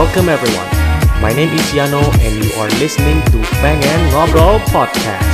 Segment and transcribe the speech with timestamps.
[0.00, 0.64] Welcome everyone.
[1.20, 5.28] My name is Yano and you are listening to Pengen Ngobrol Podcast.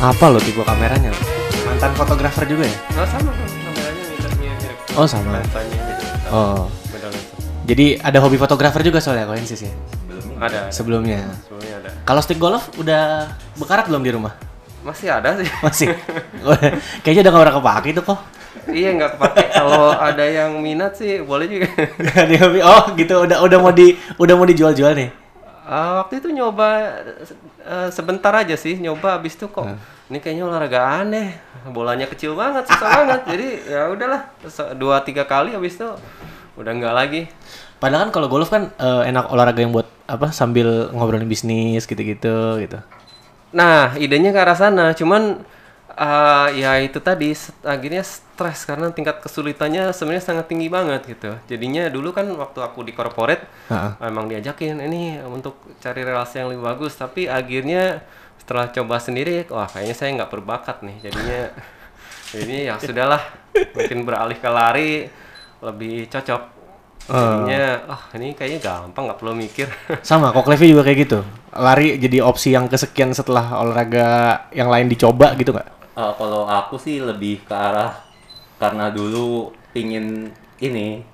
[0.00, 1.20] Apa lo tipe kameranya lo?
[1.68, 2.76] Mantan fotografer juga ya?
[2.96, 4.76] Oh sama kameranya mirip mirip.
[4.96, 5.36] Oh sama.
[5.36, 6.04] Lensanya gitu.
[6.32, 6.64] Oh.
[6.88, 7.34] Beda lensa.
[7.68, 9.72] Jadi ada hobi fotografer juga soalnya Koensis ya?
[10.40, 10.72] Ada.
[10.72, 11.28] Sebelumnya.
[11.44, 11.90] Sebelumnya ada.
[12.08, 14.32] Kalau stick golf udah bekarat belum di rumah?
[14.80, 15.48] Masih ada sih.
[15.60, 15.92] Masih.
[17.04, 18.31] Kayaknya udah gak pernah kepake itu kok.
[18.70, 19.44] Iya nggak kepake.
[19.52, 21.68] Kalau ada yang minat sih boleh juga.
[22.68, 23.26] Oh gitu.
[23.26, 25.10] Udah udah mau di udah mau dijual-jual nih.
[25.62, 27.00] Ah, waktu itu nyoba
[27.62, 29.18] eh, sebentar aja sih nyoba.
[29.18, 29.66] Habis itu kok
[30.12, 31.38] ini kayaknya olahraga aneh.
[31.70, 33.20] Bolanya kecil banget susah banget.
[33.28, 34.22] Jadi ya udahlah.
[34.76, 35.88] Dua tiga kali habis itu
[36.58, 37.22] udah nggak lagi.
[37.82, 42.60] Padahal kan kalau golf kan eh, enak olahraga yang buat apa sambil ngobrolin bisnis gitu-gitu
[42.60, 42.78] gitu.
[43.52, 45.44] Nah, idenya ke arah sana, cuman
[45.96, 51.36] eh, ya itu tadi akhirnya stres karena tingkat kesulitannya sebenarnya sangat tinggi banget gitu.
[51.46, 53.92] Jadinya dulu kan waktu aku di corporate Heeh.
[54.00, 58.02] emang diajakin ini untuk cari relasi yang lebih bagus, tapi akhirnya
[58.40, 60.96] setelah coba sendiri, wah kayaknya saya nggak berbakat nih.
[61.10, 61.40] Jadinya
[62.32, 63.22] jadinya ya sudahlah,
[63.76, 64.92] mungkin beralih ke lari
[65.62, 66.42] lebih cocok.
[67.02, 69.66] Jadinya, ah ini kayaknya gampang nggak perlu mikir.
[70.06, 71.18] Sama, kok Levi juga kayak gitu.
[71.50, 75.81] Lari jadi opsi yang kesekian setelah olahraga yang lain dicoba gitu nggak?
[75.92, 77.92] Eh, kalau aku sih lebih ke arah
[78.56, 80.24] karena dulu pingin
[80.56, 81.04] ini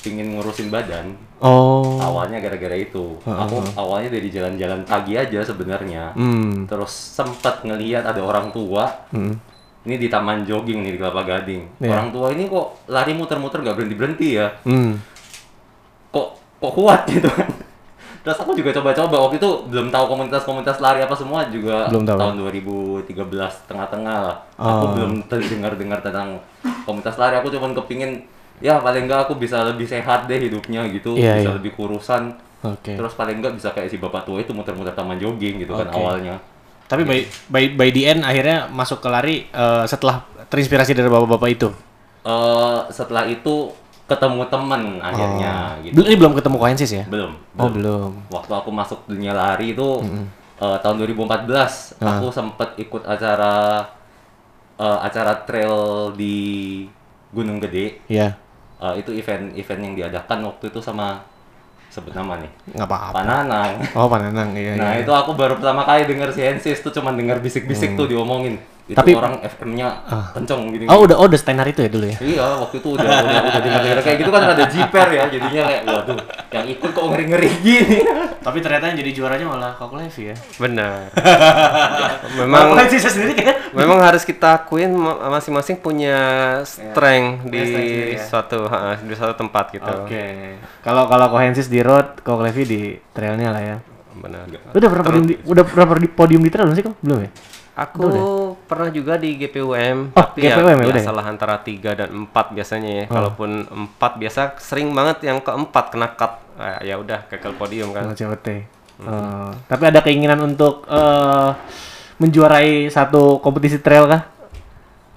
[0.00, 1.96] pingin ngurusin badan Oh.
[1.96, 6.62] awalnya gara-gara itu aku awalnya dari jalan-jalan pagi aja sebenarnya Hmm.
[6.64, 9.34] terus sempat ngelihat ada orang tua Hmm.
[9.82, 11.90] ini di taman jogging nih di Kelapa Gading Iya.
[11.90, 15.00] orang tua ini kok lari muter-muter gak berhenti berhenti ya Hmm.
[16.10, 16.28] kok
[16.60, 17.48] kok kuat gitu kan
[18.20, 22.18] terus aku juga coba-coba waktu itu belum tahu komunitas-komunitas lari apa semua juga Belum tahu.
[22.18, 23.16] tahun 2013
[23.64, 24.92] tengah-tengah lah aku Oh.
[24.92, 26.36] belum dengar-dengar tentang
[26.84, 28.20] komunitas lari aku cuma kepingin
[28.60, 31.56] ya paling enggak aku bisa lebih sehat deh hidupnya gitu Iya, bisa iya.
[31.56, 32.92] lebih kurusan Oke.
[32.92, 35.96] terus paling enggak bisa kayak si bapak tua itu muter-muter taman jogging gitu kan Oke.
[35.96, 36.36] awalnya
[36.84, 41.48] Tapi by, by, by the end akhirnya masuk ke lari eh, setelah terinspirasi dari bapak-bapak
[41.48, 41.68] itu.
[42.20, 43.70] eh setelah itu
[44.10, 45.80] ketemu temen akhirnya Oh.
[45.80, 47.04] gitu Belum- Ini belum ketemu Koensis ya?
[47.06, 48.10] belum Oh belum.
[48.28, 49.88] waktu aku masuk dunia lari itu
[50.56, 52.10] eh, tahun 2014 Ah.
[52.12, 53.86] aku sempat ikut acara
[54.76, 55.74] eh, acara trail
[56.12, 56.36] di
[57.30, 58.34] Gunung Gede Iya.
[58.76, 61.20] Eh, itu event-event yang diadakan waktu itu sama
[61.86, 63.12] sebut nama nih Nggak apa-apa.
[63.14, 64.74] Pananang Oh Pananang iya.
[64.74, 65.02] nah iya.
[65.02, 68.58] itu aku baru pertama kali denger si Hensis tuh cuman denger bisik-bisik tuh diomongin
[68.90, 69.88] itu Tapi- orang FM-nya
[70.34, 72.18] kenceng gini Oh udah oh udah Steiner itu ya dulu ya?
[72.18, 75.82] Iya, waktu itu udah udah, udah dengar-dengar kayak gitu kan ada jiper ya, jadinya kayak
[75.86, 76.18] waduh,
[76.50, 77.98] yang ikut kok ngeri-ngeri gini.
[78.42, 80.36] Tapi ternyata yang jadi juaranya malah Koko Levi ya.
[80.58, 81.14] Benar.
[82.42, 83.56] Memang Koensis sendiri kan?
[83.70, 86.18] memang harus kita akuin ma- masing-masing punya
[86.66, 88.26] strength di strength sendiri ya.
[88.26, 89.86] suatu ha, di suatu tempat gitu.
[89.86, 90.58] Oke.
[90.82, 92.80] Kalau kalau Kohensis di road, Koko Levi di
[93.14, 93.76] trailnya lah ya.
[94.18, 94.44] Benar.
[94.74, 96.96] Udah pernah podium di, udah pernah di podium di trail belum sih kok?
[96.98, 97.30] Belum ya?
[97.78, 98.04] Aku
[98.70, 100.94] pernah juga di GPUM, Oh, tapi GPUM ya, ya udah ya?
[100.94, 103.04] biasalah antara 3 dan 4 biasanya ya.
[103.04, 106.38] Kalaupun 4 biasa sering banget yang keempat kena cut.
[106.56, 108.14] Eh, ya udah gagal podium kan.
[108.14, 108.48] COT.
[109.00, 111.50] Oh, tapi ada keinginan untuk eh,
[112.16, 114.22] menjuarai satu kompetisi trail kah?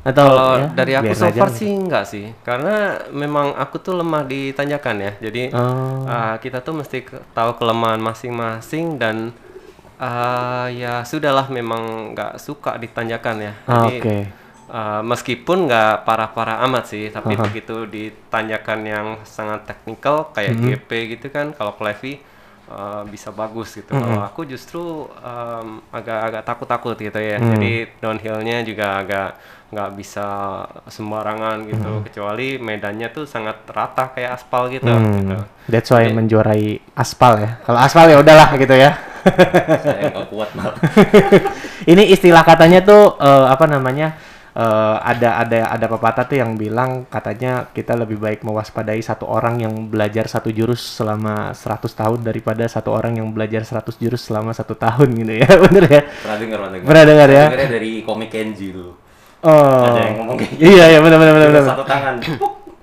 [0.03, 2.35] Atau Kalau ya, dari aku so far sih enggak sih.
[2.44, 5.12] Karena memang aku tuh lemah di tanjakan ya.
[5.22, 6.03] Jadi Oh.
[6.03, 9.31] ah, kita tuh mesti tahu kelemahan masing-masing dan
[10.03, 13.53] ah, ya sudahlah memang nggak suka di tanjakan ya.
[13.64, 14.28] Ah, Oke.
[14.68, 20.68] ah, meskipun nggak parah-parah amat sih, tapi begitu di tanjakan yang sangat teknikal kayak Mm-hmm.
[20.84, 22.19] GP gitu kan, kalau Clevy
[22.68, 23.96] ah, bisa bagus gitu.
[23.96, 24.03] Mm-hmm.
[24.03, 24.84] Kalau aku justru
[25.24, 27.40] am, agak-agak takut-takut gitu ya.
[27.40, 27.47] Mm.
[27.56, 29.30] Jadi downhillnya juga agak
[29.73, 30.25] nggak bisa
[30.85, 32.06] sembarangan gitu, Mm-hmm.
[32.06, 34.85] kecuali medannya tuh sangat rata kayak aspal gitu.
[34.88, 35.38] Hmm, gitu.
[35.67, 37.57] That's why menjuarai aspal ya.
[37.66, 38.93] Kalau aspal ya udahlah gitu ya.
[39.84, 40.75] Saya nggak kuat malah.
[41.91, 44.14] Ini istilah katanya tuh eh, apa namanya?
[44.53, 49.66] eh, ada ada ada pepatah tuh yang bilang katanya kita lebih baik mewaspadai satu orang
[49.66, 54.53] yang belajar satu jurus selama 100 tahun daripada satu orang yang belajar 100 jurus selama
[54.53, 55.49] satu tahun gitu ya.
[55.66, 56.02] Bener ya?
[56.05, 56.85] Pernah dengar, pernah dengar.
[56.85, 57.46] Pernah dengar ya?
[57.66, 58.93] Dari komik Kenji dulu.
[59.43, 59.84] Oh.
[59.84, 60.63] Ada yang ngomong kayak gitu.
[60.72, 61.63] Iya iya benar benar benar.
[61.67, 62.16] Satu tangan,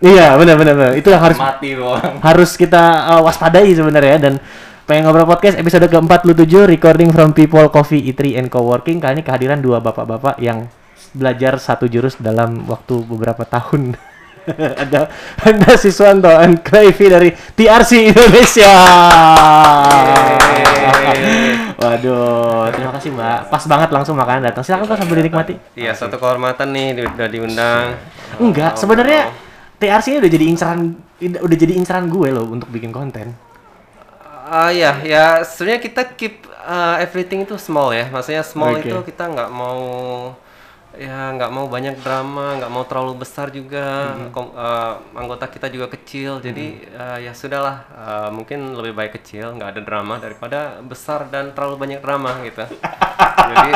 [0.01, 0.93] Iya benar benar benar.
[0.97, 2.15] Itu yang harus mati tuh orang.
[2.21, 2.85] harus kita
[3.17, 4.35] uh, waspadai sebenarnya dan
[4.89, 9.61] pengen ngobrol podcast episode ke-47 recording from People Coffee Eatery and Coworking kali ini kehadiran
[9.61, 10.69] dua bapak-bapak yang
[11.13, 13.97] belajar satu jurus dalam waktu beberapa tahun.
[14.83, 15.13] ada
[15.45, 18.73] ada Siswanto and Clayvi dari TRC Indonesia.
[23.49, 24.67] Pas banget langsung makanan datang.
[24.67, 25.55] Silakan kok sambil dinikmati.
[25.79, 27.87] Iya, satu kehormatan nih udah diundang.
[28.37, 29.31] Enggak, sebenarnya
[29.81, 30.81] TRC ini udah jadi inceran
[31.21, 33.33] udah jadi inceran gue loh untuk bikin konten.
[34.51, 38.11] Ah ya, ya sebenarnya kita keep uh, everything itu small ya.
[38.13, 38.91] Maksudnya small Oke.
[38.91, 39.81] itu kita nggak mau
[40.99, 44.15] ya nggak mau banyak drama, nggak mau terlalu besar juga.
[44.35, 47.87] Kom- uh, anggota kita juga kecil, jadi uh, ya sudahlah.
[47.95, 52.65] uh, mungkin lebih baik kecil, nggak ada drama daripada besar dan terlalu banyak drama gitu.
[53.51, 53.71] jadi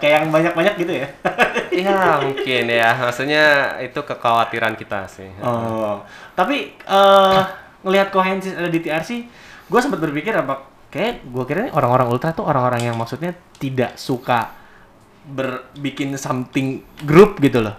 [0.00, 1.08] Kayak yang banyak-banyak gitu ya.
[1.86, 2.90] ya mungkin ya.
[2.96, 3.44] Maksudnya
[3.80, 5.28] itu kekhawatiran kita sih.
[5.40, 6.02] Oh,
[6.36, 7.40] tapi eh
[7.86, 9.10] ngelihat Cohensis ada di TRC,
[9.70, 14.55] gue sempat berpikir apa kayak gue kira orang-orang ultra tuh orang-orang yang maksudnya tidak suka
[15.26, 17.74] berbikin something group gitu loh.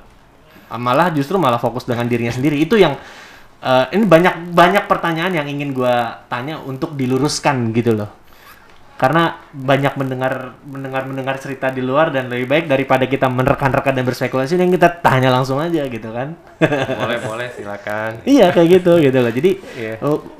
[0.67, 2.59] Ah, Malah justru malah fokus dengan dirinya sendiri.
[2.59, 2.99] Itu yang
[3.63, 5.95] eh, ini banyak banyak pertanyaan yang ingin gue
[6.27, 8.11] tanya untuk diluruskan gitu loh.
[8.97, 14.03] Karena banyak mendengar mendengar mendengar cerita di luar dan lebih baik daripada kita menerkan-rekan dan
[14.03, 16.33] berspekulasi yang kita tanya langsung aja gitu kan.
[16.97, 18.21] boleh boleh silakan.
[18.25, 19.93] iya kayak gitu gitu loh jadi Iya.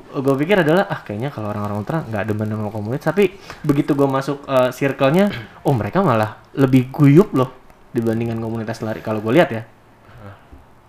[0.08, 4.08] gue pikir adalah ah kayaknya kalau orang-orang ultra nggak demen sama komunitas tapi begitu gue
[4.08, 5.30] masuk eh, circle-nya
[5.62, 7.54] oh mereka malah lebih guyup loh
[7.94, 9.62] dibandingkan komunitas lari kalau gue lihat ya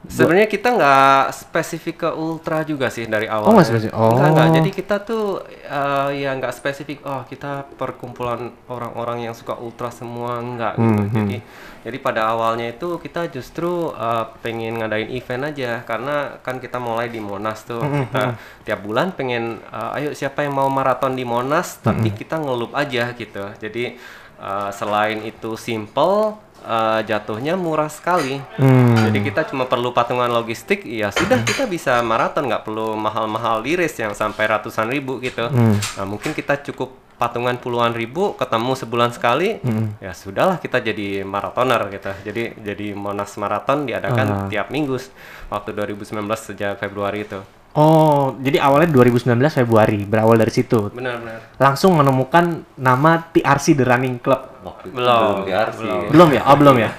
[0.09, 3.53] Sebenarnya kita nggak spesifik ke ultra juga sih dari awal.
[3.53, 3.94] nggak spesifik?
[3.94, 4.17] Oh.
[4.17, 4.47] Nggak, nggak.
[4.57, 6.97] Jadi kita tuh eh, ya nggak spesifik.
[7.06, 11.01] Oh kita perkumpulan orang-orang yang suka ultra semua nggak gitu.
[11.06, 11.38] Hmm, Jadi
[11.79, 17.13] jadi pada awalnya itu kita justru eh, pengen ngadain event aja karena kan kita mulai
[17.13, 17.77] di Monas tuh.
[17.79, 18.23] Hmm, kita
[18.65, 22.73] tiap bulan pengen eh, ayo siapa yang mau maraton di Monas Hmm, tapi kita ngelup
[22.73, 23.45] aja gitu.
[23.62, 23.94] Jadi
[24.41, 28.38] eh, selain itu simple eh, jatuhnya murah sekali.
[28.38, 29.09] hmm.
[29.09, 33.97] Jadi kita cuma perlu patungan logistik, ya sudah kita bisa maraton nggak perlu mahal-mahal race
[33.97, 35.47] yang sampai ratusan ribu gitu.
[35.47, 35.75] Hmm.
[35.77, 39.91] Nah, mungkin kita cukup patungan puluhan ribu, ketemu sebulan sekali, Hmm.
[40.00, 42.11] ya sudahlah kita jadi maratoner gitu.
[42.23, 44.47] Jadi jadi Monas Marathon diadakan Ah.
[44.47, 44.95] tiap minggu
[45.51, 47.44] waktu 2019 sejak Februari itu.
[47.74, 50.89] Oh jadi awalnya 2019 Februari berawal dari situ.
[50.89, 51.57] Benar-benar.
[51.60, 54.42] langsung menemukan nama TRC The Running Club.
[54.60, 55.80] Waktu Belum, belum TRC.
[55.80, 56.01] belum.
[56.12, 56.42] belum ya?
[56.48, 56.89] Oh belum ya?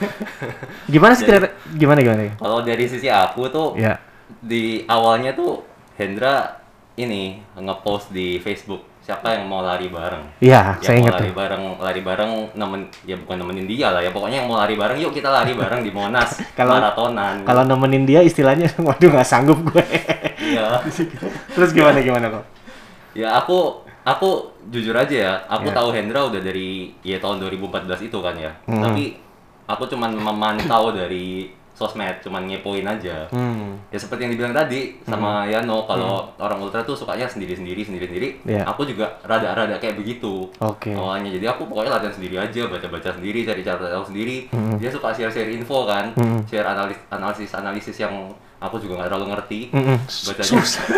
[0.93, 1.39] Gimana sih kira
[1.77, 2.35] gimana gimana?
[2.37, 4.01] Kalau dari sisi aku tuh ya.
[4.41, 5.61] di awalnya tuh
[5.97, 6.61] Hendra
[6.97, 10.23] ini ngepost di Facebook siapa yang mau lari bareng.
[10.39, 13.99] Iya, Yang saya mau ingat lari bareng, lari bareng nemen ya bukan nemenin dia lah
[13.99, 14.15] ya.
[14.15, 17.43] Pokoknya yang mau lari bareng yuk kita lari bareng di Monas Kalau- maratonan.
[17.43, 19.83] Kalau nemenin dia istilahnya, waduh nggak sanggup gue.
[20.39, 20.79] Iya.
[21.59, 22.45] Terus gimana gimana kok?
[23.19, 25.75] Ya aku aku jujur aja ya, aku Ya.
[25.75, 28.55] tahu Hendra udah dari ya tahun 2014 itu kan ya.
[28.71, 28.79] Hmm.
[28.79, 29.19] Tapi
[29.67, 33.25] aku cuman memantau dari sosmed, cuman ngepoin aja.
[33.33, 33.81] Hmm.
[33.89, 38.45] Ya seperti yang dibilang tadi sama Yano, kalau orang ultra tuh sukanya sendiri-sendiri, sendiri-sendiri.
[38.45, 38.69] Iya.
[38.69, 40.45] Aku juga rada-rada kayak begitu.
[40.61, 40.93] Oke.
[40.93, 44.53] Awalnya jadi aku pokoknya latihan sendiri aja, baca-baca sendiri, cari cara tahu sendiri.
[44.53, 44.77] Hmm.
[44.77, 46.45] Dia suka share-share info kan, Hmm.
[46.45, 48.13] share analis analisis analisis yang
[48.61, 49.61] aku juga nggak terlalu ngerti.
[49.73, 49.97] Mm-mm.
[50.05, 50.45] Bacanya.
[50.53, 50.85] Susah.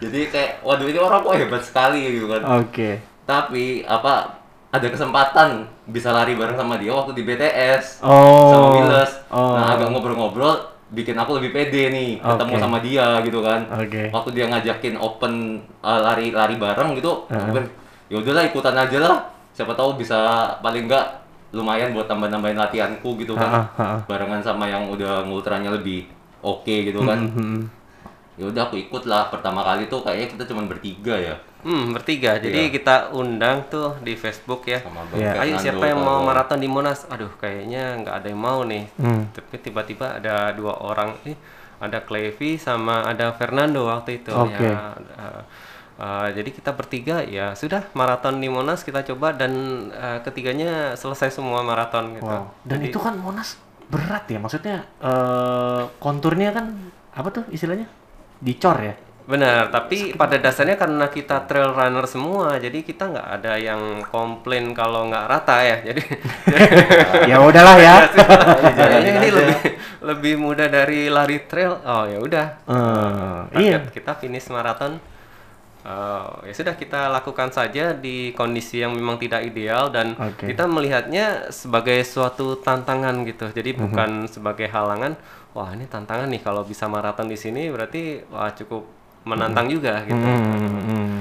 [0.00, 2.64] Jadi kayak waduh ini orang kok hebat sekali gitu kan.
[2.64, 3.02] Oke.
[3.28, 4.39] Tapi apa
[4.70, 8.50] ada kesempatan bisa lari bareng sama dia waktu di BTS Oh.
[8.50, 9.12] sama Miles.
[9.28, 9.58] Oh.
[9.58, 10.54] Nah, agak ngobrol-ngobrol
[10.90, 12.62] bikin aku lebih pede nih ketemu Oke.
[12.62, 13.60] sama dia gitu kan.
[13.74, 14.10] Oke.
[14.10, 15.32] Waktu dia ngajakin open
[15.82, 17.62] uh, lari-lari bareng gitu, Uh-huh.
[18.06, 19.16] ya udahlah ikutan aja lah.
[19.50, 20.18] Siapa tahu bisa
[20.58, 21.18] paling enggak
[21.50, 23.66] lumayan buat tambah-tambahin latihanku gitu kan.
[23.74, 24.06] Ha-ha.
[24.06, 26.06] Barengan sama yang udah ngultranya lebih
[26.42, 27.18] oke gitu kan.
[27.26, 27.58] Mhm.
[28.38, 29.26] Ya udah aku ikut lah.
[29.28, 31.34] Pertama kali tuh kayaknya kita cuma bertiga ya.
[31.60, 32.40] Hmm, bertiga.
[32.40, 32.72] Jadi Iya.
[32.72, 34.80] kita undang tuh di Facebook ya.
[34.80, 35.40] Sama Iya.
[35.40, 37.04] Ayo siapa yang mau maraton di Monas?
[37.12, 38.88] Aduh, kayaknya nggak ada yang mau nih.
[38.96, 39.28] Hmm.
[39.32, 41.36] Tapi tiba-tiba ada dua orang, eh,
[41.80, 44.32] ada Clevi sama ada Fernando waktu itu.
[44.32, 44.68] Oke.
[44.68, 45.42] Ya, uh,
[45.96, 49.52] uh, jadi kita bertiga ya sudah maraton di Monas kita coba dan
[49.92, 52.28] uh, ketiganya selesai semua maraton gitu.
[52.28, 52.52] Wow.
[52.64, 53.56] Dan Jadi- itu kan Monas
[53.90, 56.70] berat ya, maksudnya eh konturnya kan
[57.10, 57.90] apa tuh istilahnya?
[58.38, 58.94] Dicor ya.
[59.30, 64.74] Benar, tapi pada dasarnya karena kita trail runner semua, jadi kita nggak ada yang komplain
[64.74, 65.76] kalau nggak rata ya.
[65.86, 66.02] Jadi
[67.30, 67.94] ya udahlah ya.
[68.74, 69.38] Jalannya ini aja.
[69.38, 69.56] lebih
[70.02, 71.78] lebih mudah dari lari trail.
[71.78, 72.46] Oh ya udah.
[73.54, 73.78] Eh, iya.
[73.86, 74.98] Kita finish maraton.
[75.80, 80.50] Eh, ya sudah kita lakukan saja di kondisi yang memang tidak ideal dan Oke.
[80.50, 83.48] kita melihatnya sebagai suatu tantangan gitu.
[83.48, 83.80] Jadi Mhm.
[83.80, 85.14] bukan sebagai halangan.
[85.50, 88.86] Wah ini tantangan nih kalau bisa maraton di sini berarti wah cukup
[89.24, 90.16] menantang juga gitu.
[90.16, 91.20] Hmm, hmm.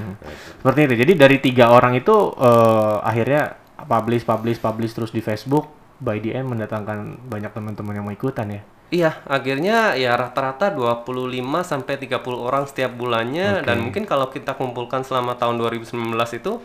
[0.64, 0.96] Seperti itu.
[1.06, 5.72] Jadi dari tiga orang itu eh, akhirnya publish, publish, publish terus di Facebook.
[6.00, 8.64] By the end mendatangkan banyak teman-teman yang mau ikutan ya.
[8.90, 13.66] Iya, akhirnya ya rata-rata 25 sampai 30 orang setiap bulannya Oke.
[13.70, 15.94] dan mungkin kalau kita kumpulkan selama tahun 2019
[16.40, 16.58] itu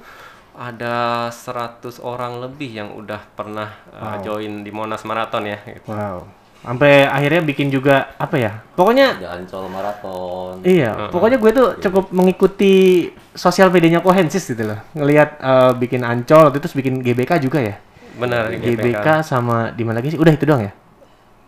[0.55, 5.59] ada 100 orang lebih yang udah pernah uh, join di Monas Marathon ya.
[5.67, 5.91] gitu.
[5.91, 6.44] Wow.
[6.65, 8.65] Sampai akhirnya bikin juga apa ya?
[8.73, 10.65] Pokoknya Ada Ancol Marathon.
[10.65, 13.05] iya, pokoknya gue tuh cukup mengikuti
[13.37, 14.81] sosial medianya Kohensis gitu loh.
[14.97, 17.77] Ngelihat eh, bikin Ancol waktu itu terus bikin GBK juga ya.
[18.17, 20.21] Benar GBK, sama di mana lagi sih?
[20.21, 20.73] Udah itu doang ya?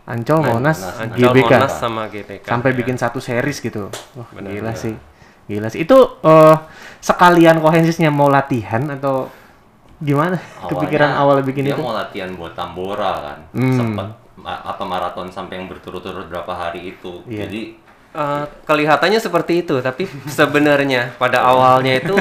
[0.05, 1.51] Ancol, Monas, Ancol, GBK.
[1.65, 2.45] Monas sama GBK.
[2.45, 2.75] Sampai ya.
[2.77, 3.89] bikin satu series gitu.
[4.13, 4.93] Wah, gila sih.
[5.49, 5.81] Gila sih.
[5.81, 6.55] Itu eh,
[7.01, 9.33] sekalian Kohensisnya mau latihan atau
[9.97, 10.37] gimana?
[10.61, 11.81] Awalnya Kepikiran awal bikin dia itu?
[11.81, 13.37] mau latihan buat Tambora kan.
[13.57, 13.73] Hmm.
[13.81, 17.23] Sempet apa maraton sampai yang berturut-turut berapa hari itu.
[17.27, 17.47] Iya.
[17.47, 17.87] Jadi
[18.17, 20.09] Eh, kelihatannya seperti itu, tapi
[20.41, 22.17] sebenarnya pada awalnya itu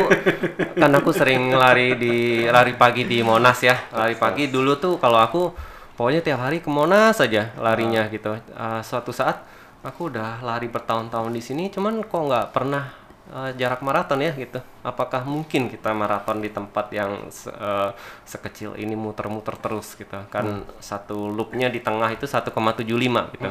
[0.76, 3.72] kan aku sering lari di lari pagi di Monas ya.
[3.96, 5.56] Lari pagi dulu tuh kalau aku
[5.96, 8.36] pokoknya tiap hari ke Monas saja larinya gitu.
[8.36, 9.40] Eh, suatu saat
[9.80, 12.92] aku udah lari bertahun-tahun di sini, cuman kok nggak pernah
[13.26, 14.58] eh, jarak maraton ya gitu.
[14.80, 17.90] Apakah mungkin kita maraton di tempat yang se- eh,
[18.22, 20.14] sekecil ini muter-muter terus gitu?
[20.30, 20.46] Kan
[20.78, 23.48] satu loopnya di tengah itu 1,75 gitu.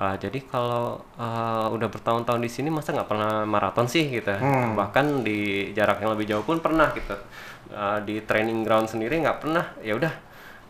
[0.00, 4.32] Uh, jadi kalau uh, udah bertahun-tahun di sini masa nggak pernah maraton sih gitu.
[4.72, 7.12] Bahkan di jarak yang lebih jauh pun pernah gitu.
[7.70, 9.76] Uh, di training ground sendiri nggak pernah.
[9.84, 10.08] Ya udah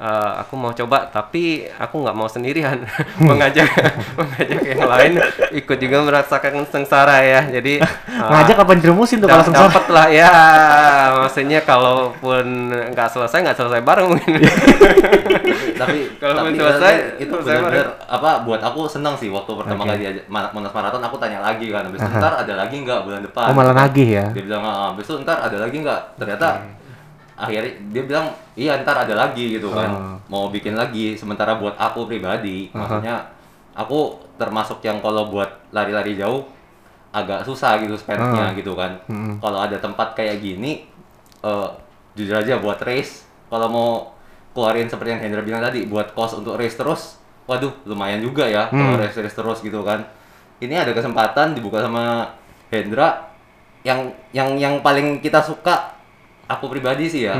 [0.00, 2.80] uh, aku mau coba tapi aku nggak mau sendirian.
[3.28, 3.68] mengajak
[4.18, 5.12] mengajak yang lain
[5.52, 7.40] ikut juga merasakan sengsara ya.
[7.46, 9.68] Jadi uh, Ngajak apa jerumusin tuh kalau sengsara?
[9.68, 10.32] dapet lah ya.
[11.20, 12.46] Maksudnya kalaupun
[12.96, 14.40] nggak selesai nggak selesai bareng mungkin.
[15.80, 20.72] tapi Kalau selesai, itu benar-benar apa buat aku senang sih waktu pertama kali diajak Monas
[20.72, 23.72] Marathon aku tanya lagi kan habis itu ntar ada lagi nggak bulan depan Oh malah
[23.72, 24.26] nagih ya?
[24.36, 26.48] dia bilang ah habis itu ntar ada lagi nggak ternyata
[27.40, 29.88] akhirnya dia bilang iya ntar ada lagi gitu kan.
[29.88, 30.16] Oh.
[30.30, 32.68] mau bikin lagi sementara buat aku pribadi.
[32.70, 33.24] Maksudnya
[33.74, 36.44] aku termasuk yang kalau buat lari-lari jauh
[37.10, 39.00] agak susah gitu spendnya gitu kan.
[39.40, 40.86] Kalau ada tempat kayak gini
[41.40, 41.68] eh
[42.14, 43.90] jujur aja buat race kalau mau
[44.52, 47.16] keluarin seperti yang Hendra bilang tadi buat cost untuk race terus
[47.48, 50.04] waduh lumayan juga ya kalau race race terus gitu kan.
[50.60, 52.36] Ini ada kesempatan dibuka sama
[52.68, 53.32] Hendra
[53.80, 55.96] yang yang yang paling kita suka
[56.50, 57.38] aku pribadi sih ya.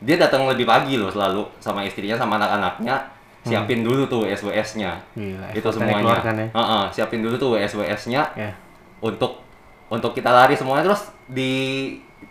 [0.00, 2.96] Dia datang lebih pagi loh selalu sama istrinya sama anak-anaknya.
[3.40, 6.20] Siapin dulu tuh SWS-nya Gila, itu semuanya.
[6.20, 6.44] ya.
[6.52, 8.52] Heeh, siapin dulu tuh SWS-nya Ya.
[9.00, 9.40] untuk
[9.88, 10.84] untuk kita lari semuanya.
[10.86, 11.52] Terus di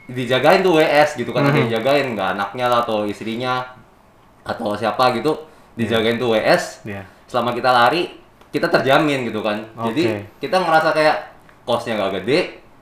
[0.05, 1.45] dijagain tuh WS gitu kan.
[1.45, 1.59] Ada Mhm.
[1.59, 3.65] yang jagain nggak anaknya lah atau istrinya
[4.43, 5.33] atau siapa gitu.
[5.74, 7.01] Dijagain tuh WS Iya.
[7.25, 8.13] selama kita lari
[8.50, 9.62] kita terjamin gitu kan.
[9.89, 10.17] Jadi Oke.
[10.41, 11.17] kita ngerasa kayak
[11.65, 12.39] costnya nggak gede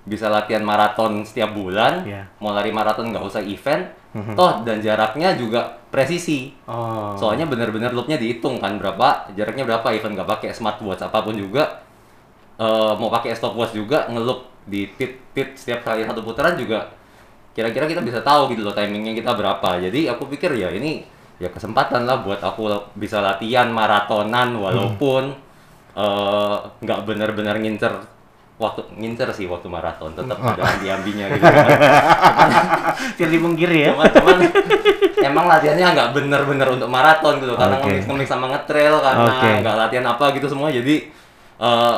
[0.08, 2.24] bisa latihan maraton setiap bulan Iya.
[2.40, 3.84] mau lari maraton nggak usah event
[4.34, 6.50] toh dan jaraknya juga presisi.
[6.66, 7.14] Oh.
[7.14, 11.84] soalnya bener-bener loopnya dihitung kan berapa jaraknya berapa event nggak pakai smartwatch apa pun juga.
[12.58, 16.90] Eh, mau pakai stopwatch juga ngeloop di pit pit setiap kali satu putaran juga
[17.54, 19.78] kira-kira kita bisa tahu gitu loh timingnya kita berapa.
[19.78, 21.06] Jadi aku pikir ya ini
[21.38, 25.30] ya kesempatan lah buat aku bisa latihan maratonan walaupun
[25.94, 27.94] eh, nggak bener-bener ngincer
[28.58, 31.46] waktu ngincer sih waktu maraton tetap ada ambi-ambinya gitu.
[31.46, 33.30] Kan.
[33.30, 33.94] Dipungkiri ya.
[33.94, 34.38] cuman cuman
[35.22, 40.06] emang latihannya nggak bener-bener untuk maraton gitu karena ngemix ngemix sama ngetrail karena nggak latihan
[40.10, 40.74] apa gitu semua.
[40.74, 41.14] Jadi
[41.62, 41.98] eh,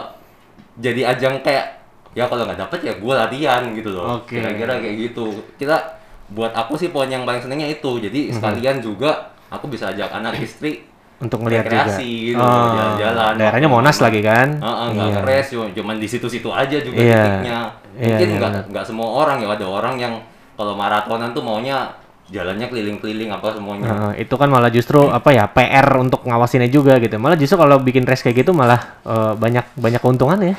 [0.80, 1.80] jadi ajang kayak
[2.12, 4.20] ya kalau nggak dapet ya gue latihan gitu loh.
[4.20, 4.36] Oke.
[4.36, 5.32] kira-kira kayak gitu.
[5.56, 5.96] Kita
[6.28, 8.04] buat aku sih poin yang paling senengnya itu.
[8.04, 10.89] Jadi sekalian juga aku bisa ajak anak istri
[11.20, 12.00] Untuk melihat juga.
[12.00, 14.56] gitu Oh, jalan-jalan Daerahnya Monas lagi kan?
[14.56, 15.16] Heeh, nggak Iya.
[15.20, 17.22] ngeres cuma- cuman di situ-situ aja juga Iya.
[17.22, 17.60] titiknya
[17.94, 18.64] Iya, mungkin iya, nggak benar.
[18.72, 20.14] nggak semua orang ya ada orang yang
[20.56, 21.92] kalau maratonan tuh maunya
[22.26, 26.96] jalannya keliling-keliling apa semuanya Nah, itu kan malah justru apa ya PR untuk ngawasinnya juga
[26.98, 27.18] gitu.
[27.18, 30.56] Malah justru kalau bikin race kayak gitu malah eh, banyak banyak keuntungan ya.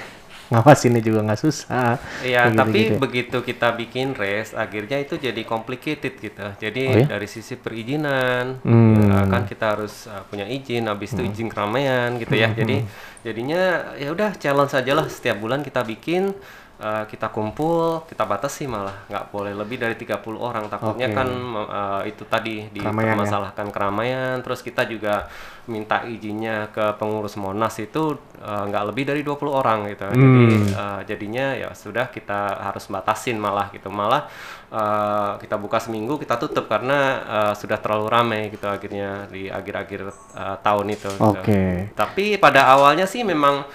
[0.51, 2.03] Ngawasinnya juga nggak susah.
[2.27, 2.99] Iya, tapi ya.
[2.99, 6.47] begitu kita bikin race, akhirnya itu jadi complicated gitu.
[6.59, 7.07] Jadi Oh ya?
[7.07, 8.99] dari sisi perizinan, Hmm.
[8.99, 12.51] ya kan kita harus uh, punya izin, habis itu izin keramaian gitu ya.
[12.51, 12.59] Hmm.
[12.59, 12.77] Jadi
[13.23, 16.35] jadinya ya udah challenge aja lah setiap bulan kita bikin,
[16.81, 20.67] uh, kita kumpul, kita batasi malah nggak boleh lebih dari 30 orang.
[20.67, 21.17] Takutnya Oke.
[21.17, 23.15] kan uh, itu tadi Keramaian ya?
[23.15, 25.29] dipermasalahkan keramaian, terus kita juga
[25.69, 30.09] minta izinnya ke pengurus Monas itu uh, nggak lebih dari 20 orang gitu.
[30.09, 30.73] Jadi Hmm.
[30.73, 34.27] Uh, jadinya ya sudah kita harus batasin malah gitu malah
[34.73, 40.01] uh, kita buka seminggu kita tutup karena uh, sudah terlalu ramai gitu akhirnya di akhir-akhir
[40.35, 41.31] uh, tahun itu gitu.
[41.35, 41.91] Oke.
[41.93, 43.67] tapi pada awalnya sih memang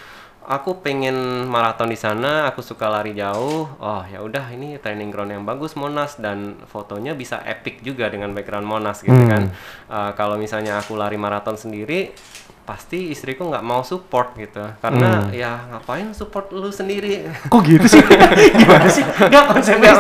[0.46, 1.14] aku pengen
[1.46, 5.74] maraton di sana aku suka lari jauh oh ya udah ini training ground yang bagus
[5.74, 9.28] Monas dan fotonya bisa epic juga dengan background Monas gitu Hmm.
[9.28, 9.44] kan
[9.86, 12.10] Uh, kalau misalnya aku lari maraton sendiri
[12.62, 15.30] pasti istriku nggak mau support gitu karena Hmm.
[15.32, 17.22] ya ngapain support lu sendiri
[17.52, 18.02] Kok gitu sih?
[18.60, 19.06] Gimana sih?
[19.06, 19.92] Nggak, maksudnya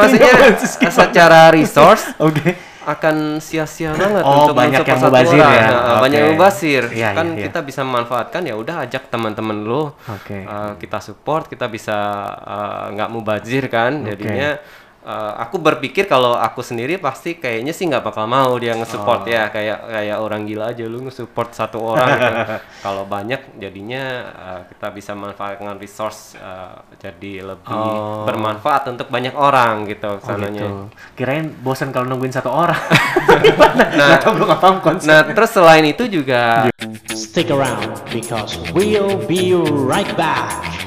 [0.90, 2.58] secara resource Oke.
[2.86, 5.65] Akan sia-sia banget Oh, untuk banyak yang mubazir ya?
[5.74, 7.44] Nah, banyak yang mubazir Iya, kan iya, iya.
[7.50, 10.46] kita bisa memanfaatkan ya udah ajak teman-teman lu Oke.
[10.46, 11.98] Uh, kita support kita bisa
[12.46, 14.62] uh, nggak mubazir kan jadinya
[15.05, 19.29] uh, aku berpikir kalau aku sendiri pasti kayaknya sih nggak bakal mau dia nge-support Oh.
[19.29, 22.33] ya kayak kayak orang gila aja lu nge-support satu orang gitu.
[22.85, 28.25] kalau banyak jadinya uh, kita bisa manfaatkan resource uh, jadi lebih Oh.
[28.25, 30.89] bermanfaat untuk banyak orang gitu Oh sananya gitu.
[31.13, 32.75] Kirain bosan kalau nungguin satu orang.
[34.00, 35.07] nah, gue gak paham konsep.
[35.07, 36.67] nah terus selain itu juga
[37.12, 39.51] Stick around because we'll be
[39.85, 40.85] right back.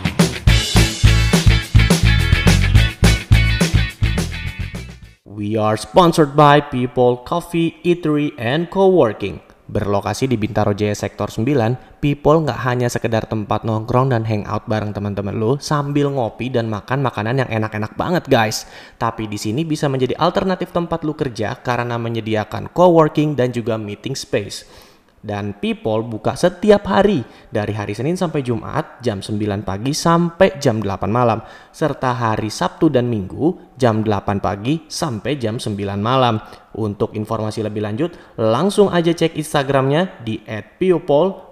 [5.39, 9.39] We are sponsored by People Coffee, Eatery, and Co-working.
[9.71, 14.91] Berlokasi di Bintaro Jaya Sektor 9, People nggak hanya sekedar tempat nongkrong dan hangout bareng
[14.91, 18.67] teman-teman lo sambil ngopi dan makan makanan yang enak-enak banget guys.
[18.99, 24.19] Tapi di sini bisa menjadi alternatif tempat lu kerja karena menyediakan co-working dan juga meeting
[24.19, 24.88] space.
[25.29, 27.21] Dan People buka setiap hari
[27.53, 32.89] dari hari Senin sampai Jumat jam 9 pagi sampai jam 8 malam serta hari Sabtu
[32.89, 36.41] dan Minggu jam 8 pagi sampai jam 9 malam.
[36.81, 40.41] Untuk informasi lebih lanjut langsung aja cek Instagramnya di
[40.81, 41.45] @people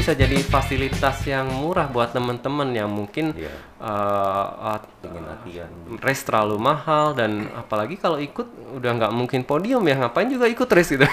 [0.00, 3.52] bisa jadi fasilitas yang murah buat teman-teman yang mungkin Iya.
[3.76, 5.68] uh, uh, Pengen latihan.
[6.00, 10.64] race terlalu mahal dan apalagi kalau ikut udah nggak mungkin podium ya ngapain juga ikut
[10.66, 11.04] race gitu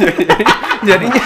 [0.00, 0.48] Jadi-
[0.80, 1.24] jadinya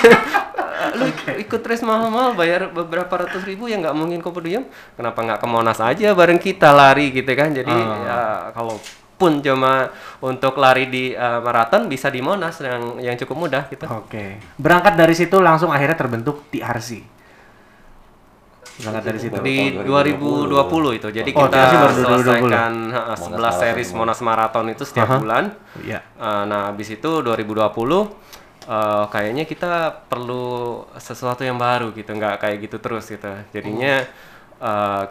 [0.58, 1.06] uh, lu
[1.38, 5.46] ikut race mahal-mahal bayar beberapa ratus ribu yang nggak mungkin ke podium kenapa nggak ke
[5.46, 7.70] Monas aja bareng kita lari gitu kan jadi
[8.02, 8.18] ya
[8.50, 8.82] kalau
[9.14, 13.86] pun cuma untuk lari di uh, maraton bisa di Monas yang yang cukup mudah gitu
[13.86, 14.42] Oke.
[14.58, 17.13] Berangkat dari situ langsung akhirnya terbentuk TRC.
[18.74, 19.36] Berangkat dari situ.
[19.38, 21.08] Di tahun 2020 itu.
[21.14, 22.02] Jadi Oh, kita 2020.
[22.02, 23.60] selesaikan ha, Monas 11 Marathon.
[23.62, 25.44] series Monas Marathon itu setiap bulan.
[25.78, 26.00] Iya.
[26.18, 27.54] Uh, nah, habis itu 2020
[28.66, 29.72] uh, kayaknya kita
[30.10, 33.30] perlu sesuatu yang baru gitu, nggak kayak gitu terus gitu.
[33.54, 34.33] Jadinya uh,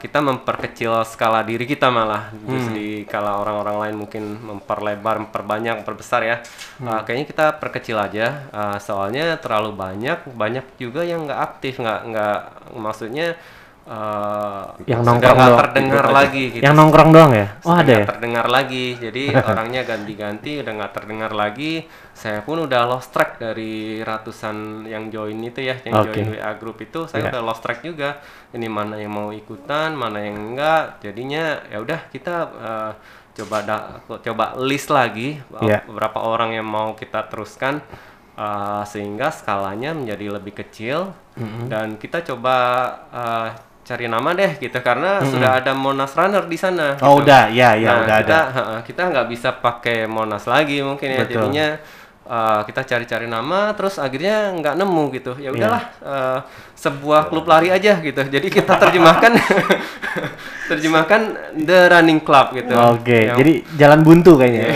[0.02, 2.34] kita memperkecil skala diri kita malah.
[2.34, 6.36] Terus di kala orang-orang lain mungkin memperlebar, memperbanyak, memperbesar ya.
[6.82, 8.50] Uh, kayaknya kita perkecil aja.
[8.50, 12.40] Uh, soalnya terlalu banyak, banyak juga yang nggak aktif, nggak nggak
[12.74, 13.38] maksudnya
[13.86, 15.60] uh, Yang nongkrong doang.
[15.62, 16.64] terdengar lagi gitu.
[16.64, 17.48] Yang nongkrong doang ya?
[17.62, 18.06] Oh ada ya?
[18.06, 24.00] terdengar lagi jadi orangnya ganti-ganti udah nggak terdengar lagi saya pun udah lost track dari
[24.00, 26.16] ratusan yang join itu ya yang Oke.
[26.16, 27.30] join WA group itu saya Iya.
[27.34, 28.20] udah lost track juga
[28.52, 32.92] ini mana yang mau ikutan mana yang enggak jadinya ya udah kita eh,
[33.34, 33.90] coba da-
[34.22, 35.84] coba list lagi Iya.
[35.84, 37.82] beberapa orang yang mau kita teruskan
[38.34, 41.12] eh, sehingga skalanya menjadi lebih kecil
[41.66, 42.56] dan kita coba
[43.10, 43.50] eh,
[43.84, 47.28] cari nama deh gitu karena sudah ada Monas Runner di sana Oh gitu.
[47.28, 48.64] udah, ya ya Nah, udah kita, ada.
[48.82, 51.32] kita nggak bisa pakai Monas lagi mungkin ya Betul.
[51.36, 51.68] jadinya
[52.24, 55.44] uh, kita cari-cari nama terus akhirnya nggak nemu gitu Iya.
[55.44, 56.40] ya udahlah uh,
[56.74, 59.32] sebuah klub lari aja gitu jadi kita terjemahkan
[60.72, 61.22] terjemahkan
[61.60, 64.72] The Running Club gitu Oke, Yang- jadi jalan buntu kayaknya.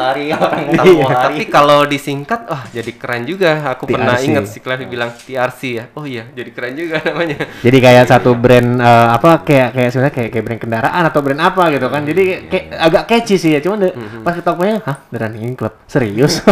[0.00, 0.74] Lari orang Iya.
[0.74, 1.22] tahu mau lari.
[1.22, 4.26] tapi kalau disingkat wah jadi keren juga aku pernah TRC.
[4.26, 8.32] ingat si Clevy bilang TRC ya oh iya jadi keren juga namanya Jadi kayak satu
[8.32, 12.00] brand eh, apa kayak kayak sebenarnya kayak kayak brand kendaraan atau brand apa gitu kan.
[12.02, 13.58] Jadi kayak agak catchy sih ya.
[13.60, 15.72] Cuman de- pas kita punya, hah, The Running Club.
[15.84, 16.40] Serius?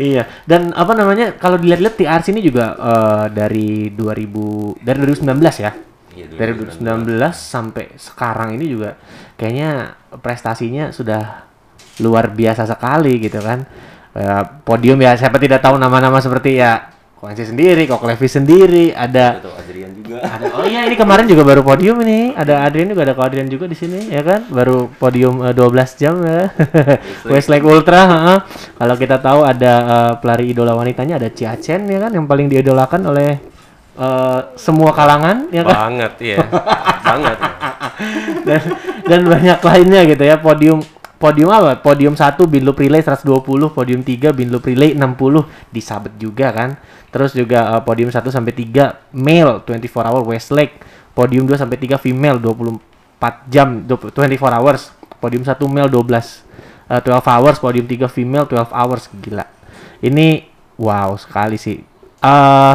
[0.00, 0.22] iya.
[0.42, 1.34] Dan apa namanya?
[1.34, 5.70] Kalau dilihat-lihat TRC ini juga eh, dari 2000 dari 2019 ya.
[6.10, 8.98] Iya, Dari 2019 sampai sekarang ini juga
[9.38, 11.46] kayaknya prestasinya sudah
[12.02, 13.62] luar biasa sekali gitu kan.
[14.10, 19.44] Eh, podium ya siapa tidak tahu nama-nama seperti ya Kwansi sendiri, Kok Levi sendiri, ada
[19.44, 20.24] Adrian juga.
[20.24, 22.32] ada oh iya ini kemarin juga baru podium ini.
[22.32, 24.48] Ada Adrian juga ada Ko Adrian juga di sini ya kan.
[24.48, 26.48] Baru podium eh, 12 jam ya.
[27.28, 28.38] Westlake Ultra, heeh.
[28.80, 32.48] Kalau kita tahu ada eh, pelari idola wanitanya ada Chia Chen ya kan yang paling
[32.48, 33.36] diidolakan oleh
[33.98, 35.74] eh, semua kalangan ya kan.
[35.90, 36.38] banget iya.
[37.00, 37.38] Banget.
[38.48, 38.62] Dan
[39.04, 40.36] dan banyak lainnya gitu ya.
[40.40, 40.80] Podium
[41.20, 41.76] podium apa?
[41.80, 46.80] Podium 1 Binloop Relay 120 podium 3 Binloop Relay 60 disabet juga kan?
[47.12, 50.80] Terus juga eh, podium 1 sampai 3 male 24 hour Westlake
[51.12, 54.82] podium 2 sampai 3 female 24 jam 20 24 hours.
[55.20, 56.46] Podium 1 male 12
[56.88, 57.56] eh, 12 hours.
[57.60, 59.02] Podium 3 female 12 hours.
[59.20, 59.44] Gila.
[60.00, 60.48] Ini
[60.80, 61.89] wow sekali sih
[62.20, 62.74] eh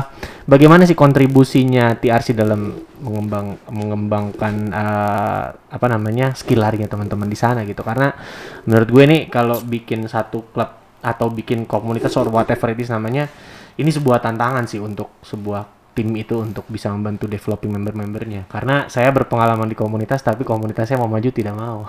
[0.49, 7.61] bagaimana sih kontribusinya TRC dalam mengembang mengembangkan eh, apa namanya skill larinya teman-teman di sana
[7.65, 7.85] gitu?
[7.85, 8.13] Karena
[8.65, 10.69] menurut gue nih kalau bikin satu klub
[11.05, 13.29] atau bikin komunitas or whatever it is namanya
[13.77, 18.49] ini sebuah tantangan sih untuk sebuah tim itu untuk bisa membantu developing member-membernya.
[18.51, 21.87] Karena saya berpengalaman di komunitas tapi komunitasnya mau maju tidak mau.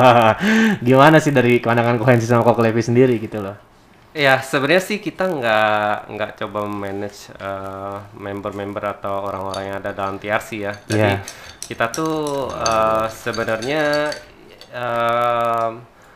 [0.86, 3.69] Gimana sih dari pandangan kohensi sama Koko Levi sendiri gitu loh
[4.10, 10.18] Ya sebenarnya sih kita nggak nggak coba manage eh, member-member atau orang-orang yang ada dalam
[10.18, 10.74] TRC ya.
[10.82, 11.22] Jadi Iya.
[11.62, 14.10] kita tuh eh, sebenarnya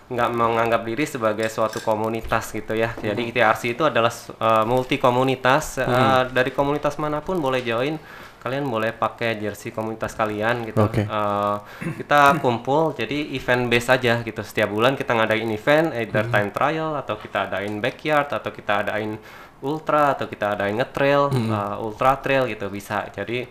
[0.05, 2.93] nggak menganggap diri sebagai suatu komunitas gitu ya.
[2.99, 4.11] Jadi TRC itu adalah
[4.43, 5.79] eh, multi komunitas.
[5.79, 7.95] Eh, Dari komunitas mana pun boleh join.
[8.45, 10.85] Kalian boleh pakai jersey komunitas kalian gitu.
[10.85, 11.01] Oke.
[11.03, 11.57] Eh,
[11.97, 16.93] kita kumpul jadi event base aja gitu setiap bulan kita ngadain event either time trial
[16.95, 19.17] atau kita adain backyard atau kita adain
[19.65, 23.49] ultra atau kita adain ngetrail uh, ultra trail gitu bisa jadi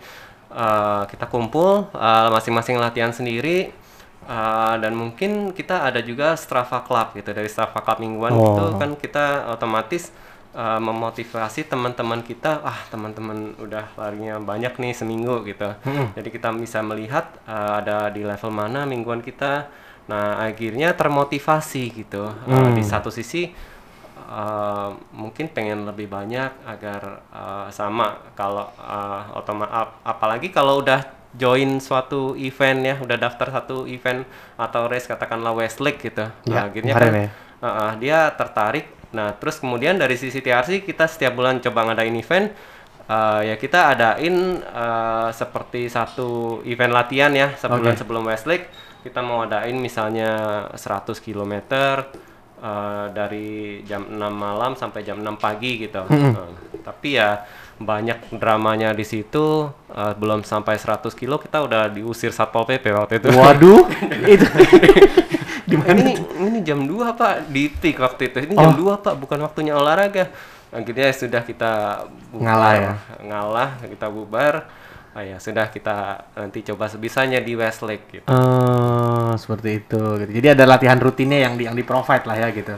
[0.53, 3.73] uh, kita kumpul uh, masing-masing latihan sendiri
[4.29, 8.53] uh, dan mungkin kita ada juga Strava Club gitu dari Strava Club mingguan Oh.
[8.53, 9.25] itu kan kita
[9.57, 10.13] otomatis
[10.53, 15.73] uh, memotivasi teman-teman kita ah teman-teman udah larinya banyak nih seminggu gitu.
[16.13, 19.67] Jadi kita bisa melihat uh, ada di level mana mingguan kita.
[20.09, 22.29] Nah akhirnya termotivasi gitu.
[22.47, 23.51] Uh, di satu sisi
[24.29, 31.03] uh, mungkin pengen lebih banyak agar uh, sama kalau uh, otoma ap- apalagi kalau udah
[31.33, 34.21] join suatu event ya udah daftar satu event
[34.53, 36.29] atau race katakanlah Westlake gitu.
[36.45, 37.27] Ya, Nah, akhirnya kan ya.
[37.57, 42.17] uh, uh, dia tertarik nah terus kemudian dari sisi TRC kita setiap bulan coba ngadain
[42.17, 42.49] event
[43.07, 48.01] uh, ya kita adain uh, seperti satu event latihan ya sebulan Oke.
[48.01, 48.67] sebelum Westlake
[49.03, 50.31] kita mau adain misalnya
[50.71, 51.53] 100 km
[52.63, 56.07] eh, dari jam 6 malam sampai jam 6 pagi gitu.
[56.07, 57.43] Eh, tapi ya
[57.77, 63.13] banyak dramanya di situ eh, belum sampai 100 kilo kita udah diusir Satpol PP waktu
[63.19, 63.27] itu.
[63.33, 63.85] waduh
[64.33, 64.45] itu
[65.73, 68.37] ini ini jam 2 Pak di peak waktu itu.
[68.45, 68.61] Ini Oh.
[68.61, 70.29] jam 2 Pak, bukan waktunya olahraga.
[70.69, 71.71] Akhirnya sudah kita
[72.29, 72.93] bubar, Ngalah ya?
[73.21, 74.53] Ngalah, kita bubar.
[75.13, 78.25] Ah ya sudah kita nanti coba sebisanya di Westlake gitu.
[78.25, 80.31] Eh, seperti itu gitu.
[80.41, 82.73] jadi ada latihan rutinnya yang di yang di provide lah ya gitu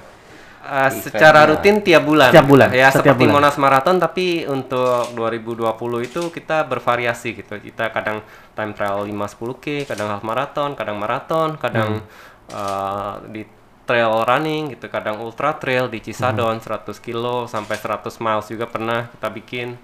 [0.66, 2.34] Uh, secara rutin tiap bulan.
[2.34, 3.34] Setiap bulan, Ya setiap seperti bulan.
[3.38, 5.62] Monas Marathon tapi untuk 2020
[6.02, 7.62] itu kita bervariasi gitu.
[7.62, 8.26] Kita kadang
[8.58, 12.02] time trial 5 10K, kadang half marathon, kadang marathon, kadang
[12.50, 13.46] uh, di
[13.86, 19.14] trail running gitu, kadang ultra trail di Cisadon 100 kilo sampai 100 miles juga pernah
[19.14, 19.78] kita bikin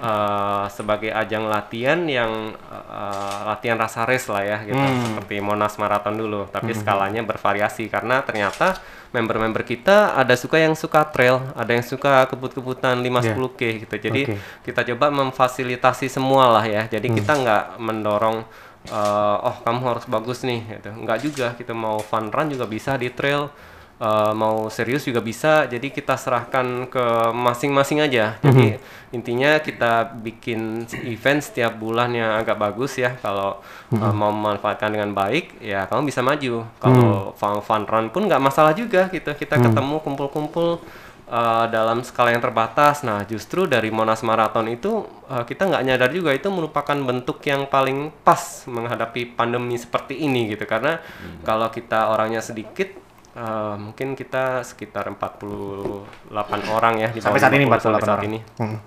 [0.00, 6.16] uh, sebagai ajang latihan yang uh, latihan rasa race lah ya gitu seperti Monas Marathon
[6.18, 8.78] dulu tapi skalanya bervariasi karena ternyata
[9.14, 13.94] member-member kita ada suka yang suka trail ada yang suka kebut-kebutan 5-10k gitu.
[14.10, 14.36] Jadi Oke.
[14.66, 16.90] kita coba memfasilitasi semua lah ya.
[16.90, 18.42] Jadi kita nggak mendorong
[18.90, 20.90] uh, oh kamu harus bagus nih gitu.
[20.90, 23.46] Nggak juga kita mau fun run juga bisa di trail
[23.94, 28.34] Uh, mau serius juga bisa jadi kita serahkan ke masing-masing aja.
[28.42, 28.74] Jadi
[29.14, 33.14] intinya kita bikin event setiap bulan yang agak bagus ya.
[33.22, 33.62] Kalau
[33.94, 36.66] uh, mau memanfaatkan dengan baik ya kamu bisa maju.
[36.82, 39.30] Kalau fun, fun run pun nggak masalah juga gitu.
[39.30, 40.82] Kita ketemu kumpul-kumpul
[41.30, 43.06] uh, dalam skala yang terbatas.
[43.06, 47.70] Nah justru dari Monas Marathon itu uh, kita nggak nyadar juga itu merupakan bentuk yang
[47.70, 50.66] paling pas menghadapi pandemi seperti ini gitu.
[50.66, 50.98] Karena
[51.46, 53.03] kalau kita orangnya sedikit
[53.34, 56.30] Uh, mungkin kita sekitar 48
[56.70, 58.24] orang ya di Sampai saat ini 50 sampai 48 saat orang.
[58.24, 58.38] ini.
[58.56, 58.78] Hmm.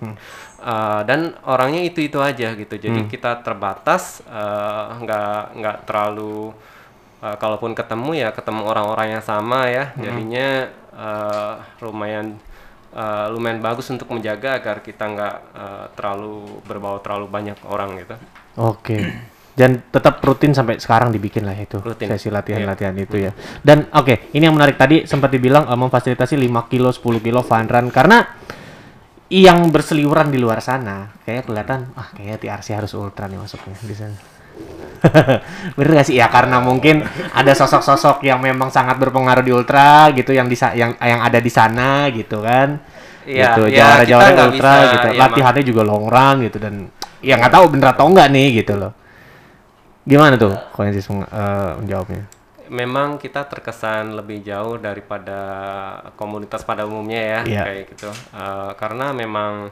[0.57, 3.11] Uh, dan orangnya itu itu aja gitu jadi Hmm.
[3.11, 6.55] kita terbatas uh, nggak nggak terlalu
[7.19, 10.01] uh, kalaupun ketemu ya ketemu orang-orang yang sama ya Hmm.
[10.01, 10.47] jadinya
[10.95, 12.39] uh, lumayan
[12.91, 18.15] uh, lumayan bagus untuk menjaga agar kita nggak uh, terlalu berbau terlalu banyak orang gitu
[18.57, 18.97] Oke.
[19.57, 22.13] Dan tetap rutin sampai sekarang dibikin lah itu Rutin.
[22.13, 23.33] sesi latihan-latihan itu ya.
[23.57, 27.65] Dan oke, ini yang menarik tadi sempat dibilang eh, memfasilitasi 5 kilo, 10 kilo fun
[27.65, 28.21] run karena
[29.27, 33.95] yang berseliweran di luar sana kayak kelihatan ah kayaknya TRC harus ultra nih masuknya di
[33.97, 34.17] sana.
[35.77, 40.33] Bener gak sih ya karena mungkin ada sosok-sosok yang memang sangat berpengaruh di ultra gitu
[40.33, 42.77] yang di yang yang ada di sana gitu kan.
[43.27, 43.63] Iya, gitu.
[43.67, 45.07] ya, Jawara-jawara ultra bisa, gitu.
[45.11, 46.73] ya, Latihannya juga long run gitu dan
[47.19, 48.91] ya nggak tahu bener atau enggak nih gitu loh.
[50.07, 52.23] Gimana tuh Koensis meng- eh, menjawabnya?
[52.67, 55.39] memang kita terkesan lebih jauh daripada
[56.15, 57.61] komunitas pada umumnya ya Iya.
[57.63, 59.71] kayak gitu Eh, karena memang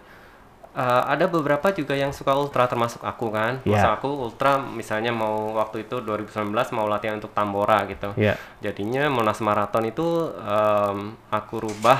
[0.71, 3.71] eh, ada beberapa juga yang suka ultra termasuk aku kan Iya.
[3.73, 8.39] Masa aku ultra misalnya mau waktu itu 2019 mau latihan untuk Tambora gitu Iya.
[8.59, 10.97] jadinya Monas Marathon itu em,
[11.29, 11.99] aku rubah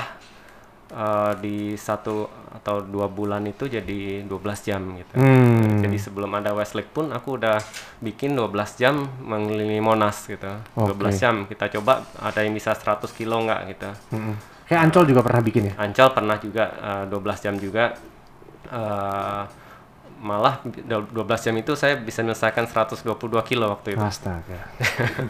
[0.90, 5.14] eh, di satu atau dua bulan itu jadi 12 jam gitu.
[5.20, 5.84] Hmm.
[5.84, 7.60] Jadi sebelum ada Westlake pun aku udah
[8.00, 10.48] bikin 12 jam mengelilingi Monas gitu.
[10.74, 11.10] 12 Oke.
[11.14, 13.90] jam kita coba ada yang bisa 100 kilo nggak gitu.
[14.16, 14.34] Mm-mm.
[14.66, 15.72] Kayak Ancol juga pernah bikin ya?
[15.78, 17.84] Ancol pernah juga eh, 12 jam juga.
[18.66, 19.42] Eh,
[20.16, 21.12] malah 12
[21.44, 23.04] jam itu saya bisa menyelesaikan 122
[23.44, 24.00] kilo waktu itu.
[24.00, 24.72] Astaga.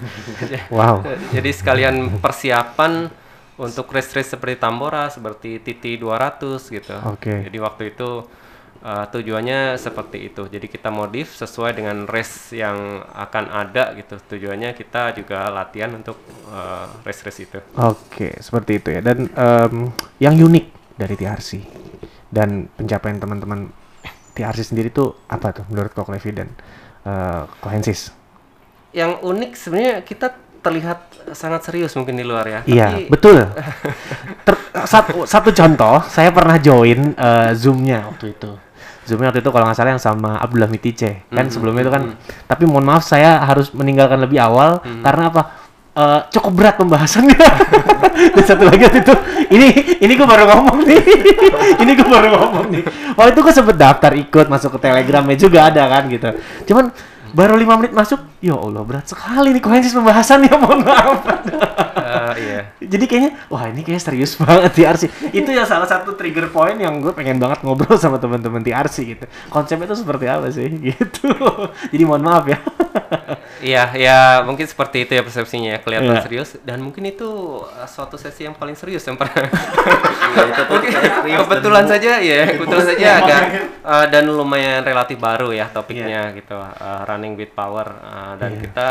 [0.79, 1.03] wow.
[1.35, 3.11] Jadi sekalian persiapan
[3.57, 6.97] untuk race-race seperti Tambora, seperti TT 200 gitu.
[7.09, 7.49] Oke.
[7.49, 8.25] Jadi waktu itu
[8.85, 10.45] uh, tujuannya seperti itu.
[10.49, 14.21] Jadi kita modif sesuai dengan race yang akan ada gitu.
[14.37, 16.21] Tujuannya kita juga latihan untuk
[16.53, 17.59] uh, race-race itu.
[17.81, 19.01] Oke, seperti itu ya.
[19.01, 19.88] Dan em,
[20.21, 20.66] yang unik
[21.01, 21.51] dari TRC
[22.33, 23.73] dan pencapaian teman-teman
[24.37, 26.53] TRC sendiri tuh apa tuh menurut Kok Levi dan
[27.09, 28.12] eh, Kohensis?
[28.92, 30.37] Yang unik sebenarnya kita
[30.67, 30.99] terlihat
[31.31, 32.61] sangat serius mungkin di luar ya.
[32.67, 33.39] Iya, Tapi betul.
[34.47, 38.51] Ter- satu, satu contoh, saya pernah join eh, Zoom-nya waktu itu.
[39.07, 41.27] Zoom-nya waktu itu kalau nggak salah yang sama Abdullah Mitice.
[41.31, 42.19] Kan sebelumnya itu kan,
[42.51, 45.43] tapi mohon maaf saya harus meninggalkan lebih awal karena apa?
[45.97, 47.41] Eh, cukup berat pembahasannya.
[48.37, 49.15] Dan satu lagi waktu itu,
[49.49, 49.69] ini
[50.05, 51.01] ini gue baru ngomong nih,
[51.85, 52.83] ini gue baru ngomong nih.
[53.17, 56.37] Waktu itu gue sempet daftar ikut masuk ke Telegramnya juga ada kan gitu.
[56.69, 56.93] Cuman
[57.37, 61.20] baru lima menit masuk, ya Allah berat sekali nih kohensis pembahasannya, mohon maaf.
[61.20, 62.72] uh, iya.
[62.81, 65.05] Jadi kayaknya, wah ini kayak serius banget TRC.
[65.37, 69.29] Itu ya salah satu trigger point yang gue pengen banget ngobrol sama teman-teman TRC gitu.
[69.53, 71.29] Konsepnya itu seperti apa sih gitu.
[71.92, 72.57] Jadi mohon maaf ya.
[73.57, 76.25] Iya, ya mungkin seperti itu ya persepsinya ya, kelihatan Iya.
[76.29, 77.29] serius dan mungkin itu
[77.64, 79.49] uh, suatu sesi yang paling serius yang pernah.
[80.29, 83.42] Iya, itu kebetulan saja ya, kebetulan saja agak
[83.81, 88.88] uh, dan lumayan relatif baru ya topiknya gitu, uh, running with power uh, dan kita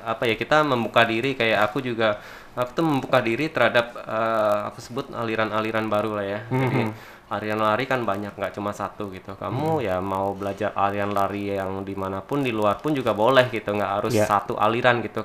[0.00, 2.16] apa ya kita membuka diri kayak aku juga
[2.56, 6.40] aku tuh membuka diri terhadap uh, aku sebut aliran-aliran baru lah ya.
[6.48, 6.82] Jadi
[7.28, 9.36] aliran lari kan banyak nggak cuma satu gitu.
[9.36, 13.52] Kamu ya mau belajar aliran lari yang di mana pun di luar pun juga boleh
[13.52, 14.24] gitu, nggak harus Ya.
[14.24, 15.22] satu aliran gitu.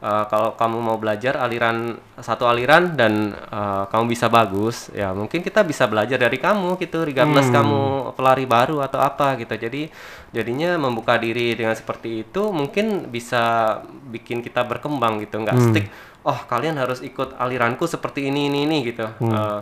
[0.00, 5.44] Uh, kalau kamu mau belajar aliran satu aliran dan uh, kamu bisa bagus, ya mungkin
[5.44, 9.52] kita bisa belajar dari kamu gitu, regardless kamu pelari baru atau apa gitu.
[9.60, 9.92] Jadi
[10.32, 13.76] jadinya membuka diri dengan seperti itu mungkin bisa
[14.08, 15.86] bikin kita berkembang gitu, nggak stick.
[16.24, 19.04] Oh kalian harus ikut aliranku seperti ini ini ini gitu.
[19.20, 19.60] Uh,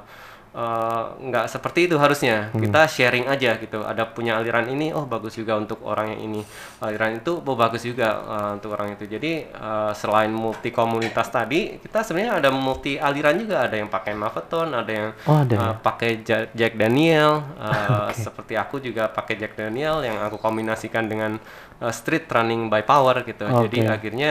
[0.59, 2.51] eh, nggak seperti itu harusnya.
[2.53, 3.79] Kita sharing aja gitu.
[3.81, 6.43] Ada punya aliran ini oh bagus juga untuk orang yang ini.
[6.79, 9.07] Aliran itu oh bagus juga eh, untuk orang itu.
[9.07, 13.63] Jadi eh, selain multi komunitas tadi kita sebenarnya ada multi aliran juga.
[13.63, 15.69] Ada yang pakai marathon ada yang Oh, ada ya?
[15.79, 17.33] pakai Ja- Jack Daniel.
[17.69, 21.37] Eh, seperti aku juga pakai Jack Daniel yang aku kombinasikan dengan
[21.79, 23.45] eh, street running by power gitu.
[23.47, 23.89] Jadi Oke.
[23.89, 24.31] akhirnya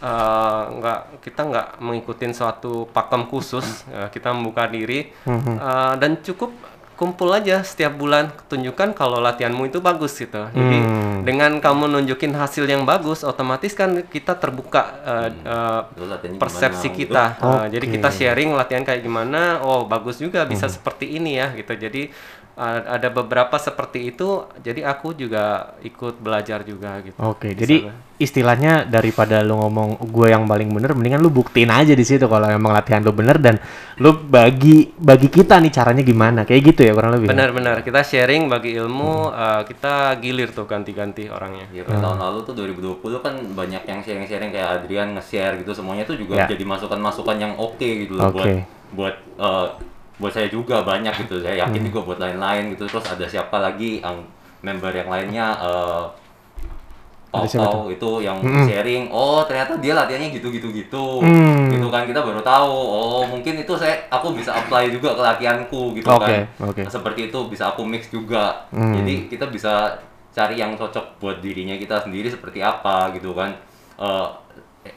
[0.00, 5.12] eh, nggak kita nggak mengikuti suatu pakem khusus eh, kita membuka diri.
[5.24, 6.52] Eh, dan cukup
[6.96, 10.52] kumpul aja setiap bulan tunjukkan kalau latihanmu itu bagus gitu.
[10.52, 11.24] Jadi Hmm.
[11.24, 16.92] dengan kamu nunjukin hasil yang bagus otomatis kan kita terbuka eh, eh, Lu latihannya persepsi
[16.92, 17.24] gimana, kita.
[17.32, 17.48] Gitu.
[17.48, 17.94] Eh, jadi Oke.
[17.96, 21.72] kita sharing latihan kayak gimana oh bagus juga bisa seperti ini ya gitu.
[21.72, 22.12] Jadi
[22.60, 24.28] ada beberapa seperti itu
[24.60, 25.44] jadi aku juga
[25.80, 27.96] ikut belajar juga gitu Oke, Di jadi sana.
[28.16, 32.44] istilahnya daripada lu ngomong gue yang paling bener, mendingan lu buktiin aja di situ kalau
[32.46, 33.56] emang latihan lu bener dan
[33.96, 37.28] lu bagi bagi kita nih caranya gimana, kayak gitu ya kurang lebih.
[37.28, 37.32] ya?
[37.32, 41.64] Benar-benar kita sharing bagi ilmu, eh, kita gilir tuh ganti-ganti orangnya.
[41.72, 46.04] Ya kayak tahun lalu tuh 2020 kan banyak yang sharing-sharing kayak Adrian nge-share gitu semuanya
[46.04, 46.46] tuh juga Ya.
[46.46, 48.56] jadi masukan-masukan yang oke gitu loh buat Oke.
[48.92, 49.66] buat eh,
[50.20, 51.40] buat saya juga banyak gitu.
[51.40, 52.84] Saya yakin juga buat lain-lain gitu.
[52.86, 54.20] Terus ada siapa lagi yang
[54.60, 55.56] member yang lainnya
[57.30, 61.70] Pau itu yang sharing, oh ternyata dia latihannya gitu-gitu gitu, Hmm.
[61.70, 65.94] gitu kan kita baru tahu, oh mungkin itu saya aku bisa apply juga ke latihanku
[65.94, 66.82] gitu Oke, kan, oke.
[66.90, 68.98] seperti itu bisa aku mix juga, Hmm.
[68.98, 69.94] jadi kita bisa
[70.34, 73.54] cari yang cocok buat dirinya kita sendiri seperti apa gitu kan,
[74.00, 74.26] Eh,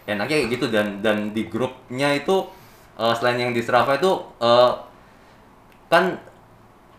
[0.09, 2.49] enaknya kayak gitu dan dan di grupnya itu
[2.97, 4.09] eh, selain yang di Strava itu
[4.41, 4.71] eh,
[5.93, 6.17] kan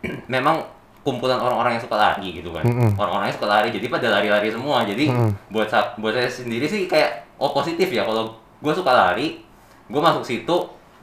[0.30, 0.62] memang
[1.02, 2.62] kumpulan orang-orang yang suka lari gitu kan.
[2.62, 2.94] Mm-mm.
[2.94, 4.80] orang-orang yang suka lari jadi pada lari-lari semua.
[4.82, 5.30] Jadi Mm.
[5.50, 8.02] buat buat saya sendiri sih kayak oh positif ya.
[8.02, 9.42] Kalau gue suka lari
[9.84, 10.56] gue masuk situ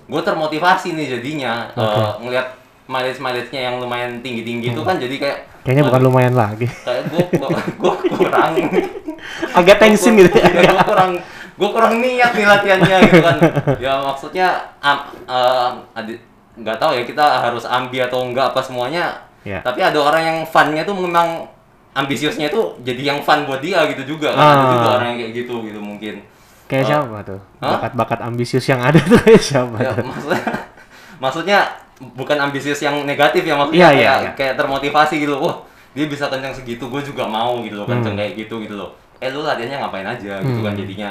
[0.08, 1.70] gue termotivasi nih jadinya.
[1.72, 2.48] Eh, ngelihat
[2.88, 6.66] mileage mileage nya yang lumayan tinggi tinggi itu kan jadi kayak Kayaknya bukan lumayan lagi.
[6.66, 7.22] kayak gue
[7.78, 8.54] gue kurang.
[9.54, 10.50] Agak tensin gitu ya.
[10.50, 11.14] gue kurang
[11.54, 13.38] gue kurang niat nih latihannya gitu kan.
[13.86, 14.48] Ya maksudnya
[14.82, 16.22] eh, adi-
[16.54, 19.06] nggak tahu ya kita harus ambi atau enggak apa semuanya
[19.42, 19.58] Ya.
[19.60, 21.50] tapi ada orang yang funnya tuh memang
[21.92, 24.72] ambisiusnya tuh jadi yang fun buat dia gitu juga kan ada Ah.
[24.72, 26.16] juga orang yang kayak gitu gitu mungkin
[26.66, 27.40] Kayak Eh, siapa tuh?
[27.60, 30.06] Bakat-bakat ambisius yang ada tuh kayak siapa ya tuh?
[30.06, 30.40] maksudnya
[31.24, 31.60] maksudnya
[32.14, 34.32] bukan ambisius yang negatif ya maksudnya Iya, kayak iya.
[34.34, 35.58] kayak termotivasi gitu wah
[35.92, 39.28] dia bisa kencang segitu gue juga mau gitu loh kencang kayak gitu gitu loh eh
[39.28, 41.10] lu latihannya ngapain aja gitu kan jadinya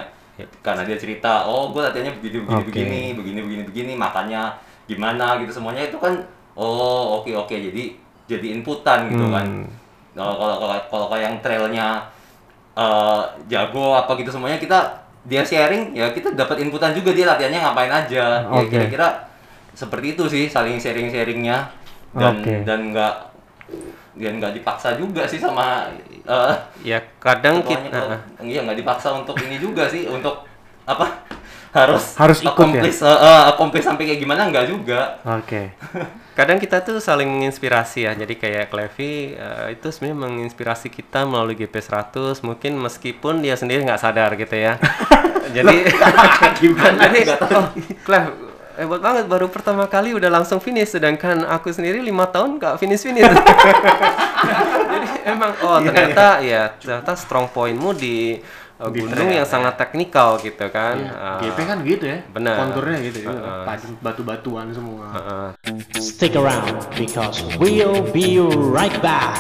[0.61, 2.67] karena dia cerita oh gue latihannya begini begini Oke.
[2.71, 4.43] begini begini begini begini makannya
[4.91, 6.19] gimana gitu semuanya itu kan
[6.59, 7.95] oh oke oke jadi
[8.27, 9.47] jadi inputan gitu kan
[10.11, 11.89] kalau kalau kalau kalau kayak yang trailnya
[12.75, 14.79] eh, jago apa gitu semuanya kita
[15.23, 18.73] dia sharing ya kita dapat inputan juga dia latihannya ngapain aja ya Oke.
[18.73, 19.31] kira-kira
[19.71, 21.71] seperti itu sih saling sharing sharingnya
[22.11, 22.55] dan Oke.
[22.65, 23.15] dan nggak
[24.17, 25.87] dan nggak dipaksa juga sih sama
[26.27, 30.43] eh, Ya kadang kita kalau- iya nggak dipaksa untuk ini juga sih untuk
[30.83, 31.07] apa
[31.71, 32.55] harus Harus ikut ya?
[32.55, 35.71] accomplish, eh, eh, accomplish sampai kayak gimana nggak juga Oke.
[36.39, 38.13] kadang kita tuh saling menginspirasi ya.
[38.17, 43.85] Jadi kayak Clevi eh, itu sebenarnya menginspirasi kita melalui GP 100 mungkin meskipun dia sendiri
[43.85, 44.81] nggak sadar gitu ya.
[45.57, 45.77] Jadi
[46.63, 47.21] gimana Jadi,
[48.07, 48.25] Clev,
[48.79, 53.03] hebat banget baru pertama kali udah langsung finish sedangkan aku sendiri lima tahun nggak finish
[53.05, 53.27] finish.
[54.91, 58.41] Jadi emang oh ternyata ya ternyata strong pointmu di
[58.81, 60.97] uh, gunung yang sangat teknikal gitu kan.
[61.13, 62.19] Ah, GP kan gitu ya.
[62.33, 62.57] benar.
[62.65, 63.37] Konturnya gitu juga.
[63.37, 63.65] Heeh.
[63.69, 65.07] Padat batu-batuan semua.
[65.13, 65.49] Heeh.
[66.01, 68.41] Stick around because we'll be
[68.73, 69.37] right back.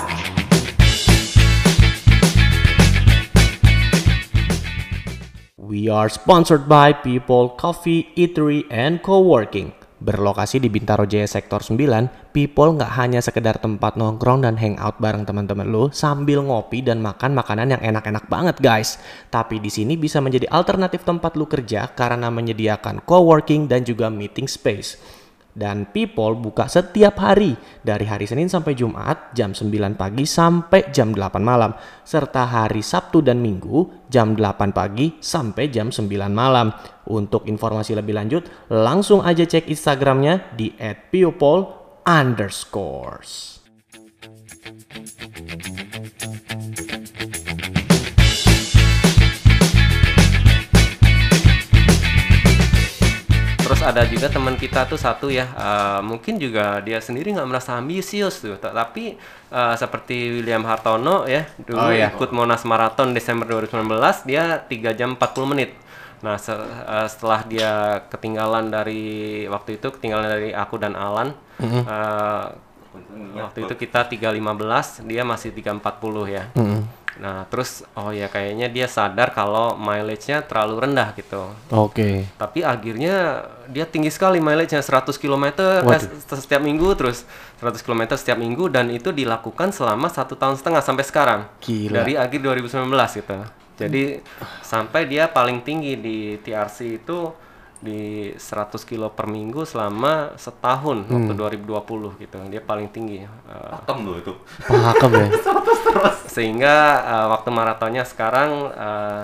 [5.56, 9.72] We are sponsored by People Coffee, Eatery, and Co-working.
[10.00, 15.28] Berlokasi di Bintaro Jaya Sektor 9, People nggak hanya sekedar tempat nongkrong dan hangout bareng
[15.28, 18.96] teman-teman lo sambil ngopi dan makan makanan yang enak-enak banget guys.
[19.28, 24.48] Tapi di sini bisa menjadi alternatif tempat lu kerja karena menyediakan co-working dan juga meeting
[24.48, 25.19] space.
[25.50, 31.10] Dan People buka setiap hari dari hari Senin sampai Jumat jam 9 pagi sampai jam
[31.10, 31.74] 8 malam
[32.06, 36.70] serta hari Sabtu dan Minggu jam 8 pagi sampai jam 9 malam.
[37.10, 40.70] Untuk informasi lebih lanjut langsung aja cek Instagramnya di
[41.10, 41.80] @people
[53.90, 58.38] ada juga teman kita tuh satu ya, eh, mungkin juga dia sendiri nggak merasa ambisius
[58.38, 59.18] tuh, ta- tapi
[59.50, 62.08] eh, seperti William Hartono ya, dulu Oh, iya.
[62.08, 63.90] ikut Monas Marathon Desember 2019
[64.24, 65.70] dia 3 jam 40 menit.
[66.20, 66.52] Nah se-
[66.86, 67.72] eh, setelah dia
[68.06, 69.02] ketinggalan dari
[69.44, 72.44] waktu itu ketinggalan dari aku dan Alan, eh,
[73.36, 76.44] waktu itu kita 3.15, dia masih 3.40 ya.
[77.20, 81.52] Nah terus oh ya kayaknya dia sadar kalau mileage-nya terlalu rendah gitu.
[81.68, 82.24] Oke.
[82.40, 85.44] Tapi akhirnya dia tinggi sekali mileage-nya 100 km
[85.84, 86.00] eh,
[86.32, 87.28] setiap minggu terus
[87.60, 91.40] 100 km setiap minggu dan itu dilakukan selama satu tahun setengah sampai sekarang.
[91.60, 92.00] Gila.
[92.02, 92.88] Dari akhir 2019
[93.20, 93.36] gitu.
[93.80, 94.04] Jadi
[94.60, 97.32] sampai dia paling tinggi di TRC itu
[97.80, 101.32] di 100 kilo per minggu selama setahun Hmm.
[101.32, 101.32] waktu
[101.64, 102.36] 2020 gitu.
[102.46, 103.24] Dia paling tinggi.
[103.24, 105.26] Eh, pakem loh itu Pakem ya.
[106.34, 109.20] sehingga eh, waktu maratonnya sekarang eh,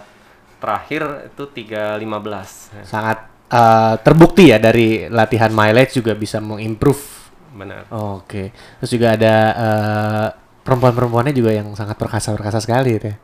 [0.57, 2.83] terakhir itu 3.15.
[2.83, 7.29] Sangat eh, terbukti ya dari latihan mileage juga bisa mengimprove.
[7.53, 7.88] Benar.
[7.88, 8.53] Oke.
[8.81, 10.27] Terus juga ada eh,
[10.61, 13.16] perempuan-perempuannya juga yang sangat perkasa-perkasa sekali gitu ya.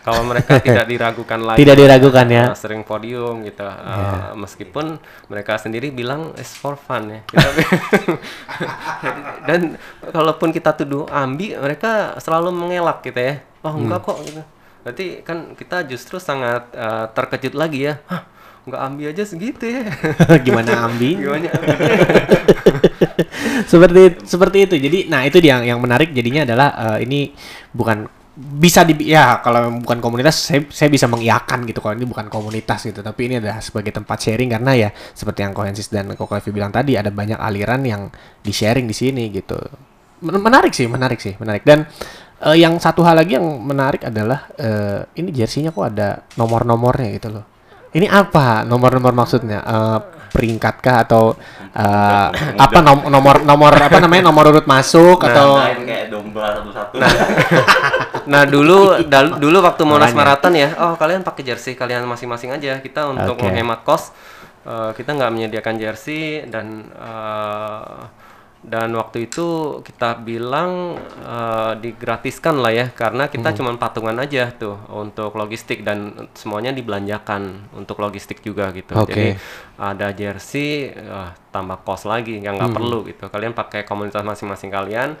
[0.00, 2.44] Kalau mereka tidak diragukan lagi, Tidak diragukan ya.
[2.46, 3.62] eh, sering podium gitu.
[3.62, 7.20] Eh, Meskipun mereka sendiri bilang it's for fun ya.
[7.22, 7.52] Kita-
[9.48, 13.34] Dan kalaupun kita tuduh ambi, mereka selalu mengelak gitu ya.
[13.60, 14.40] Oh enggak kok gitu.
[14.80, 18.00] Berarti kan kita justru sangat eh, terkejut lagi ya.
[18.06, 18.24] Hah,
[18.64, 19.84] enggak ambi aja segitu ya.
[20.46, 21.16] Gimana Ambi?
[21.18, 21.52] Gimana?
[23.66, 24.74] seperti seperti itu.
[24.76, 27.36] Jadi nah itu yang yang menarik jadinya adalah eh, ini
[27.70, 32.30] bukan bisa di ya kalau bukan komunitas saya saya bisa mengiyakan gitu kalau ini bukan
[32.30, 33.02] komunitas gitu.
[33.02, 36.70] Tapi ini adalah sebagai tempat sharing karena ya seperti yang Kohensis dan Ko Klevi bilang
[36.70, 38.02] tadi ada banyak aliran yang
[38.40, 39.58] di sharing di sini gitu.
[40.22, 41.66] Men- menarik sih menarik sih menarik.
[41.66, 41.84] Dan
[42.46, 47.28] eh, yang satu hal lagi yang menarik adalah eh, ini jersinya kok ada nomor-nomornya gitu
[47.34, 47.44] loh.
[47.90, 48.62] Ini apa?
[48.62, 49.58] Nomor-nomor maksudnya?
[49.66, 49.98] Eh,
[50.30, 51.34] peringkatkah atau
[51.74, 56.94] eh, apa nom- nomor nomor apa namanya nomor urut masuk atau Main kayak domba satu-satu.
[57.02, 57.10] Nah
[58.46, 60.14] dulu dal- dulu waktu Monas.
[60.14, 62.78] Marathon ya, oh kalian pakai jersey kalian masing-masing aja.
[62.78, 63.50] Kita untuk Oke.
[63.50, 64.14] menghemat kos,
[64.62, 68.02] eh, kita nggak menyediakan jersey dan eh,
[68.60, 74.76] dan waktu itu kita bilang eh, digratiskan lah ya, karena kita cuma patungan aja tuh
[74.92, 78.94] untuk logistik dan semuanya dibelanjakan untuk logistik juga gitu.
[78.94, 79.10] Oke.
[79.10, 79.26] Jadi
[79.80, 83.26] ada jersey eh, tambah kos lagi yang nggak perlu gitu.
[83.26, 85.18] Kalian pakai komunitas masing-masing kalian.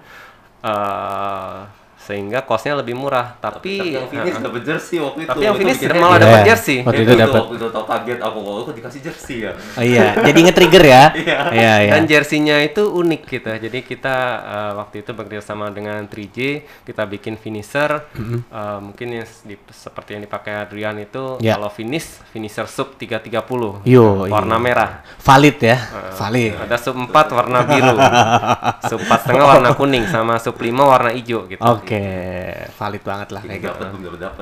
[0.60, 1.79] eh
[2.10, 3.38] sehingga costnya lebih murah.
[3.38, 5.30] Tapi, Tapi yang finish nah, dapat jersey waktu itu.
[5.30, 6.24] tapi yang finish malah Iya.
[6.26, 6.78] dapat jersey.
[6.82, 7.40] Waktu itu Itu dapat.
[7.40, 9.52] Waktu itu tau kaget aku kok aku dikasih jersey ya.
[9.54, 11.02] Oh, iya, jadi nge-trigger ya.
[11.20, 11.38] Iya.
[11.52, 11.92] Iya, iya.
[11.94, 13.50] Dan jersinya itu unik gitu.
[13.52, 16.38] Jadi kita uh, waktu itu bekerja sama dengan 3J,
[16.82, 18.08] kita bikin finisher.
[18.48, 21.54] Uh, mungkin yang di- seperti yang dipakai Adrian itu Ya.
[21.54, 23.84] kalau finish, finisher sub 330.
[23.84, 24.64] Yo, warna iya.
[24.64, 24.90] merah.
[25.20, 25.76] Valid ya.
[26.16, 26.52] Valid.
[26.58, 27.96] Ada sub 4 warna biru.
[28.90, 31.60] sub 4 setengah warna kuning sama sub 5 warna hijau gitu.
[31.60, 31.99] Oke,
[32.70, 33.84] valid banget lah kayak gitu.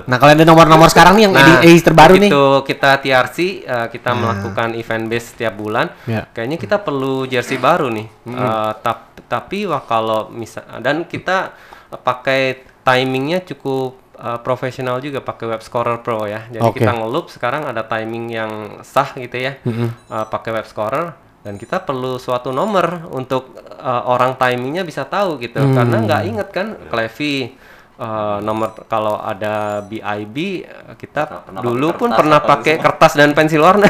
[0.04, 2.30] Nah, kalau ada nomor-nomor sekarang nih yang Nah, edi- edisi terbaru nih.
[2.30, 5.86] begitu kita TRC, uh, kita melakukan event base setiap bulan.
[6.04, 6.26] Ya.
[6.26, 8.06] Kayaknya kita perlu jersey baru nih.
[8.26, 11.52] Uh, tap- tapi wah kalau misal dan kita
[11.90, 16.48] pakai timingnya cukup uh, profesional juga pakai web scorer pro ya.
[16.48, 16.80] Jadi Oke.
[16.80, 18.52] kita ngeloop sekarang ada timing yang
[18.82, 19.60] sah gitu ya.
[19.62, 25.38] Uh, pakai web scorer dan kita perlu suatu nomor untuk uh, orang timingnya bisa tahu
[25.38, 25.58] gitu.
[25.60, 27.54] Karena nggak inget kan Clevy
[27.96, 32.84] uh, nomor kalau ada BIB uh, kita Pernah dulu pun pernah pakai semua?
[32.84, 33.86] kertas dan pensil warna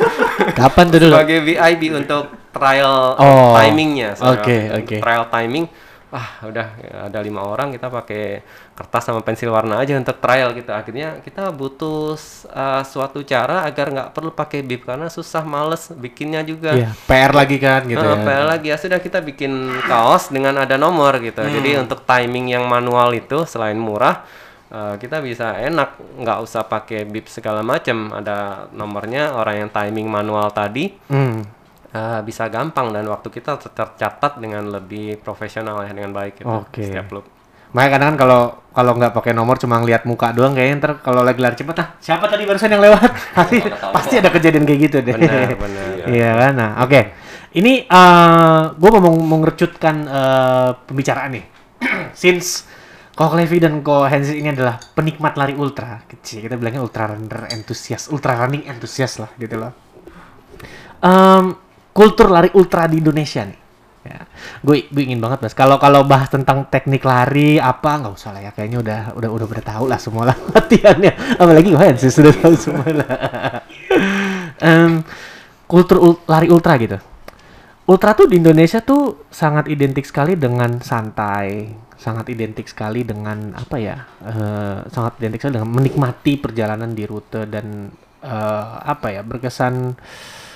[0.58, 1.14] Kapan tuh dulu?
[1.16, 4.14] sebagai BIB untuk trial Oh, timingnya.
[4.18, 4.96] Oke, oke.
[5.02, 5.64] Trial timing,
[6.10, 6.66] ah udah
[7.10, 8.42] ada lima orang kita pakai
[8.74, 10.68] kertas sama pensil warna aja untuk trial gitu.
[10.68, 12.18] Akhirnya kita butuh
[12.50, 16.74] uh, suatu cara agar nggak perlu pakai bib karena susah males bikinnya juga.
[16.74, 18.26] Iya, PR lagi kan gitu Nah, ya.
[18.26, 19.54] PL lagi ya sudah kita bikin
[19.86, 21.38] kaos dengan ada nomor gitu.
[21.38, 21.54] Hmm.
[21.54, 24.26] Jadi untuk timing yang manual itu selain murah
[24.68, 28.10] eh, kita bisa enak nggak usah pakai bib segala macam.
[28.10, 31.46] Ada nomornya orang yang timing manual tadi Hmm.
[31.94, 36.50] eh, bisa gampang dan waktu kita ter- tercatat dengan lebih profesional ya dengan baik gitu.
[36.50, 36.90] Oke.
[36.90, 37.26] Setiap loop.
[37.74, 38.40] Makanya kadang kan kalau
[38.74, 41.94] kalau nggak pakai nomor cuma ngeliat muka doang kayaknya ntar kalau lagi lari cepet ah
[42.02, 45.14] siapa tadi barusan yang lewat pasti pasti ada kejadian kayak gitu deh.
[45.14, 45.86] Benar, benar.
[46.06, 47.00] Iya kan, nah oke.
[47.54, 51.44] Ini eh gue mau mau ngerucutkan eh, pembicaraan nih.
[52.22, 52.66] Since
[53.14, 57.46] Ko Levi dan Ko Hensi ini adalah penikmat lari ultra, kecil kita bilangnya ultra runner
[57.54, 59.70] entusias, ultra running entusias lah gitu loh.
[60.98, 61.54] Em,
[61.94, 63.63] kultur lari ultra di Indonesia nih.
[64.04, 64.28] Ya,
[64.60, 65.56] gue gue ingin banget mas.
[65.56, 68.50] Kalau kalau bahas tentang teknik lari apa nggak usah lah ya.
[68.52, 71.40] Kayaknya udah udah udah udah lah semua lah latihannya.
[71.40, 73.08] Apalagi gue sih sudah tahu semua lah.
[74.60, 75.00] Em,
[75.64, 77.00] kultur ul- lari ultra gitu.
[77.84, 81.68] Ultra tuh di Indonesia tuh sangat identik sekali dengan santai,
[82.00, 83.96] sangat identik sekali dengan apa ya?
[84.24, 87.92] eh, sangat identik sekali dengan menikmati perjalanan di rute dan
[88.24, 89.20] eh, apa ya?
[89.20, 89.96] berkesan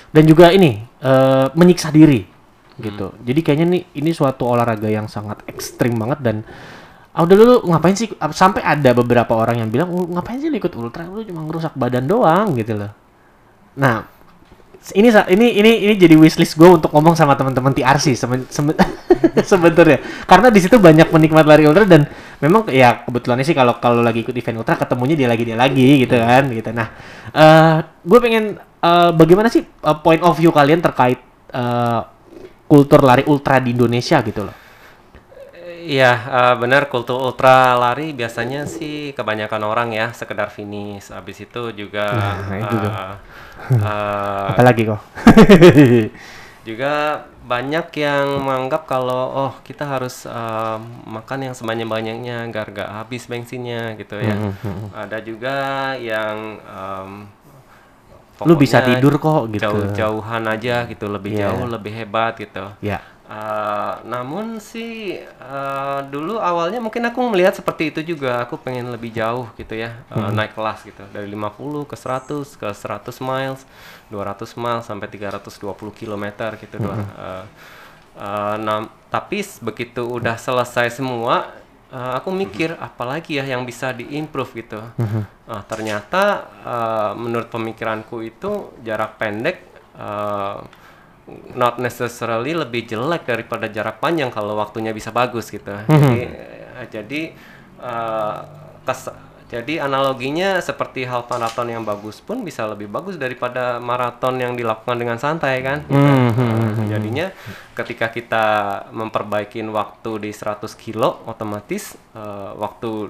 [0.09, 2.38] dan juga ini eh, menyiksa diri
[2.79, 3.13] gitu.
[3.21, 6.35] Jadi kayaknya nih ini suatu olahraga yang sangat ekstrim banget dan
[7.13, 10.57] ah, udah lu ngapain sih sampai ada beberapa orang yang bilang "Oh, ngapain sih lu
[10.57, 11.05] ikut ultra?
[11.07, 12.91] Lu cuma ngerusak badan doang gitu loh.
[13.79, 14.03] Nah,
[14.95, 18.47] ini ini ini ini jadi wishlist gue untuk ngomong sama teman-teman TRC semen-
[19.43, 19.99] sebenarnya
[20.31, 22.07] karena di situ banyak penikmat lari ultra dan
[22.39, 26.07] memang ya kebetulannya sih kalau kalau lagi ikut event ultra ketemunya dia lagi dia lagi
[26.07, 26.71] gitu kan gitu.
[26.71, 26.87] Nah
[28.03, 31.19] gue pengen eh, bagaimana sih eh, point of view kalian terkait
[31.51, 31.99] eh,
[32.71, 34.55] kultur lari ultra di Indonesia gitu loh
[35.89, 36.05] Iya,
[36.37, 37.49] eh, benar kultur ultra
[37.81, 41.05] lari biasanya sih kebanyakan orang ya sekedar finish.
[41.15, 42.93] Habis itu juga Nah, itu tuh.
[42.97, 43.13] eh,
[43.85, 45.01] eh, apalagi kok
[46.67, 53.23] juga banyak yang menganggap kalau oh kita harus eh, makan yang sebanyak-banyaknya agar gak habis
[53.31, 54.43] bensinnya gitu ya.
[54.63, 55.57] Hmm, Ada juga
[56.01, 56.35] yang
[58.43, 59.63] em, Lu bisa pokoknya tidur kok, gitu.
[59.63, 61.51] Jauh-jauhan aja gitu, lebih Iya.
[61.51, 62.65] jauh, lebih hebat gitu.
[62.79, 68.41] ya Eh, namun sih eh, dulu awalnya mungkin aku melihat seperti itu juga.
[68.41, 72.73] Aku pengen lebih jauh gitu ya, eh, naik kelas gitu dari 50 ke 100 ke
[72.73, 73.69] 100 miles,
[74.09, 76.25] 200 miles sampai 320 km
[76.57, 77.05] gitu doang.
[77.05, 77.43] Eh,
[78.17, 81.53] eh, nam- tapi begitu udah selesai semua,
[81.91, 84.81] eh, aku mikir apalagi ya yang bisa diimprove gitu.
[85.49, 86.23] Ah, ternyata
[86.63, 88.51] eh, menurut pemikiranku itu
[88.85, 89.57] jarak pendek
[89.97, 90.57] eh,
[91.53, 95.69] not necessarily lebih jelek daripada jarak panjang kalau waktunya bisa bagus gitu.
[95.69, 96.15] Jadi
[96.79, 97.21] eh, jadi
[97.81, 98.37] eh,
[98.85, 104.53] kes- jadi analoginya seperti half marathon yang bagus pun bisa lebih bagus daripada maraton yang
[104.53, 105.81] dilakukan dengan santai kan.
[105.89, 106.85] gitu.
[106.85, 107.27] Eh, jadinya
[107.73, 108.45] ketika kita
[108.93, 113.09] memperbaikin waktu di 100 kilo otomatis eh, waktu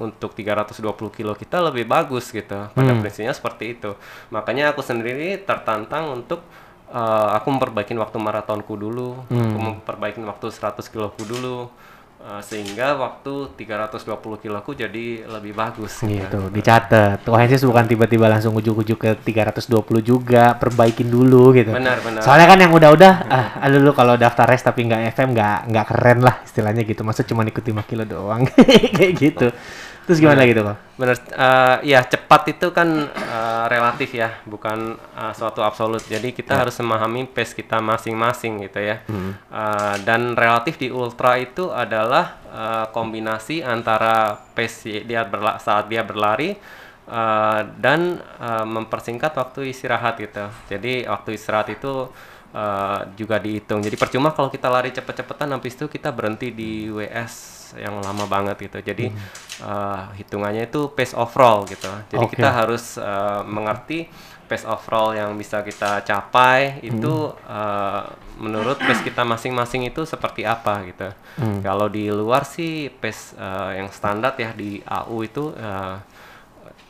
[0.00, 0.80] untuk 320
[1.12, 2.72] kilo kita lebih bagus gitu.
[2.72, 3.92] Pada prinsipnya seperti itu.
[4.32, 6.40] Makanya aku sendiri tertantang untuk
[6.88, 11.68] eh, aku memperbaikin waktu maratonku dulu, aku memperbaikin waktu 100 kiloku dulu.
[12.16, 17.22] Uh, sehingga waktu 320 kiloku jadi lebih bagus Gitu, dicatat.
[17.22, 21.70] Cohensis bukan tiba-tiba langsung ujuk-ujuk ke 320 juga, perbaikin dulu gitu.
[21.70, 22.24] Benar, benar.
[22.24, 25.86] Soalnya kan yang udah-udah, ah, aduh lu kalau daftar race tapi nggak FM nggak nggak
[25.86, 27.04] keren lah istilahnya gitu.
[27.06, 28.42] Masa cuma ikut 5 kilo doang
[28.96, 29.46] kayak gitu.
[30.06, 30.78] Terus gimana gitu kok?
[30.96, 36.00] Bener, eh, ya cepat itu kan eh, relatif ya, bukan eh, suatu absolut.
[36.06, 39.02] Jadi kita harus memahami pace kita masing-masing gitu ya.
[39.50, 46.06] Eh, dan relatif di ultra itu adalah eh, kombinasi antara pace dia berla- saat dia
[46.06, 46.54] berlari
[47.10, 50.46] eh, dan eh, mempersingkat waktu istirahat gitu.
[50.70, 52.08] Jadi waktu istirahat itu
[52.54, 53.82] eh, juga dihitung.
[53.82, 58.70] Jadi percuma kalau kita lari cepet-cepetan, habis itu kita berhenti di WS yang lama banget
[58.70, 58.78] gitu.
[58.78, 59.10] Jadi
[59.62, 61.90] eh, hitungannya itu pace overall gitu.
[62.12, 62.38] Jadi Oke.
[62.38, 64.06] kita harus eh, mengerti
[64.46, 68.02] pace overall yang bisa kita capai itu eh,
[68.38, 71.10] menurut pace kita masing-masing itu seperti apa gitu.
[71.60, 75.96] Kalau di luar sih pace eh, yang standar ya di AU itu eh,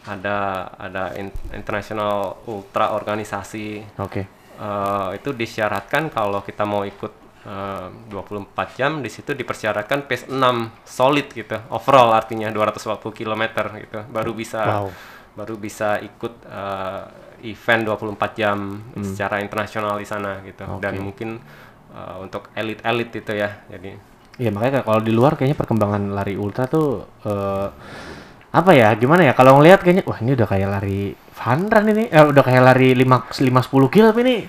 [0.07, 4.23] ada ada in- international ultra organisasi Oke.
[4.57, 7.13] Eh, itu disyaratkan kalau kita mau ikut
[7.47, 10.37] eh, 24 jam di situ dipersyaratkan pace 6
[10.83, 11.57] solid gitu.
[11.71, 13.43] Overall artinya 240 km
[13.79, 14.01] gitu.
[14.09, 14.89] Baru bisa Wow.
[15.37, 17.03] baru bisa ikut eh,
[17.53, 20.65] event 24 jam secara internasional di sana gitu.
[20.81, 21.05] Dan Oke.
[21.05, 21.29] mungkin
[21.93, 23.93] eh, untuk elit-elit itu ya jadi.
[24.37, 27.69] Iya makanya kalau di luar kayaknya perkembangan lari ultra tuh eh,
[28.53, 29.33] apa ya gimana ya?
[29.37, 32.97] Kalau ngelihat kayaknya wah ini udah kayak lari fun run ini eh, udah kayak lari
[32.97, 33.05] 5
[33.45, 34.49] 5 10 kilo ini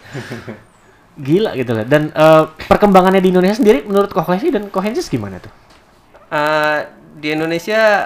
[1.27, 5.49] gila gitu lah dan eh, perkembangannya di Indonesia sendiri menurut Kohlesi dan Kohensis gimana tuh?
[6.29, 6.79] Eh,
[7.17, 8.05] di Indonesia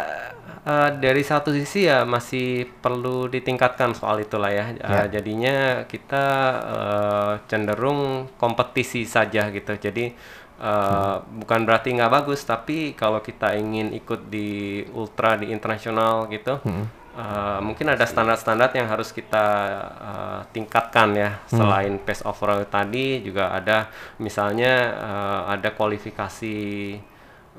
[0.64, 4.72] eh, dari satu sisi ya masih perlu ditingkatkan soal itulah ya.
[4.72, 5.02] Eh, Ya.
[5.12, 6.26] jadinya kita
[6.64, 9.76] eh, cenderung kompetisi saja gitu.
[9.76, 10.16] Jadi
[10.62, 16.64] eh, bukan berarti nggak bagus, tapi kalau kita ingin ikut di ultra di internasional gitu.
[17.18, 19.46] Eh, mungkin ada standar-standar yang harus kita
[20.00, 21.30] eh, tingkatkan ya.
[21.48, 26.60] Selain pace overall tadi juga ada misalnya eh, ada kualifikasi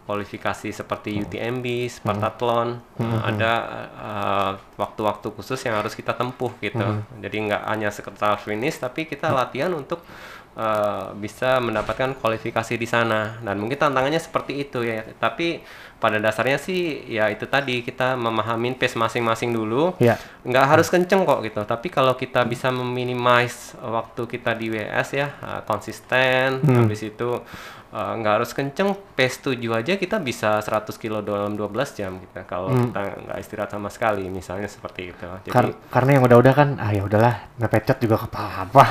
[0.02, 3.52] kualifikasi seperti UTMB, Spartathlon, uh, ada
[3.94, 6.82] uh, waktu-waktu khusus yang harus kita tempuh gitu.
[7.22, 10.02] Jadi nggak hanya sekedar finish, tapi kita latihan untuk
[10.58, 13.38] uh, bisa mendapatkan kualifikasi di sana.
[13.46, 15.06] Dan mungkin tantangannya seperti itu ya.
[15.22, 15.62] Tapi
[16.02, 19.94] pada dasarnya sih ya itu tadi kita memahami pace masing-masing dulu.
[20.02, 20.18] Ya.
[20.42, 21.62] Nggak harus kenceng kok gitu.
[21.62, 27.38] Tapi kalau kita bisa meminimize waktu kita di WS ya uh, konsisten, habis itu
[27.92, 32.40] uh, nggak harus kenceng pace 7 aja kita bisa 100 kilo dalam 12 jam gitu
[32.48, 36.68] kalau kita nggak istirahat sama sekali misalnya seperti itu jadi Kar- karena yang udah-udah kan
[36.80, 38.84] ah ya udahlah ngepecet juga ke apa-apa.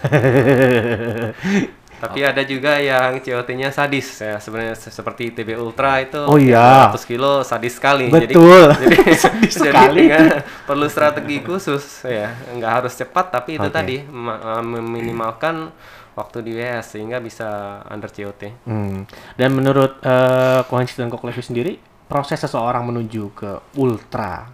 [2.00, 6.88] tapi ada juga yang COT-nya sadis ya sebenarnya se- seperti TB Ultra itu Oh iya.
[6.88, 8.72] 100 kilo sadis sekali Betul.
[8.82, 10.00] jadi jadi, Sadis jadi sekali.
[10.02, 10.26] dengan
[10.64, 13.74] perlu strategi khusus ya nggak harus cepat tapi itu Oke.
[13.74, 15.68] tadi ma- uh, meminimalkan
[16.12, 17.46] waktu di WS sehingga bisa
[17.86, 19.04] under COT Hmm.
[19.34, 21.72] Dan menurut eh Kohensis dan Koklevi sendiri
[22.04, 24.48] proses seseorang menuju ke ultra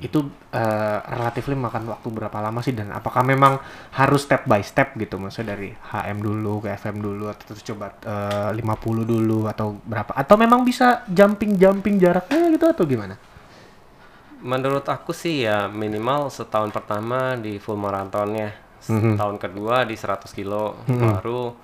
[0.00, 3.56] itu eh, relatif makan waktu berapa lama sih dan apakah memang
[3.96, 7.96] harus step by step gitu maksudnya dari HM dulu ke FM dulu atau terus coba
[8.04, 13.16] eh, 50 dulu atau berapa atau memang bisa jumping jumping jaraknya gitu atau gimana?
[14.44, 18.52] Menurut aku sih ya minimal setahun pertama di full marathon ya.
[18.86, 19.18] Mhm.
[19.18, 21.56] Tahun kedua di 100 kilo, baru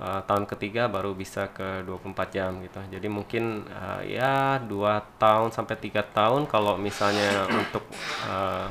[0.00, 2.80] uh, tahun ketiga baru bisa ke 24 jam gitu.
[2.88, 7.84] Jadi mungkin uh, ya dua tahun sampai tiga tahun kalau misalnya untuk
[8.24, 8.66] uh,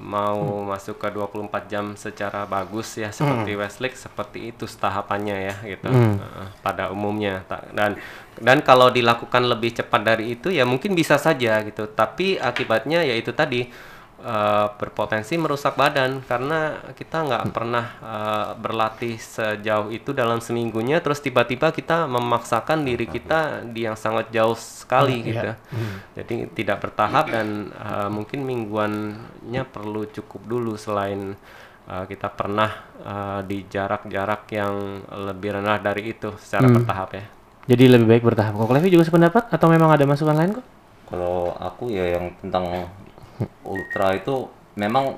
[0.00, 5.92] mau masuk ke 24 jam secara bagus ya seperti Westlake seperti itu tahapannya ya gitu.
[5.92, 7.44] Uh, pada umumnya.
[7.74, 8.00] Dan
[8.40, 11.84] dan kalau dilakukan lebih cepat dari itu ya mungkin bisa saja gitu.
[11.90, 13.89] Tapi akibatnya ya itu tadi
[14.22, 21.20] uh, berpotensi merusak badan karena kita nggak pernah uh, berlatih sejauh itu dalam seminggunya terus
[21.20, 25.54] tiba-tiba kita memaksakan diri kita di yang sangat jauh sekali Hmm, gitu iya.
[26.16, 31.34] jadi tidak bertahap dan uh, mungkin mingguannya perlu cukup dulu selain
[31.86, 32.70] uh, kita pernah
[33.02, 34.74] uh, di jarak-jarak yang
[35.30, 36.76] lebih rendah dari itu secara Hmm.
[36.76, 37.24] bertahap ya.
[37.68, 38.56] Jadi lebih baik bertahap.
[38.56, 40.66] Koklevi juga sependapat atau memang ada masukan lain kok?
[41.06, 42.86] Kalau aku ya yang tentang
[43.62, 45.16] ultra itu memang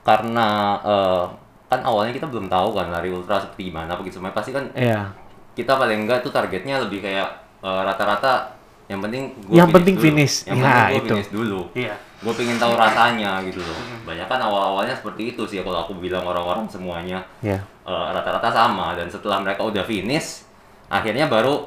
[0.00, 0.48] karena
[0.80, 1.24] eh,
[1.66, 5.10] kan awalnya kita belum tahu kan lari ultra seperti gimana begitu semuanya pasti kan Iya.
[5.52, 7.28] kita paling enggak tuh targetnya lebih kayak
[7.60, 8.52] eh, rata-rata
[8.84, 10.04] yang penting gua Yang penting dulu.
[10.04, 10.34] finish.
[10.44, 11.08] yang Ya, penting gua itu.
[11.10, 11.94] finish dulu Iya.
[12.20, 16.24] gue pengen tahu rasanya gitu loh banyak kan awal-awalnya seperti itu sih kalau aku bilang
[16.24, 17.60] orang-orang semuanya Iya.
[17.82, 20.44] eh, rata-rata sama dan setelah mereka udah finish
[20.86, 21.64] akhirnya baru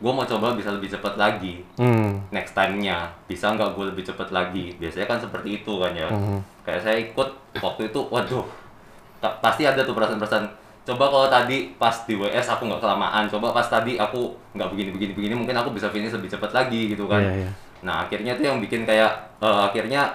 [0.00, 2.16] gue mau coba bisa lebih cepat lagi Hmm.
[2.30, 6.40] next time-nya bisa nggak gue lebih cepat lagi biasanya kan seperti itu kan ya Hmm.
[6.62, 8.44] kayak saya ikut waktu itu waduh
[9.20, 10.48] pasti ada tuh perasaan-perasaan
[10.82, 14.90] coba kalau tadi pas di WS aku nggak kelamaan coba pas tadi aku nggak begini
[14.90, 17.50] begini begini mungkin aku bisa finish lebih cepat lagi gitu kan Iya, iya.
[17.80, 20.08] nah akhirnya tuh yang bikin kayak eh, akhirnya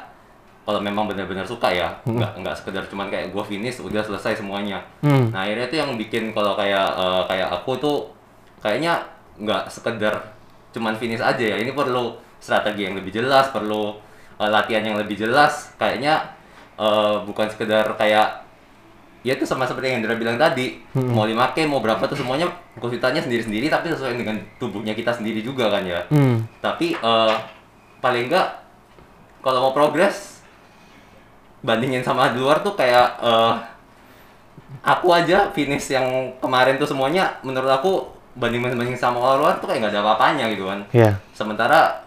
[0.65, 4.81] kalau memang benar-benar suka ya nggak nggak sekedar cuman kayak gue finish udah selesai semuanya
[4.99, 5.29] Hmm.
[5.29, 7.97] nah akhirnya tuh yang bikin kalau kayak eh, kayak aku tuh
[8.57, 8.97] kayaknya
[9.39, 10.35] nggak sekedar
[10.71, 11.57] cuman finish aja ya.
[11.59, 13.95] Ini perlu strategi yang lebih jelas perlu
[14.39, 15.75] eh, latihan yang lebih jelas.
[15.79, 16.35] Kayaknya
[16.79, 18.45] eh, bukan sekedar kayak
[19.25, 20.79] ya itu sama seperti yang Indra bilang tadi.
[20.93, 22.45] Mau 5K mau berapa tuh semuanya
[22.77, 26.03] kesulitannya sendiri-sendiri tapi sesuai dengan tubuhnya kita sendiri juga kan ya.
[26.11, 26.43] Hmm.
[26.59, 27.35] tapi eh,
[28.03, 28.47] paling enggak
[29.41, 30.43] kalau mau progres
[31.65, 33.53] bandingin sama di luar tuh kayak eh,
[34.85, 37.93] aku aja finish yang kemarin tuh semuanya menurut aku
[38.35, 41.11] banding banding sama orang luar tuh kayak nggak ada apa-apanya gitu kan Iya.
[41.31, 42.03] sementara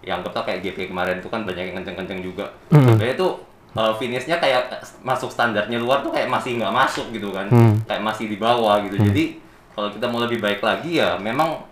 [0.00, 2.84] yang anggaplah kayak GP kemarin tuh kan banyak yang kenceng-kenceng juga Hmm.
[2.86, 3.32] sebenarnya tuh
[3.72, 4.68] eh, finishnya kayak
[5.00, 7.80] masuk standarnya luar tuh kayak masih nggak masuk gitu kan Hmm.
[7.82, 9.24] kayak masih di bawah gitu jadi
[9.72, 11.64] kalau kita mau lebih baik lagi ya memang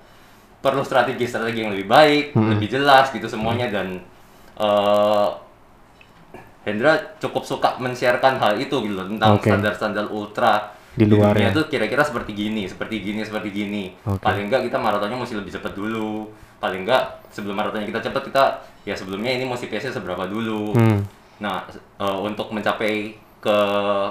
[0.58, 2.48] perlu strategi-strategi yang lebih baik Hmm.
[2.50, 4.00] lebih jelas gitu semuanya dan
[4.56, 5.28] eh
[6.60, 11.54] Hendra cukup suka men-sharekan hal itu gitu tentang standar-standar ultra Di luar ya.
[11.54, 13.84] tuh kira-kira seperti gini, seperti gini, seperti gini.
[14.02, 14.22] Oke.
[14.22, 16.26] Paling enggak kita maratonnya mesti lebih cepat dulu.
[16.58, 18.44] Paling enggak sebelum maratonnya kita cepat kita
[18.82, 20.74] ya sebelumnya ini mesti pace-nya seberapa dulu.
[20.74, 21.06] Hmm.
[21.40, 23.58] Nah, eh, untuk mencapai ke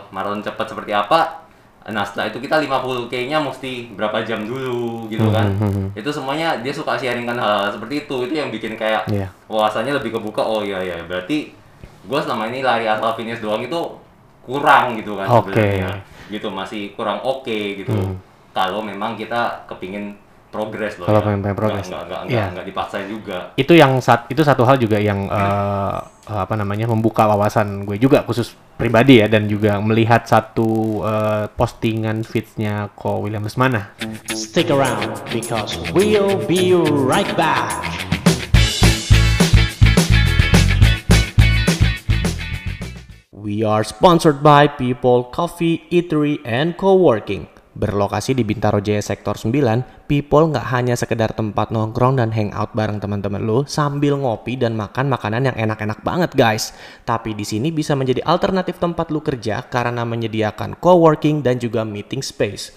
[0.09, 1.45] maraton cepat seperti apa?
[1.89, 5.47] Nah, setelah itu kita 50K-nya mesti berapa jam dulu gitu kan.
[5.57, 5.99] Hmm, hmm, hmm.
[5.99, 8.15] Itu semuanya dia suka sharingkan hal, hal seperti itu.
[8.29, 9.27] Itu yang bikin kayak Iya.
[9.49, 10.43] wawasannya lebih kebuka.
[10.43, 11.55] Oh iya ya, berarti
[12.05, 13.79] gua selama ini lari asal finish doang itu
[14.45, 15.53] kurang gitu kan Oke.
[15.53, 15.93] sebenarnya.
[16.29, 17.91] Gitu masih kurang oke gitu.
[17.91, 18.15] Hmm.
[18.49, 20.17] Kalau memang kita kepingin
[20.49, 21.05] progres loh.
[21.05, 21.25] Kalau ya.
[21.29, 21.85] pengen- pengen progres.
[21.85, 22.33] Nggak, nggak, Iya.
[22.33, 23.37] nggak, nggak dipaksain juga.
[23.53, 28.21] itu yang saat itu satu hal juga yang eh, apa namanya membuka wawasan gue juga
[28.21, 33.93] khusus pribadi ya dan juga melihat satu eh, postingan feedsnya ko William Lesmana
[34.29, 36.73] Stick around because we'll be
[37.05, 38.08] right back.
[43.39, 47.47] We are sponsored by People Coffee, Eatery, and Co-working.
[47.71, 52.99] Berlokasi di Bintaro Jaya Sektor 9, People nggak hanya sekedar tempat nongkrong dan hangout bareng
[52.99, 56.75] teman-teman lo sambil ngopi dan makan makanan yang enak-enak banget guys.
[57.07, 62.19] Tapi di sini bisa menjadi alternatif tempat lu kerja karena menyediakan co-working dan juga meeting
[62.19, 62.75] space.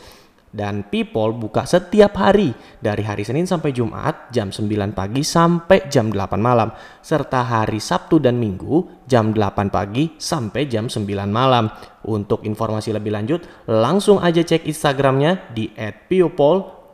[0.53, 6.12] Dan People buka setiap hari dari hari Senin sampai Jumat jam 9 pagi sampai jam
[6.12, 6.68] 8 malam
[7.00, 11.72] serta hari Sabtu dan Minggu jam 8 pagi sampai jam 9 malam.
[12.05, 15.72] Untuk informasi lebih lanjut langsung aja cek Instagramnya di
[16.07, 16.92] @people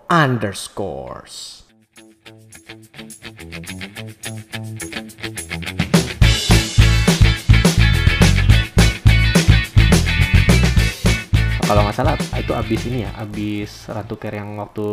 [11.69, 14.87] kalau nggak salah itu abis ini ya abis Ratu Care yang waktu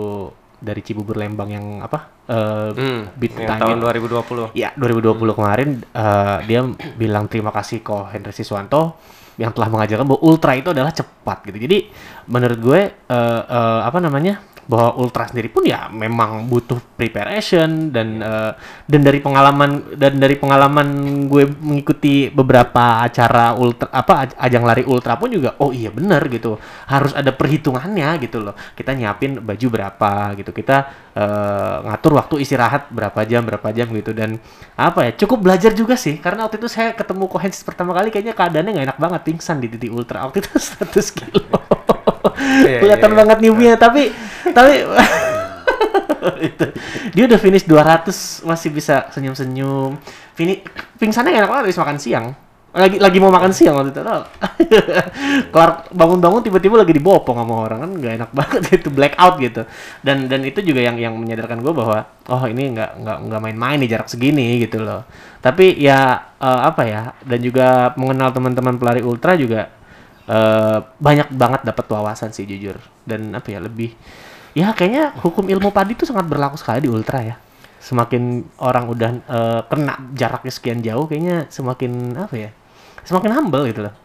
[0.60, 4.52] dari Cibubur Lembang yang apa eh Hmm, beat yang tahun 2020.
[4.58, 6.60] Ya, 2020 kemarin eh, dia
[7.00, 9.00] bilang terima kasih kok Hendra Siswanto
[9.40, 11.58] yang telah mengajarkan bahwa ultra itu adalah cepat gitu.
[11.64, 11.78] Jadi
[12.28, 14.44] menurut gue eh, eh, apa namanya?
[14.66, 18.52] Bahwa ultra sendiri pun ya memang butuh preparation dan eh,
[18.90, 20.88] dan dari pengalaman dan dari pengalaman
[21.30, 26.26] gue mengikuti beberapa acara ultra apa aj- ajang lari ultra pun juga oh iya benar
[26.30, 26.58] gitu
[26.90, 28.58] harus ada perhitungannya gitu loh.
[28.74, 30.78] Kita nyiapin baju berapa gitu kita
[31.14, 34.12] eh, ngatur waktu istirahat berapa jam berapa jam gitu.
[34.18, 34.42] Dan
[34.76, 38.34] apa ya cukup belajar juga sih karena waktu itu saya ketemu Kohensis pertama kali kayaknya
[38.36, 40.52] keadaannya nggak enak banget pingsan di titik ultra waktu itu
[40.82, 41.42] 100 kilo
[42.36, 43.18] Iya, kelihatan iya.
[43.18, 44.12] banget newbie tapi
[44.52, 44.74] tapi
[46.48, 46.66] itu.
[47.14, 49.98] dia udah finish 200 masih bisa senyum-senyum.
[50.36, 50.66] Finish
[50.98, 52.28] pingsannya enak banget habis makan siang.
[52.76, 54.04] Lagi lagi mau makan siang waktu itu
[55.56, 59.64] kelar bangun-bangun tiba-tiba lagi dibopong sama orang kan nggak enak banget itu blackout gitu.
[60.04, 63.80] Dan dan itu juga yang yang menyadarkan gue bahwa oh ini nggak nggak nggak main-main
[63.80, 65.08] nih jarak segini gitu loh.
[65.40, 69.72] Tapi ya eh, apa ya dan juga mengenal teman-teman pelari ultra juga
[70.30, 73.94] eh, banyak banget dapat wawasan sih jujur dan apa ya lebih
[74.56, 77.36] ya kayaknya hukum ilmu padi itu sangat berlaku sekali di ultra ya
[77.82, 82.50] semakin orang udah eh, kena jaraknya sekian jauh kayaknya semakin apa ya
[83.06, 83.96] semakin humble gitu loh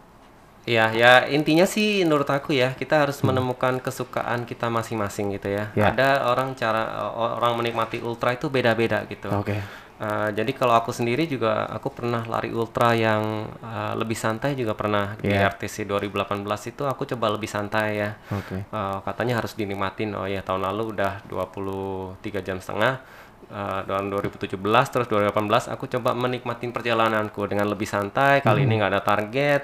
[0.61, 5.73] Iya, ya intinya sih menurut aku ya kita harus menemukan kesukaan kita masing-masing gitu ya.
[5.73, 5.89] Ya.
[5.89, 9.25] Ada orang cara orang menikmati ultra itu beda-beda gitu.
[9.33, 9.57] oke
[10.01, 14.73] Eh, jadi kalau aku sendiri juga aku pernah lari ultra yang eh, lebih santai juga
[14.73, 15.53] pernah di Iya.
[15.53, 16.41] RTC 2018
[16.73, 18.17] itu aku coba lebih santai ya.
[18.33, 18.65] Oke.
[18.65, 20.17] Eh, katanya harus dinikmatin.
[20.17, 22.97] Oh ya tahun lalu udah 23 jam setengah.
[23.45, 24.57] Eh, tahun 2017
[24.89, 28.41] terus 2018 aku coba menikmatin perjalananku dengan lebih santai.
[28.41, 29.61] Kali ini nggak ada target.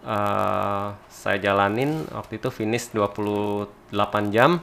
[0.00, 4.60] Eh, saya jalanin waktu itu finish 28 jam.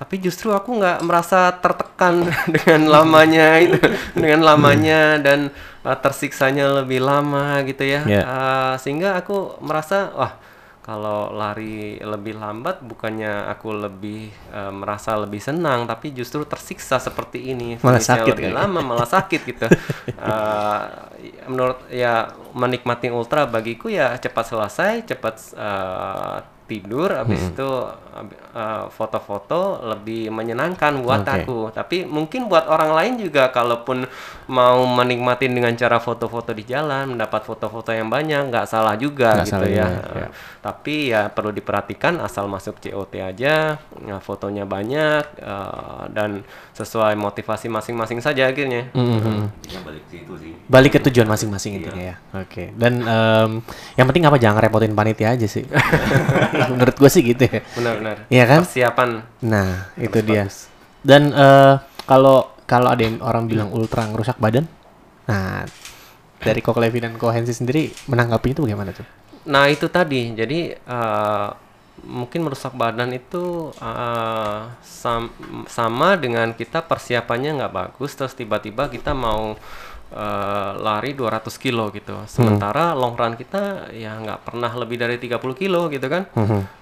[0.00, 2.24] Tapi justru aku nggak merasa tertekan
[2.56, 3.76] dengan lamanya itu,
[4.16, 5.52] dengan lamanya dan
[5.84, 8.08] uh, tersiksanya lebih lama gitu ya.
[8.08, 8.22] Ya.
[8.24, 10.40] Uh, sehingga aku merasa wah
[10.80, 17.52] kalau lari lebih lambat bukannya aku lebih uh, merasa lebih senang tapi justru tersiksa seperti
[17.52, 17.76] ini.
[17.84, 18.56] Malah sakit lebih ya?
[18.56, 19.68] lama malah sakit gitu.
[20.16, 20.80] Uh,
[21.52, 26.40] menurut ya menikmati ultra bagiku ya cepat selesai, cepat uh,
[26.70, 31.34] tidur, habis itu uh, foto-foto lebih menyenangkan buat Oke.
[31.42, 31.58] aku.
[31.74, 34.06] Tapi mungkin buat orang lain juga kalaupun
[34.50, 39.46] mau menikmati dengan cara foto-foto di jalan, mendapat foto-foto yang banyak, nggak salah juga Nggak
[39.46, 39.86] gitu salah ya.
[39.90, 40.28] juga, ya.
[40.62, 47.66] Tapi ya perlu diperhatikan asal masuk COT aja, ya, fotonya banyak uh, dan sesuai motivasi
[47.66, 48.88] masing-masing saja akhirnya.
[48.94, 50.52] Ya balik ke situ sih.
[50.70, 52.16] Balik ke tujuan masing-masing intinya ya.
[52.40, 52.72] Oke.
[52.72, 53.50] Dan em,
[53.98, 55.66] yang penting apa jangan repotin panitia aja sih.
[56.72, 57.60] Menurut gue sih gitu ya.
[57.76, 58.16] Benar-benar.
[58.28, 58.60] Iya kan?
[58.66, 59.10] Persiapan
[59.44, 60.44] Nah, itu dia.
[61.00, 64.68] Dan eh, kalau kalau ada yang orang bilang ultra ngerusak badan,
[65.26, 65.66] nah
[66.40, 69.04] dari Kok Levi dan Kohensi sendiri menanggapi itu bagaimana tuh?
[69.48, 71.48] Nah itu tadi, jadi eh,
[72.00, 75.32] mungkin merusak badan itu eh, sam-
[75.66, 79.56] sama dengan kita persiapannya nggak bagus, terus tiba-tiba kita mau
[80.10, 82.14] eh, lari 200 kilo gitu.
[82.26, 86.26] Sementara long run kita ya nggak pernah lebih dari 30 kilo gitu kan.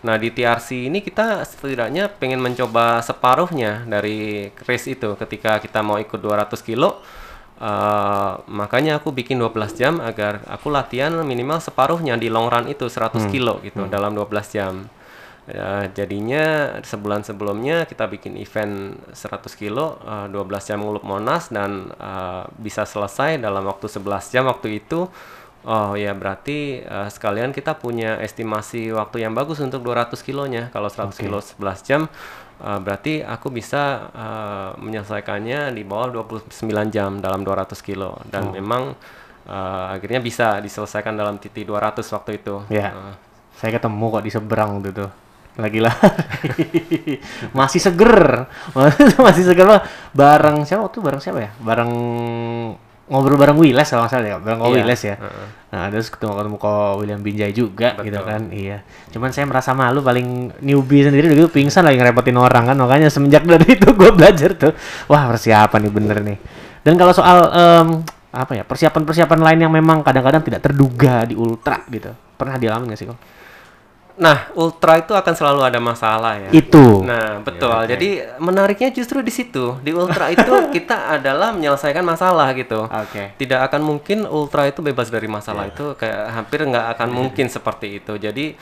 [0.05, 6.01] Nah di TRC ini kita setidaknya pengen mencoba separuhnya dari race itu ketika kita mau
[6.01, 7.01] ikut 200 kilo.
[7.59, 12.87] Eh, makanya aku bikin 12 jam agar aku latihan minimal separuhnya di long run itu
[12.87, 14.87] 100 kilo gitu dalam 12 jam.
[15.49, 21.89] Ya, jadinya sebulan sebelumnya kita bikin event 100 kilo, eh, 12 jam ngulup Monas dan
[21.97, 25.09] eh, bisa selesai dalam waktu 11 jam waktu itu.
[25.65, 30.69] Oh ya berarti eh, sekalian kita punya estimasi waktu yang bagus untuk 200 kilonya.
[30.69, 32.01] Kalau 100 kilo 11 jam
[32.61, 36.53] eh, berarti aku bisa eh, menyelesaikannya di bawah 29
[36.93, 38.93] jam dalam 200 kilo dan memang
[39.49, 42.69] eh, akhirnya bisa diselesaikan dalam titik 200 waktu itu.
[42.69, 42.93] Ya.
[42.93, 43.15] Eh,
[43.59, 45.11] Saya ketemu kok di seberang tuh tuh.
[45.59, 47.19] Lagi lari.
[47.59, 48.47] Masih seger.
[49.27, 49.83] Masih seger Pak.
[50.15, 51.51] Bareng siapa waktu bareng siapa ya?
[51.59, 51.91] Bareng
[53.09, 54.37] ngobrol bareng Wiles kalau salah ya.
[54.39, 55.17] Bareng Ko Iya, Wiles ya.
[55.19, 55.47] heeh.
[55.69, 58.29] Nah, terus ketemu ketemu Ko William Binjai juga gitu Betul.
[58.29, 58.43] kan.
[58.53, 58.79] Iya.
[59.11, 62.77] Cuman saya merasa malu paling newbie sendiri udah gitu pingsan lagi ngerepotin orang kan.
[62.79, 64.73] Makanya semenjak dari itu gue belajar tuh.
[65.11, 66.39] Wah, persiapan nih bener nih.
[66.87, 67.89] Dan kalau soal em,
[68.29, 73.01] apa ya persiapan-persiapan lain yang memang kadang-kadang tidak terduga di ultra gitu pernah dialami nggak
[73.01, 73.19] sih kok?
[74.19, 76.51] Nah, ultra itu akan selalu ada masalah ya.
[76.51, 77.07] Itu.
[77.07, 77.71] Nah, betul.
[77.87, 79.79] Jadi menariknya justru di situ.
[79.79, 82.91] Di ultra itu kita adalah menyelesaikan masalah gitu.
[82.91, 83.39] Oke.
[83.39, 88.03] Tidak akan mungkin ultra itu bebas dari masalah itu kayak hampir nggak akan mungkin seperti
[88.03, 88.19] itu.
[88.19, 88.59] Jadi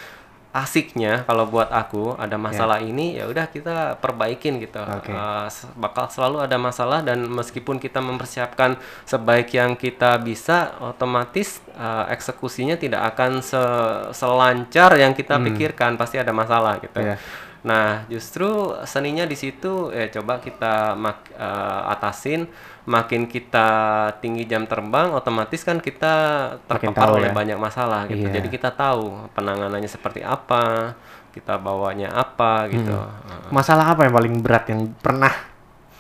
[0.57, 4.81] asiknya kalau buat aku ada masalah ini ya udah kita perbaikin gitu.
[4.81, 5.13] Oke.
[5.13, 11.61] Eh, s- bakal selalu ada masalah dan meskipun kita mempersiapkan sebaik yang kita bisa, otomatis
[11.71, 15.95] eh, eksekusinya tidak akan se- selancar yang kita pikirkan.
[15.95, 16.99] Pasti ada masalah gitu.
[16.99, 17.21] Iya.
[17.61, 18.47] Nah, justru
[18.85, 22.47] seninya di situ ya coba kita mak- eh, atasin.
[22.87, 23.68] Makin kita
[24.22, 26.14] tinggi jam terbang, otomatis kan kita
[26.70, 27.34] terpapar oleh ya.
[27.34, 28.30] banyak masalah gitu.
[28.30, 28.39] Iya.
[28.39, 30.95] Jadi kita tahu penanganannya seperti apa,
[31.34, 32.95] kita bawanya apa gitu.
[32.95, 33.51] Hmm.
[33.51, 35.34] Masalah apa yang paling berat yang pernah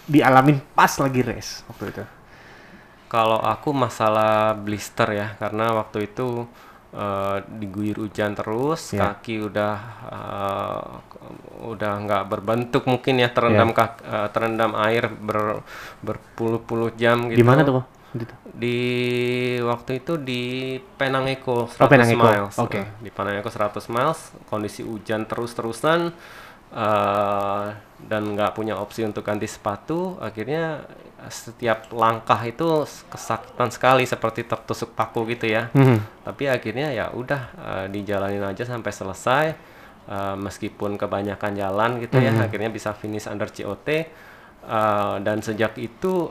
[0.06, 2.04] dialamin pas lagi race waktu itu?
[3.06, 6.46] Kalau aku masalah blister ya, karena waktu itu
[6.96, 9.12] eh, diguyur hujan terus, Iya.
[9.12, 9.74] kaki udah
[10.08, 10.82] eh,
[11.66, 13.76] udah nggak berbentuk mungkin ya terendam Iya.
[13.76, 15.60] kak- eh, terendam air ber
[16.00, 17.38] berpuluh-puluh jam gitu.
[17.40, 17.84] Di mana tuh?
[18.16, 18.32] Gitu.
[18.48, 18.78] Di
[19.60, 20.42] waktu itu di
[20.96, 22.24] Penang Eco 100 Oh, Penang Eco.
[22.24, 22.54] miles.
[22.56, 22.80] Oke.
[22.80, 26.16] Nah, Di Penang Eco 100 miles, kondisi hujan terus-terusan
[26.74, 30.84] eh, dan nggak punya opsi untuk ganti sepatu, akhirnya
[31.26, 35.72] setiap langkah itu kesakitan sekali seperti tertusuk paku gitu ya.
[35.74, 36.22] Mhm.
[36.22, 39.46] Tapi akhirnya ya udah eh, dijalanin aja sampai selesai.
[40.06, 43.88] Eh, meskipun kebanyakan jalan gitu ya, akhirnya bisa finish under COT.
[44.66, 46.30] Eh, dan sejak itu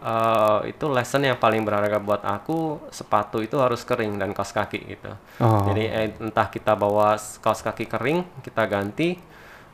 [0.00, 4.80] eh, itu lesson yang paling berharga buat aku sepatu itu harus kering dan kaos kaki
[4.96, 5.12] gitu.
[5.40, 5.68] Oh.
[5.68, 9.31] Jadi eh, entah kita bawa kaos kaki kering kita ganti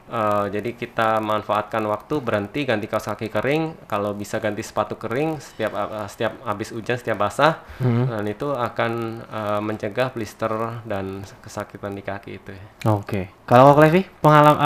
[0.09, 5.36] Eh, jadi kita manfaatkan waktu berhenti ganti kaos kaki kering kalau bisa ganti sepatu kering
[5.36, 8.92] setiap eh, setiap habis hujan setiap basah dan itu akan
[9.22, 10.48] eh, mencegah blister
[10.82, 11.04] dan
[11.38, 12.64] kesakitan di kaki itu ya.
[12.90, 13.28] Oke.
[13.44, 14.64] Kalau kok Levi, pengalaman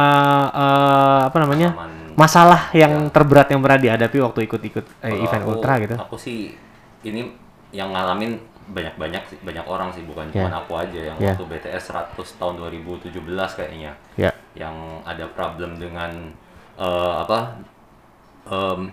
[1.23, 1.71] apa namanya?
[1.73, 5.97] Pengalaman- Masalah yang terberat yang pernah dihadapi waktu ikut-ikut eh, event aku- ultra gitu.
[5.97, 6.55] Aku sih
[7.03, 7.35] ini
[7.73, 8.37] yang ngalamin
[8.71, 10.47] banyak-banyak sih, banyak orang sih bukan Ya.
[10.47, 11.35] cuma aku aja yang Ya.
[11.35, 14.31] waktu BTS 100 tahun 2017 kayaknya Ya.
[14.55, 16.31] yang ada problem dengan
[16.73, 17.59] eh, apa
[18.49, 18.89] em,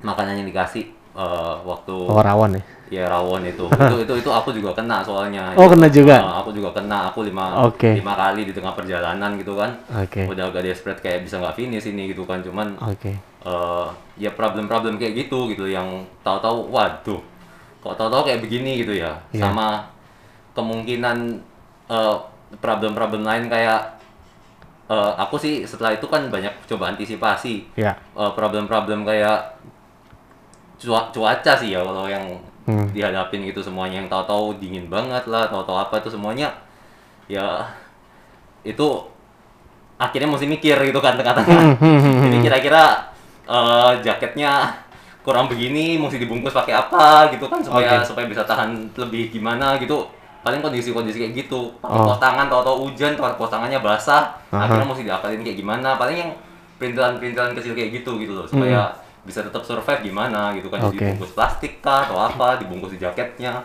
[0.00, 2.62] makanan yang dikasih eh, waktu Oh, rawan ya.
[2.88, 3.68] ya rawon itu.
[3.84, 5.52] itu itu itu aku juga kena soalnya.
[5.56, 6.16] Oh, kena juga?
[6.20, 7.12] Eh, aku juga kena.
[7.12, 7.92] Aku lima Oke.
[7.96, 9.76] lima kali di tengah perjalanan gitu kan.
[9.92, 10.24] Oke.
[10.24, 12.40] Udah agak desperate kayak bisa nggak finish ini gitu kan.
[12.40, 13.12] Cuman Oke.
[13.42, 17.20] eh ya problem-problem kayak gitu gitu yang tahu-tahu waduh
[17.82, 19.42] kok tahu-tahu kayak begini gitu ya Iya.
[19.42, 19.90] sama
[20.52, 21.18] kemungkinan
[21.88, 22.16] eh,
[22.56, 23.98] problem-problem lain kayak
[24.86, 27.98] eh, aku sih setelah itu kan banyak coba antisipasi Ya.
[28.12, 29.58] Eh, problem-problem kayak
[30.78, 32.26] cua- cuaca sih ya kalau yang
[32.62, 32.86] Hmm.
[32.90, 36.46] dihadapin gitu semuanya yang tahu-tahu dingin banget lah tahu-tahu apa itu semuanya
[37.26, 37.66] ya
[38.62, 38.86] itu
[39.98, 41.74] akhirnya mesti mikir gitu kan tengah-tengah
[42.22, 42.82] jadi kira-kira
[43.44, 44.78] eh, jaketnya
[45.22, 48.06] kurang begini mesti dibungkus pakai apa gitu kan supaya Oke.
[48.06, 50.06] supaya bisa tahan lebih gimana gitu
[50.42, 52.18] paling kondisi-kondisi kayak gitu pakai Oh.
[52.18, 54.66] tangan tahu-tahu hujan pos tangannya basah Aha.
[54.66, 56.30] akhirnya mesti diakalin kayak gimana paling yang
[56.76, 58.90] perintilan-perintilan kecil kayak gitu gitu loh supaya
[59.22, 60.90] bisa tetap survive gimana gitu kan Hmm.
[60.90, 61.04] jadi Oke.
[61.06, 63.62] dibungkus plastik kah atau apa dibungkus di jaketnya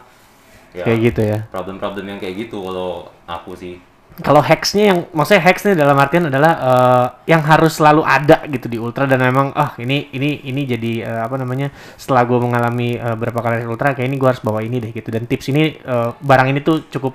[0.69, 1.39] ya Kayak gitu ya.
[1.49, 3.81] problem-problem yang kayak gitu kalau aku sih
[4.17, 8.81] Kalau hacksnya yang maksudnya hacksnya dalam artian adalah eh, yang harus selalu ada gitu di
[8.81, 11.69] ultra dan memang ah ini ini ini jadi eh, apa namanya
[12.01, 15.13] setelah gue mengalami eh, berapa kali ultra kayak ini gue harus bawa ini deh gitu
[15.13, 17.13] dan tips ini eh, barang ini tuh cukup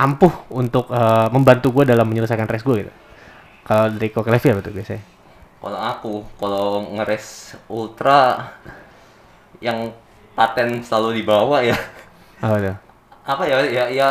[0.00, 2.92] ampuh untuk eh, membantu gue dalam menyelesaikan race gue gitu.
[3.68, 5.04] Kalau dari Kok Levi apa tuh biasanya?
[5.60, 8.48] kalau aku kalau ngeres ultra
[9.60, 9.92] yang
[10.32, 11.76] paten selalu dibawa ya
[12.40, 12.76] tuh?
[13.28, 14.08] apa ya ya ya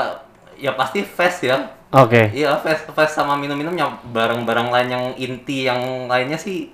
[0.59, 1.55] ya pasti fast ya
[1.89, 2.29] Oke.
[2.31, 6.69] iya fast fast sama minum-minumnya barang-barang lain yang inti yang lainnya sih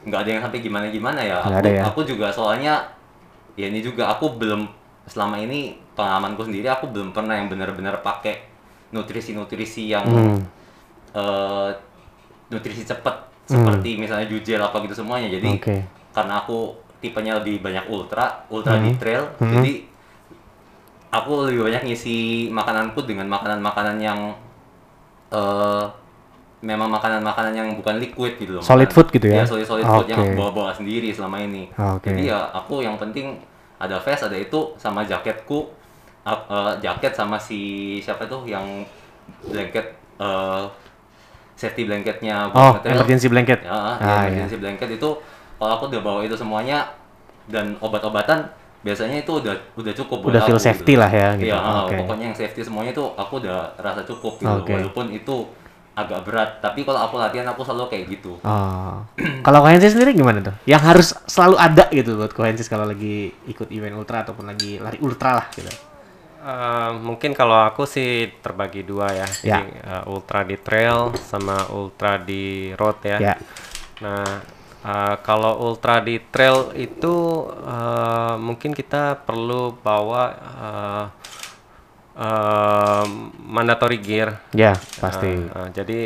[0.00, 1.82] nggak ada yang sampai gimana gimana ya Nggak aku, ada ya?
[1.84, 2.74] aku juga soalnya
[3.52, 4.68] ya ini juga aku belum
[5.04, 8.46] selama ini pengalamanku sendiri aku belum pernah yang benar-benar pakai
[8.90, 10.38] nutrisi-nutrisi yang Hmm.
[11.10, 11.68] eh,
[12.48, 15.82] nutrisi cepet seperti misalnya jujel apa gitu semuanya jadi Oke.
[16.14, 16.70] karena aku
[17.00, 18.86] tipenya lebih banyak ultra ultra Hmm.
[18.86, 19.58] di trail Hmm.
[19.58, 19.72] jadi
[21.10, 22.16] aku lebih banyak ngisi
[22.48, 24.20] makananku dengan makanan-makanan yang
[25.30, 25.84] eh
[26.60, 29.42] memang makanan-makanan yang bukan liquid gitu loh Solid Makanan- food gitu ya?
[29.42, 32.12] solid solid food yang bawa-bawa sendiri selama ini Oke.
[32.12, 33.40] jadi ya aku yang penting
[33.80, 35.72] ada vest ada itu sama jaketku
[36.22, 37.60] ap- eh, jaket sama si
[37.98, 38.84] siapa tuh yang
[39.42, 40.62] blanket eh,
[41.56, 42.92] safety blanketnya Oh, ngetrail.
[42.94, 43.60] emergency blanket.
[43.60, 44.16] Ya, Ah, ya, iya.
[44.44, 45.08] emergency blanket itu
[45.56, 46.88] kalau aku udah bawa itu semuanya
[47.46, 48.48] dan obat-obatan
[48.80, 51.52] biasanya itu udah udah cukup Udah feel aku, safety lah ya, gitu.
[51.52, 51.96] Iya, Oke.
[52.00, 54.56] pokoknya yang safety semuanya itu aku udah rasa cukup gitu.
[54.64, 54.72] Oke.
[54.72, 55.36] Walaupun itu
[55.90, 58.40] agak berat, tapi kalau aku latihan aku selalu kayak gitu.
[58.40, 59.04] Oh.
[59.46, 60.54] kalau Kohensis sendiri gimana tuh?
[60.64, 64.96] Yang harus selalu ada gitu buat Kohensis kalau lagi ikut event ultra ataupun lagi lari
[65.04, 65.68] ultra lah gitu.
[66.40, 69.60] Eh, mungkin kalau aku sih terbagi dua ya, Ya.
[69.60, 73.18] jadi eh, ultra di trail sama ultra di road ya.
[73.20, 73.34] Ya.
[74.00, 74.40] Nah,
[74.84, 81.04] eh, kalau ultra di trail itu eh, mungkin kita perlu bawa eh,
[82.20, 83.06] eh,
[83.44, 84.40] mandatory gear.
[84.52, 85.28] Ya, pasti.
[85.28, 86.00] Eh, eh, jadi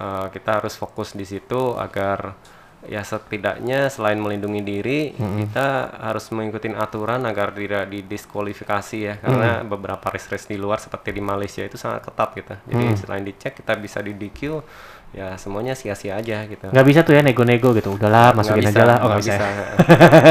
[0.00, 2.36] eh, kita harus fokus di situ agar
[2.80, 9.14] ya setidaknya selain melindungi diri, kita harus mengikuti aturan agar tidak didiskualifikasi ya.
[9.20, 12.56] Karena beberapa race-race di luar seperti di Malaysia itu sangat ketat gitu.
[12.72, 14.64] Jadi selain dicek kita bisa di DQ,
[15.10, 16.70] ya semuanya sia-sia aja gitu.
[16.70, 17.98] Nggak bisa tuh ya nego-nego gitu.
[17.98, 18.96] Udahlah, masukin Nggak aja lah.
[19.02, 19.46] Oh, nggak nggak bisa.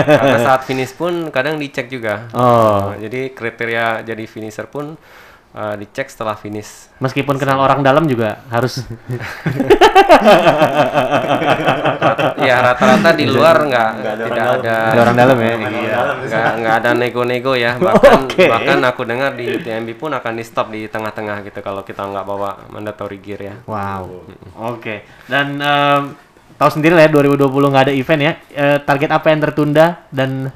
[0.08, 2.32] Karena saat finish pun kadang dicek juga.
[2.32, 2.96] Oh.
[2.96, 4.96] Jadi kriteria jadi finisher pun
[5.60, 6.88] eh, dicek setelah finish.
[7.04, 8.80] Meskipun kenal orang dalam juga harus
[12.48, 15.54] ya rata-rata di luar nggak tidak orang ada ada orang dalam ya.
[15.60, 16.00] Iya.
[16.24, 18.48] nggak nggak ada nego-nego ya bahkan Oke.
[18.48, 22.26] bahkan aku dengar di TMB pun akan di stop di tengah-tengah gitu kalau kita nggak
[22.26, 24.24] bawa mandatory gear ya Wow.
[24.56, 25.04] Oke.
[25.28, 26.02] Dan em,
[26.56, 28.34] tahu sendiri lah ya 2020 nggak ada event ya.
[28.56, 30.50] Eh, target apa yang tertunda dan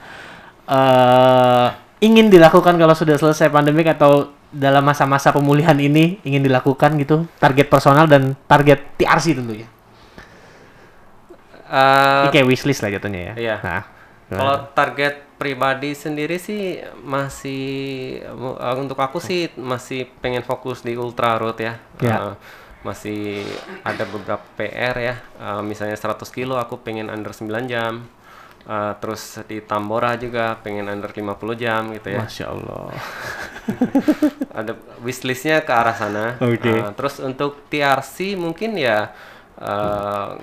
[0.63, 1.67] eh
[2.03, 7.25] ingin dilakukan kalau sudah selesai pandemik atau dalam masa-masa pemulihan ini ingin dilakukan gitu.
[7.41, 9.67] Target personal dan target TRC tentunya.
[11.73, 13.33] Eh, Ini kayak wishlist lah jatuhnya ya.
[13.33, 13.55] Iya.
[13.65, 13.81] Nah,
[14.29, 21.35] Kalau target pribadi sendiri sih masih uh, untuk aku sih masih pengen fokus di ultra
[21.41, 21.81] road ya.
[21.97, 22.17] Ya.
[22.31, 22.35] Uh,
[22.85, 23.41] masih
[23.81, 25.15] ada beberapa PR ya.
[25.39, 28.03] Eh, misalnya 100 kilo aku pengen under 9 jam.
[28.63, 32.23] Eh, terus di Tambora juga pengen under 50 jam gitu ya.
[32.23, 32.95] Masya Allah.
[34.59, 34.71] ada
[35.03, 36.39] wishlistnya ke arah sana.
[36.39, 36.71] Oke.
[36.71, 39.11] Uh, terus untuk TRC mungkin ya
[39.59, 40.39] uh,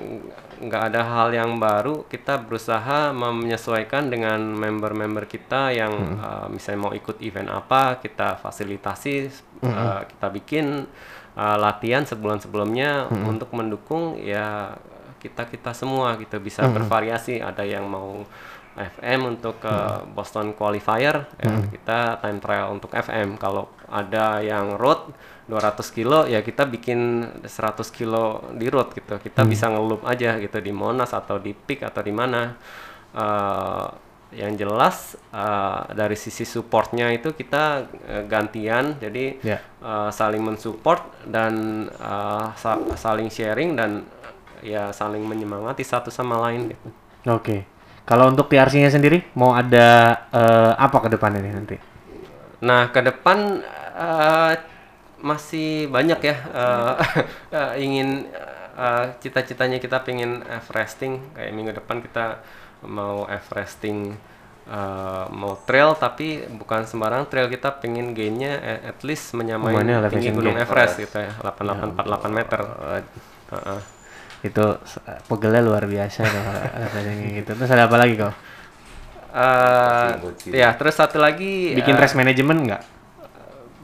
[0.61, 2.05] nggak ada hal yang baru.
[2.13, 9.33] Kita berusaha menyesuaikan dengan member-member kita yang uh, misalnya mau ikut event apa, kita fasilitasi,
[9.65, 10.85] uh, kita bikin
[11.41, 14.77] uh, latihan sebulan sebelumnya untuk mendukung ya
[15.21, 17.39] kita kita semua gitu bisa bervariasi.
[17.39, 18.25] Ada yang mau
[18.73, 19.75] FM untuk ke
[20.09, 23.37] Boston Qualifier, ya, kita time trial untuk FM.
[23.37, 25.13] Kalau ada yang road
[25.47, 27.01] 200 kilo, ya kita bikin
[27.43, 27.51] 100
[27.91, 29.19] kilo di road gitu.
[29.19, 32.55] Kita bisa ngeloop aja gitu di Monas atau di Peak atau di mana.
[33.11, 33.87] Eh,
[34.31, 39.59] yang jelas eh, dari sisi supportnya itu kita eh, gantian, jadi Ya.
[39.59, 41.53] eh, saling mensupport dan
[41.91, 44.07] eh, sa- saling sharing dan
[44.63, 46.89] ya saling menyemangati satu sama lain gitu.
[47.29, 47.65] Oke.
[48.05, 51.77] Kalau untuk TRC-nya sendiri mau ada eh, apa ke depannya nih nanti?
[52.61, 53.63] Nah, ke depan
[53.95, 54.53] eh,
[55.21, 56.95] masih banyak ya eh,
[57.57, 58.27] eh, ingin
[58.75, 62.41] eh, cita-citanya kita pengen Everesting kayak minggu depan kita
[62.89, 64.17] mau Everesting
[64.67, 68.59] eh, mau trail tapi bukan sembarang trail kita pengen gainnya
[68.91, 70.57] at least menyamai Mana tinggi gunung?
[70.57, 72.61] Everest gitu ya 8848 meter.
[73.55, 74.00] Heeh.
[74.41, 74.81] Itu
[75.29, 76.45] pegelnya luar biasa tuh
[76.83, 77.51] rasanya gitu.
[77.55, 78.35] Terus ada apa lagi kok?
[79.31, 80.51] Eh, Bocil.
[80.51, 82.83] ya terus satu lagi Bikin eh, race management nggak?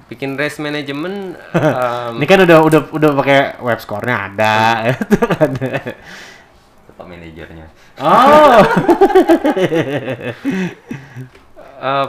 [0.06, 4.54] bikin race management em, Ini kan udah udah udah pakai web score-nya ada.
[4.94, 5.50] itu kan.
[6.96, 7.66] Pak manajernya.
[7.98, 8.62] oh.
[11.76, 12.08] Eh,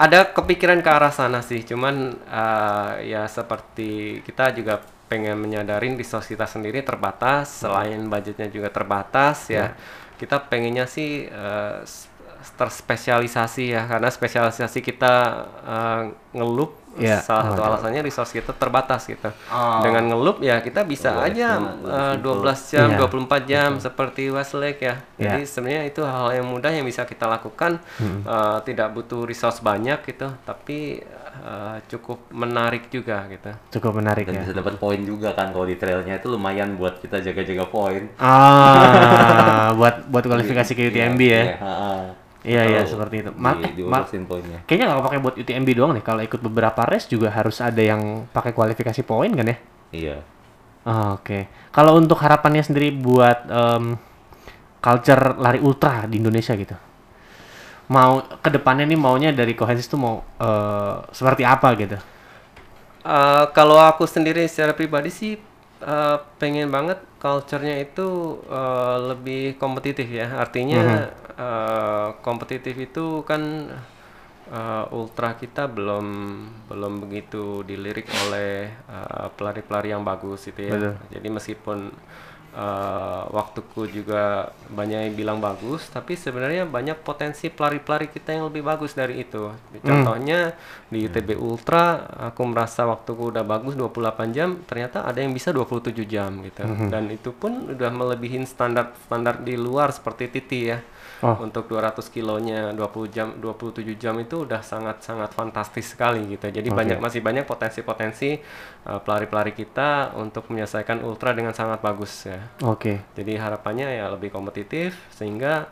[0.00, 4.80] ada kepikiran ke arah sana sih, cuman eh, ya seperti kita juga
[5.10, 9.74] pengen menyadarin resource kita sendiri terbatas, selain budgetnya juga terbatas ya.
[10.20, 11.26] Kita pengennya sih
[11.84, 12.09] s-
[12.60, 15.14] terspesialisasi ya, karena spesialisasi kita
[15.64, 16.02] eh,
[16.36, 17.22] ngeloop Iya.
[17.22, 19.30] salah satu alasannya resource kita terbatas gitu.
[19.46, 19.78] Oh.
[19.78, 21.48] Dengan ngeloop ya kita bisa Dua aja
[21.86, 22.98] eh, 12 jam, Iya.
[23.06, 24.98] 24 jam seperti Westlake ya.
[25.14, 25.38] Iya.
[25.38, 30.02] Jadi sebenarnya itu hal yang mudah yang bisa kita lakukan eh, tidak butuh resource banyak
[30.02, 30.98] gitu tapi
[31.30, 34.50] eh, cukup menarik juga gitu Cukup menarik Dan ya.
[34.50, 38.10] bisa dapat poin juga kan kalau di trailnya itu lumayan buat kita jaga-jaga poin.
[38.18, 41.42] Ah, buat buat kualifikasi ke UTMB ya.
[41.54, 41.92] Iya, ha-ha.
[42.40, 43.30] Iya iya seperti itu.
[43.36, 44.64] Ma- Di, ma- diurusin poinnya.
[44.64, 46.04] kayaknya nggak pakai buat UTMB doang nih.
[46.04, 49.56] Kalau ikut beberapa race juga harus ada yang pakai kualifikasi poin kan ya?
[49.92, 50.16] Iya.
[50.88, 51.44] Oh, Oke.
[51.70, 54.00] Kalau untuk harapannya sendiri buat em,
[54.80, 56.72] culture lari ultra di Indonesia gitu.
[57.90, 61.98] Mau ke depannya nih maunya dari Kohensis tuh mau eh, seperti apa gitu?
[63.00, 65.32] Eh, kalau aku sendiri secara pribadi sih
[65.82, 71.06] eh, pengen banget culture-nya itu eh, lebih kompetitif ya artinya
[71.36, 73.68] eh, kompetitif itu kan
[74.48, 76.06] eh, ultra kita belum
[76.66, 80.94] belum begitu dilirik oleh eh, pelari-pelari yang bagus gitu ya Betul.
[81.12, 81.78] jadi meskipun
[82.56, 88.66] eh, waktuku juga banyak yang bilang bagus, tapi sebenarnya banyak potensi pelari-pelari kita yang lebih
[88.66, 89.54] bagus dari itu.
[89.86, 90.58] Contohnya
[90.90, 92.02] di UTB Ultra,
[92.34, 96.66] aku merasa waktuku udah bagus 28 jam, ternyata ada yang bisa 27 jam gitu.
[96.90, 100.82] Dan itu pun udah melebihin standar-standar di luar seperti Titi ya.
[101.20, 101.36] Oh.
[101.44, 106.48] Untuk 200 kilonya 20 jam 27 jam itu udah sangat-sangat fantastis sekali gitu.
[106.48, 108.40] Jadi banyak masih banyak potensi-potensi
[108.88, 112.40] uh, pelari-pelari kita untuk menyelesaikan ultra dengan sangat bagus ya.
[112.64, 113.04] Oke.
[113.12, 115.68] Jadi harapannya ya lebih kompetitif sehingga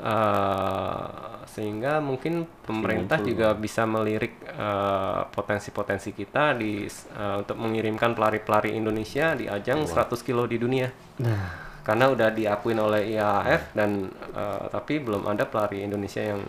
[0.00, 6.82] uh, sehingga mungkin pemerintah juga bisa melirik uh, potensi-potensi kita di
[7.14, 10.90] uh, untuk mengirimkan pelari-pelari Indonesia di ajang 100 kilo di dunia.
[11.22, 16.40] Nah, Karena udah diakuin oleh IAAF dan uh, tapi belum ada pelari Indonesia yang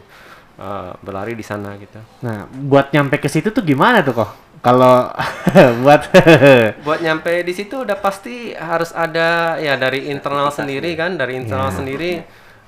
[0.59, 1.99] uh, berlari di sana gitu.
[2.23, 4.31] nah buat nyampe ke situ tuh gimana tuh kok?
[4.63, 5.11] Kalau
[5.83, 6.01] buat
[6.87, 11.19] buat nyampe di situ udah pasti harus ada ya dari internal sendiri kan?
[11.19, 12.25] Dari internal sendiri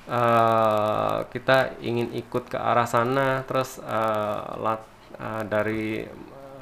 [0.08, 6.02] eh, kita ingin ikut ke arah sana terus eh, lat- eh, dari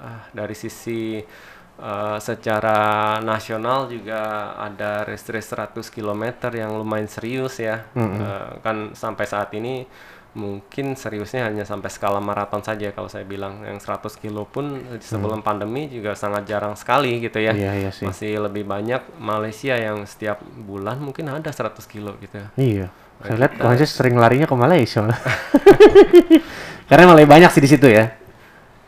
[0.03, 1.22] eh, dari sisi
[1.76, 2.78] eh, secara
[3.22, 4.20] nasional juga
[4.59, 7.86] ada race-race 100 km yang lumayan serius ya.
[8.20, 9.86] Eh, kan sampai saat ini
[10.36, 13.64] mungkin seriusnya hanya sampai skala maraton saja kalau saya bilang.
[13.64, 17.57] Yang 100 kilo pun sebelum pandemi juga sangat jarang sekali gitu ya.
[17.57, 18.05] Iya, iya sih.
[18.05, 22.36] masih lebih banyak Malaysia yang setiap bulan mungkin ada 100 kilo gitu.
[22.61, 22.92] Iya.
[23.24, 25.06] Saya lihat Kohensis sering larinya ke Malaysia.
[26.90, 28.12] Karena mulai banyak sih di situ ya.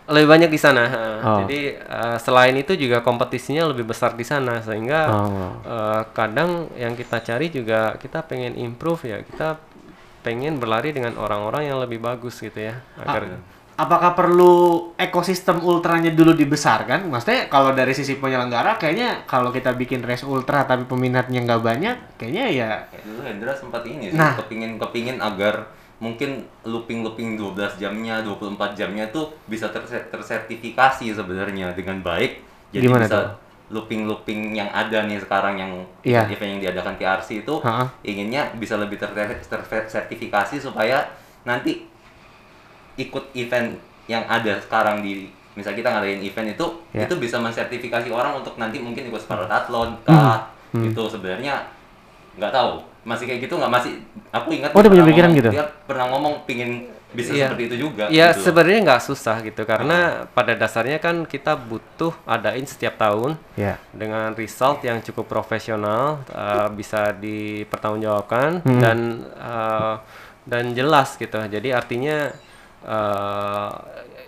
[0.08, 0.84] Lebih banyak di sana.
[1.20, 1.44] Oh.
[1.44, 5.52] Jadi eh, selain itu juga kompetisinya lebih besar di sana sehingga Oh.
[5.60, 9.18] eh, kadang yang kita cari juga kita pengen improve ya.
[9.20, 9.60] Kita
[10.24, 12.80] pengen berlari dengan orang-orang yang lebih bagus gitu ya.
[12.96, 13.40] Agar
[13.78, 14.54] Apakah perlu
[14.98, 17.06] ekosistem ultranya dulu dibesarkan?
[17.06, 21.96] Maksudnya kalau dari sisi penyelenggara kayaknya kalau kita bikin race ultra tapi peminatnya nggak banyak,
[22.18, 22.70] kayaknya ya
[23.00, 24.34] dulu Hendra sempat ini sih, Nah.
[24.34, 31.70] kepingin kepingin agar mungkin looping looping 12 jamnya 24 jamnya tuh bisa terse- tersertifikasi sebenarnya
[31.72, 32.38] dengan baik
[32.70, 33.30] jadi Gimana bisa tuh?
[33.70, 35.72] looping looping yang ada nih sekarang yang
[36.02, 36.22] Iya.
[36.28, 37.90] event yang diadakan TRC itu Ha-ha.
[38.02, 39.10] inginnya bisa lebih ter-
[39.44, 41.02] tersertifikasi supaya
[41.42, 41.86] nanti
[42.98, 47.04] ikut event yang ada sekarang di misal kita ngadain event itu Ya.
[47.04, 50.84] itu bisa mensertifikasi orang untuk nanti mungkin ikut Spartathlon kah Hmm.
[50.84, 51.64] gitu sebenarnya
[52.34, 53.92] nggak tahu masih kayak gitu nggak masih
[54.28, 55.50] aku ingat Oh, dia punya pernah pikiran ngomong- gitu?
[55.50, 56.70] dia pernah ngomong pingin
[57.08, 57.48] bisa Iya.
[57.48, 58.44] seperti itu juga Ya gitu.
[58.44, 63.80] sebenarnya nggak susah gitu karena pada dasarnya kan kita butuh adain setiap tahun ya.
[63.90, 67.16] dengan result yang cukup profesional uh, bisa
[67.68, 68.78] dipertanggungjawabkan Hmm.
[68.78, 68.98] dan
[69.34, 69.94] uh,
[70.44, 71.36] dan jelas gitu.
[71.38, 72.32] Jadi artinya
[72.86, 73.72] uh,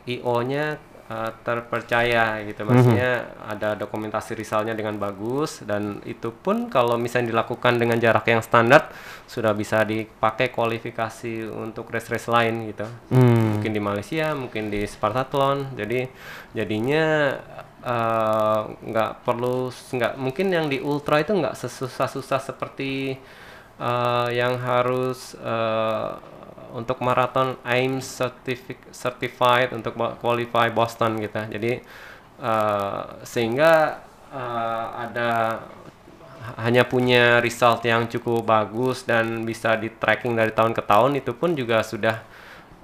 [0.07, 0.79] IO-nya
[1.11, 2.63] uh, terpercaya gitu.
[2.65, 3.11] Maksudnya
[3.45, 8.89] ada dokumentasi resultnya dengan bagus dan itu pun kalau misalnya dilakukan dengan jarak yang standar
[9.27, 13.59] sudah bisa dipakai kualifikasi untuk race-race lain gitu Hmm.
[13.59, 15.75] mungkin di Malaysia, mungkin di Spartathlon.
[15.79, 16.07] Jadi
[16.55, 17.35] jadinya
[17.81, 23.17] eh, nggak perlu nggak mungkin yang di ultra itu nggak sesusah-susah seperti
[23.81, 26.11] eh, yang harus eh,
[26.75, 27.99] untuk maraton AIM
[28.93, 31.41] certified untuk qualify Boston gitu.
[31.51, 31.73] Jadi
[32.41, 34.03] eh, sehingga
[34.33, 35.31] eh, ada
[36.57, 41.37] hanya punya result yang cukup bagus dan bisa di tracking dari tahun ke tahun itu
[41.37, 42.17] pun juga sudah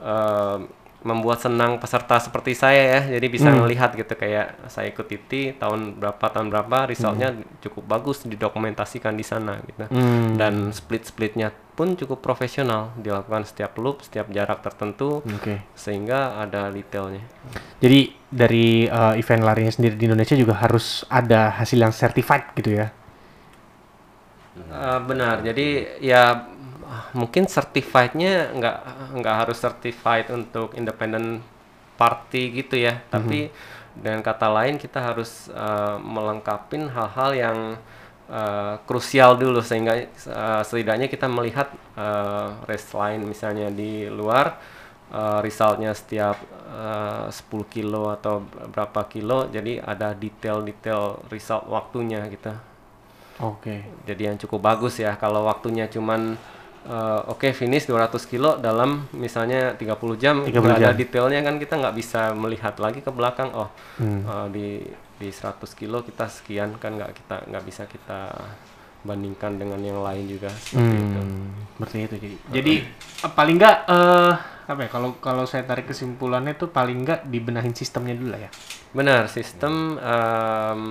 [0.03, 0.59] eh,
[1.07, 6.03] membuat senang peserta seperti saya ya jadi bisa melihat gitu kayak saya ikut TT tahun
[6.03, 7.33] berapa tahun berapa resultnya
[7.63, 10.35] cukup bagus didokumentasikan di sana gitu Hmm.
[10.35, 15.63] dan split splitnya pun cukup profesional dilakukan setiap loop setiap jarak tertentu Oke.
[15.79, 17.23] sehingga ada detailnya
[17.79, 22.73] Jadi dari uh, event larinya sendiri di Indonesia juga harus ada hasil yang certified gitu
[22.73, 22.89] ya.
[24.57, 25.45] Eh, benar.
[25.45, 26.49] Jadi ya
[27.13, 28.77] mungkin certified-nya nggak
[29.19, 31.43] nggak harus certified untuk independent
[31.99, 33.03] party gitu ya.
[33.11, 33.51] Tapi
[33.97, 37.59] dengan kata lain kita harus eh, melengkapin hal-hal yang
[38.29, 44.61] eh, krusial dulu sehingga eh, setidaknya kita melihat eh, race lain misalnya di luar
[45.11, 46.37] eh, resultnya setiap
[46.69, 52.53] eh, 10 kilo atau berapa kilo jadi ada detail-detail result waktunya gitu
[53.41, 53.85] Oke.
[54.05, 56.37] jadi yang cukup bagus ya kalau waktunya cuman
[56.87, 61.75] eh, oke finish 200 kilo dalam misalnya 30 jam 30 nggak ada detailnya kan kita
[61.77, 63.69] nggak bisa melihat lagi ke belakang oh
[63.99, 64.23] Hmm.
[64.25, 64.67] eh, di
[65.17, 68.31] di 100 kilo kita sekian kan nggak kita nggak bisa kita
[69.01, 71.21] bandingkan dengan yang lain juga seperti itu.
[71.23, 71.47] Hmm,
[71.79, 72.37] seperti itu jadi.
[72.53, 72.75] Jadi
[73.23, 74.35] eh, paling nggak eh
[74.67, 78.51] apa ya kalau kalau saya tarik kesimpulannya tuh paling nggak dibenahin sistemnya dulu lah ya.
[78.91, 80.83] benar sistem em,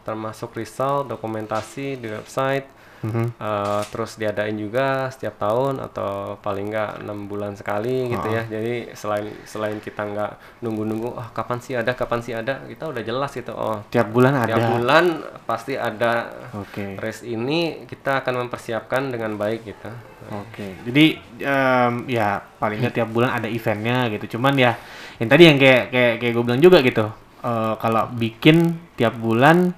[0.00, 2.64] termasuk result dokumentasi di website
[3.00, 3.32] Mhm.
[3.32, 8.92] Eh, terus diadain juga setiap tahun atau paling nggak enam bulan sekali gitu ya jadi
[8.92, 13.32] selain selain kita nggak nunggu-nunggu ah kapan sih ada kapan sih ada kita udah jelas
[13.32, 14.52] gitu oh Tiap bulan ada.
[14.52, 15.04] tiap bulan
[15.44, 17.00] pasti ada Oke.
[17.00, 19.88] race ini kita akan mempersiapkan dengan baik gitu
[20.30, 24.36] Oke, jadi em, ya paling nggak tiap bulan ada eventnya gitu.
[24.36, 24.76] Cuman ya
[25.16, 27.08] yang tadi yang kayak kayak kayak gue bilang juga gitu.
[27.40, 29.72] eh, kalau bikin tiap bulan,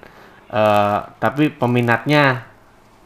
[0.50, 2.51] eh, tapi peminatnya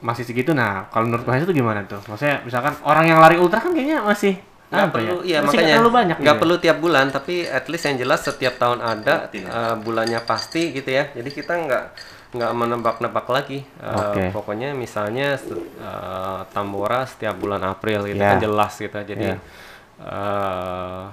[0.04, 0.52] masih segitu.
[0.52, 2.00] Nah, kalau menurut Mas itu gimana tuh?
[2.04, 4.34] Maksudnya misalkan orang yang lari ultra kan kayaknya masih
[4.66, 5.22] nggak apa perlu ya?
[5.22, 6.16] iya Masih nggak makanya terlalu banyak.
[6.18, 6.42] nggak gitu ya?
[6.42, 9.46] perlu tiap bulan tapi at least yang jelas setiap tahun ada ya.
[9.46, 11.84] eh, bulannya pasti gitu ya jadi kita nggak
[12.34, 14.34] nggak menebak-nebak lagi Oke.
[14.34, 18.34] pokoknya misalnya eh, Tambora setiap bulan April gitu Ya.
[18.34, 19.38] kan jelas gitu jadi Ya.
[20.02, 21.04] eh,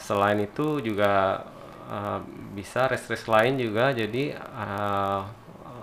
[0.00, 1.44] selain itu juga
[1.92, 2.18] eh,
[2.56, 5.20] bisa race-race lain juga jadi eh,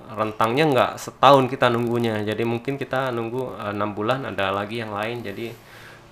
[0.09, 2.25] rentangnya nggak setahun kita nunggunya.
[2.25, 5.21] Jadi mungkin kita nunggu eh, enam bulan ada lagi yang lain.
[5.21, 5.53] Jadi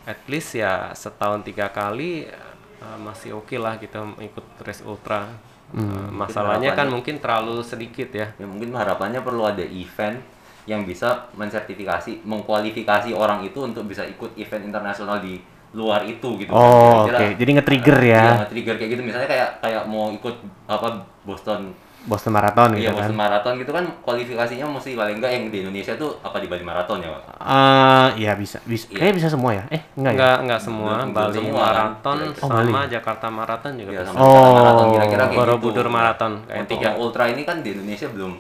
[0.07, 2.30] at least ya setahun tiga kali
[2.77, 5.26] eh, masih oke lah gitu ikut race ultra.
[5.73, 8.31] Eh, masalahnya kan mungkin terlalu sedikit ya.
[8.38, 10.22] Ya mungkin harapannya perlu ada event
[10.67, 15.39] yang bisa mensertifikasi mengkualifikasi orang itu untuk bisa ikut event internasional di
[15.72, 17.11] luar itu gitu Oh, oke.
[17.11, 18.19] Kira-kira, Jadi nge-trigger ya.
[18.23, 19.01] Iya, nge-trigger kayak gitu.
[19.03, 20.35] Misalnya kayak kayak mau ikut
[20.67, 20.88] apa
[21.27, 21.72] Boston
[22.07, 22.97] Boston Marathon Iya, gitu kan.
[23.03, 26.63] Boston Marathon gitu kan kualifikasinya mesti paling enggak yang di Indonesia tuh apa di Bali
[26.63, 27.23] Marathon ya, Pak?
[27.38, 28.88] Eh, iya bisa, bisa.
[28.88, 28.95] Iya.
[28.97, 29.63] Kayaknya bisa semua ya?
[29.67, 30.15] Eh, enggak ya?
[30.15, 30.93] Enggak, enggak semua.
[30.97, 31.59] Belum- Bali semua, kan?
[31.67, 32.71] Marathon Oh, Bali.
[32.71, 34.07] sama Jakarta Marathon juga Iya, bisa.
[34.07, 35.93] sama Oh, Jakarta Marathon kira-kira kayak Borobudur gitu.
[35.93, 38.34] Marathon, kayak Untuk yang ultra ini kan di Indonesia belum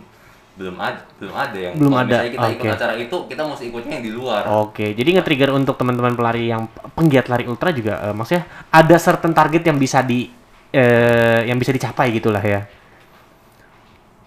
[0.57, 2.73] belum ada belum ada yang Belum ada, misalnya kita ikut oke.
[2.73, 4.41] acara itu kita mesti ikutnya yang di luar.
[4.57, 6.65] Oke, jadi nge-trigger untuk teman-teman pelari yang
[6.97, 8.41] penggiat lari ultra juga, eh, maksudnya
[8.73, 10.33] ada certain target yang bisa di
[10.67, 12.65] eh, yang bisa dicapai gitulah ya.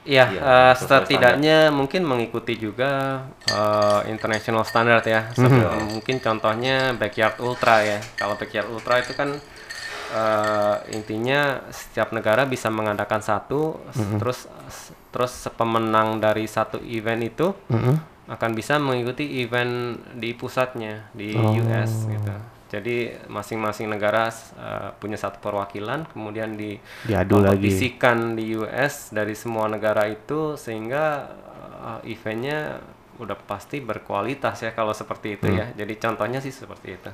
[0.00, 5.28] Iya, eh, sesuai setidaknya mungkin mengikuti juga eh, international standard ya.
[5.28, 5.36] Mhm.
[5.36, 8.00] Sebelum- Mungkin contohnya backyard ultra ya.
[8.16, 9.36] Kalau backyard ultra itu kan
[10.10, 14.18] eh, intinya setiap negara bisa mengadakan satu, Mhm.
[14.18, 14.50] terus
[15.10, 17.94] terus pemenang dari satu event itu Mhm.
[18.26, 21.54] akan bisa mengikuti event di pusatnya di Oh.
[21.54, 22.34] US gitu.
[22.70, 27.66] Jadi masing-masing negara eh, punya satu perwakilan, kemudian di Diadu lagi.
[28.38, 31.26] di US dari semua negara itu sehingga
[32.00, 32.78] eh, eventnya
[33.20, 35.58] udah pasti berkualitas ya kalau seperti itu Hmm.
[35.58, 35.66] ya.
[35.76, 37.10] Jadi contohnya sih seperti itu.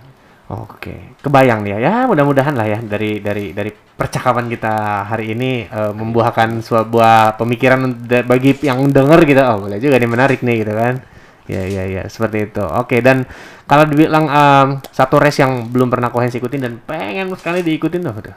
[0.46, 1.78] Oke, kebayang nih ya.
[1.82, 7.96] Ya, mudah-mudahan lah ya dari dari dari percakapan kita hari ini eh, membuahkan sebuah pemikiran
[8.28, 9.42] bagi yang denger gitu.
[9.42, 11.02] Oh, boleh juga nih menarik nih gitu kan.
[11.46, 12.64] Ya, ya, ya, seperti itu.
[12.64, 13.22] Oke, dan
[13.70, 18.34] kalau dibilang em, satu race yang belum pernah Kohens ikutin dan pengen sekali diikutin tuh.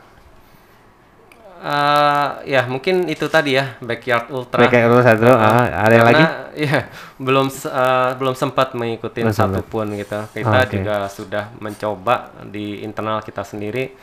[1.60, 4.64] Eh, ya mungkin itu tadi ya backyard ultra.
[4.72, 6.26] Kayak urut satu, ah, ada yang lagi?
[6.60, 10.20] Ya belum eh, belum sempat mengikuti satupun gitu.
[10.32, 10.72] Kita oke.
[10.72, 13.96] juga sudah mencoba di internal kita sendiri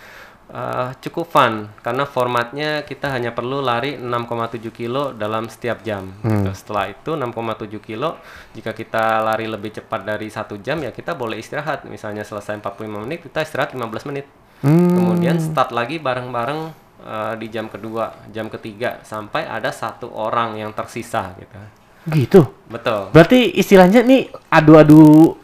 [0.51, 6.13] eh, cukup fun karena formatnya kita hanya perlu lari 6,7 kilo dalam setiap jam.
[6.23, 6.43] Hmm.
[6.43, 6.51] gitu.
[6.55, 8.21] Setelah itu 6,7 kilo
[8.55, 11.87] jika kita lari lebih cepat dari satu jam ya kita boleh istirahat.
[11.87, 14.27] Misalnya selesai 45 menit kita istirahat 15 menit.
[14.65, 14.95] Hmm.
[14.95, 16.61] Kemudian start lagi bareng-bareng
[17.03, 21.59] eh, di jam kedua, jam ketiga sampai ada satu orang yang tersisa gitu.
[22.07, 22.41] Gitu.
[22.71, 23.11] Betul.
[23.11, 25.35] Berarti istilahnya nih adu-adu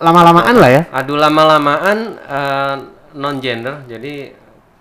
[0.00, 0.82] lama-lamaan lah ya.
[0.92, 2.76] Adu lama-lamaan eh,
[3.16, 4.32] non gender, jadi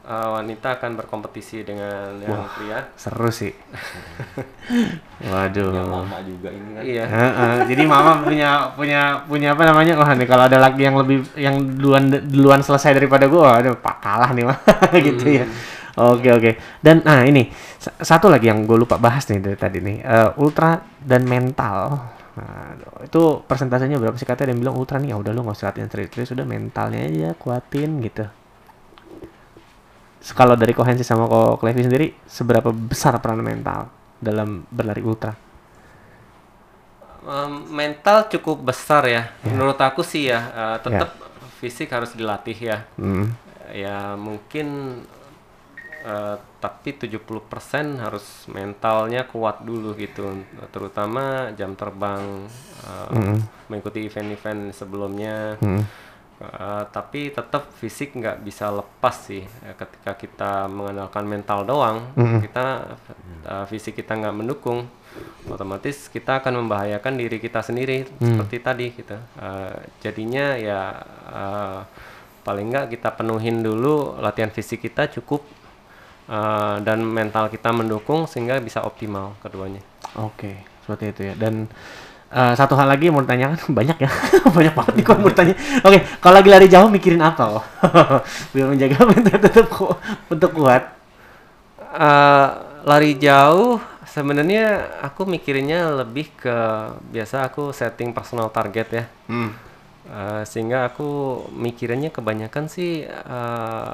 [0.10, 2.90] eh, wanita akan berkompetisi dengan yang pria.
[2.98, 3.54] Seru sih.
[5.30, 5.72] Waduh.
[5.76, 6.82] Ya, mama juga ini kan.
[6.82, 7.04] Iya.
[7.06, 9.94] Heeh, jadi mama punya punya punya apa namanya?
[10.00, 14.00] Wah, nih kalau ada lagi yang lebih yang duluan duluan selesai daripada gua, aduh pak
[14.00, 14.58] kalah nih mah
[15.08, 15.46] gitu ya.
[16.00, 16.52] Oke oke.
[16.80, 20.30] Dan nah ini sa- satu lagi yang gue lupa bahas nih dari tadi nih, Eh,
[20.40, 22.00] ultra dan mental.
[22.40, 22.72] Nah,
[23.04, 24.48] itu persentasenya berapa sih katanya?
[24.48, 27.36] Ada yang bilang ultra nih, ya udah lu nggak usah latihan serius, sudah mentalnya aja
[27.36, 28.24] kuatin gitu.
[30.20, 33.88] Kalau dari Kohensi sama Ko Klevi sendiri, seberapa besar peran mental
[34.20, 35.32] dalam berlari ultra?
[37.20, 39.32] Em, mental cukup besar ya.
[39.44, 41.16] Menurut aku sih ya, eh, tetap
[41.60, 42.78] fisik harus dilatih ya.
[42.96, 43.32] Hmm.
[43.72, 45.00] Ya mungkin
[46.00, 50.32] eh, tapi 70% harus mentalnya kuat dulu gitu.
[50.72, 52.48] Terutama jam terbang
[52.88, 53.40] eh, Mm.
[53.68, 55.60] mengikuti event-event sebelumnya.
[55.60, 55.84] Hmm.
[56.40, 62.40] Uh, tapi tetap fisik nggak bisa lepas sih Eh, ketika kita mengandalkan mental doang Mm-mm.
[62.40, 62.96] kita
[63.44, 64.88] uh, fisik kita nggak mendukung
[65.52, 70.96] otomatis kita akan membahayakan diri kita sendiri seperti tadi gitu Uh, jadinya ya
[71.28, 71.84] uh,
[72.48, 75.44] paling nggak kita penuhin dulu latihan fisik kita cukup
[76.32, 79.84] uh, dan mental kita mendukung sehingga bisa optimal keduanya
[80.18, 81.36] Oke, seperti itu ya.
[81.38, 81.70] Dan
[82.30, 84.10] eh, satu hal lagi yang mau ditanyakan banyak ya,
[84.58, 85.56] banyak banget nih kok yang mau ditanya.
[85.82, 87.66] Oke, kalau lagi lari jauh mikirin apa kok?
[88.54, 89.98] Biar menjaga mental tetap ku-
[90.30, 90.84] untuk kuat.
[91.80, 92.48] Eh,
[92.86, 94.66] lari jauh sebenarnya
[95.02, 96.58] aku mikirinnya lebih ke
[97.10, 99.52] biasa aku setting personal target ya Hmm.
[100.10, 101.06] Eh, sehingga aku
[101.54, 103.94] mikirinnya kebanyakan sih eh,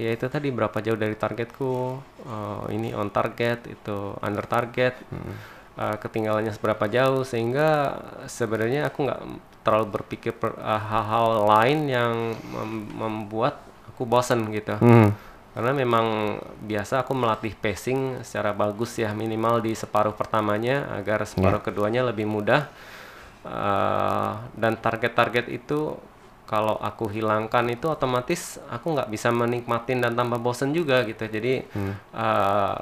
[0.00, 4.96] ya itu tadi berapa jauh dari targetku eh, ini on target itu under target
[5.74, 7.96] eh, ketinggalannya seberapa jauh sehingga
[8.26, 9.20] sebenarnya aku nggak
[9.62, 12.12] terlalu berpikir per- eh, hal-hal lain yang
[12.52, 14.76] mem- membuat aku bosen gitu.
[14.78, 15.10] Hmm.
[15.52, 16.06] karena memang
[16.64, 22.24] biasa aku melatih pacing secara bagus ya minimal di separuh pertamanya agar separuh keduanya lebih
[22.24, 22.72] mudah.
[23.44, 25.92] Eh, dan target-target itu
[26.48, 31.20] kalau aku hilangkan itu otomatis aku nggak bisa menikmatin dan tambah bosen juga gitu.
[31.26, 31.68] Jadi
[32.16, 32.76] eh,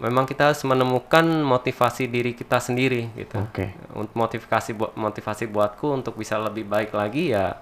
[0.00, 3.72] memang kita harus menemukan motivasi diri kita sendiri gitu Oke.
[3.92, 7.56] untuk motivasi buat motivasi buatku untuk bisa lebih baik lagi ya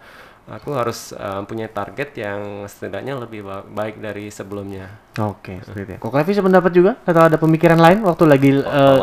[0.44, 4.92] aku harus eh, punya target yang setidaknya lebih ba- baik dari sebelumnya.
[5.16, 5.92] Oke, seperti itu.
[5.96, 5.98] ya.
[6.04, 8.98] Kok Levi sependapat juga atau ada pemikiran lain waktu lagi eh,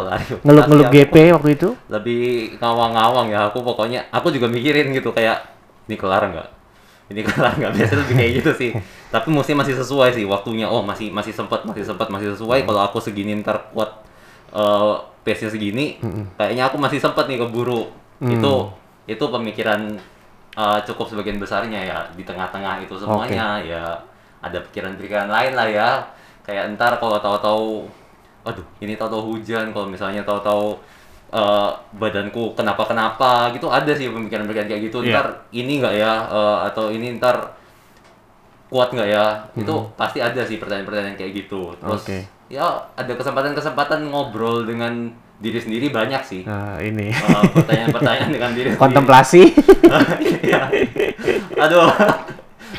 [0.45, 1.69] ngeluk-ngeluk Lari GP waktu itu?
[1.89, 2.21] lebih
[2.61, 5.41] ngawang-ngawang ya aku pokoknya aku juga mikirin gitu kayak
[5.89, 6.49] ini kelar nggak
[7.09, 8.71] ini kelar nggak biasa lebih kayak gitu sih
[9.11, 10.71] tapi mesti masih sesuai sih waktunya.
[10.71, 12.63] Oh masih masih sempat masih sempat masih sesuai.
[12.63, 13.91] Kalau aku segini ntar kuat
[14.55, 16.01] eh pace-nya segini,
[16.39, 17.91] kayaknya aku masih sempet nih keburu.
[18.23, 18.71] Itu
[19.11, 19.99] itu pemikiran
[20.55, 21.99] eh, cukup sebagian besarnya ya.
[22.15, 23.99] Di tengah-tengah itu semuanya ya.
[24.41, 25.89] Ada pikiran-pikiran lain lah ya.
[26.47, 27.85] Kayak ntar kalau tahu-tahu
[28.47, 29.75] aduh ini tahu-tahu hujan.
[29.75, 30.79] Kalau misalnya tahu-tahu
[31.35, 31.69] eh,
[31.99, 35.03] badanku kenapa-kenapa gitu ada sih pemikiran-pemikiran kayak gitu.
[35.03, 35.19] Iya.
[35.19, 36.13] ntar ini enggak ya?
[36.31, 37.59] Eh, atau ini ntar
[38.71, 39.25] kuat nggak ya?
[39.53, 41.75] Itu pasti ada sih pertanyaan-pertanyaan kayak gitu.
[41.75, 42.19] Terus Oke.
[42.47, 42.63] ya
[42.95, 46.41] ada kesempatan-kesempatan ngobrol dengan diri sendiri banyak sih.
[46.47, 47.11] Nah, ini.
[47.11, 48.79] Eh, pertanyaan-pertanyaan dengan diri sendiri.
[48.79, 49.41] Kontemplasi.
[50.41, 50.71] Iya.
[51.59, 51.91] aduh.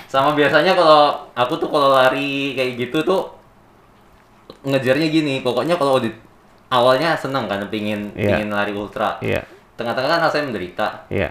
[0.08, 3.28] Sama biasanya kalau aku tuh kalau lari kayak gitu tuh
[4.64, 5.44] ngejarnya gini.
[5.44, 6.08] Pokoknya kalau di
[6.72, 8.40] awalnya seneng kan pingin Iya.
[8.40, 9.20] pingin lari ultra.
[9.20, 9.44] Iya,
[9.76, 10.88] tengah-tengah kan rasanya menderita.
[11.12, 11.28] Iya.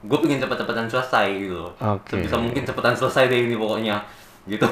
[0.00, 2.16] Gue pengen cepet-cepetan selesai gitu loh Oke.
[2.16, 4.00] sebisa mungkin cepetan selesai deh ini pokoknya
[4.46, 4.64] gitu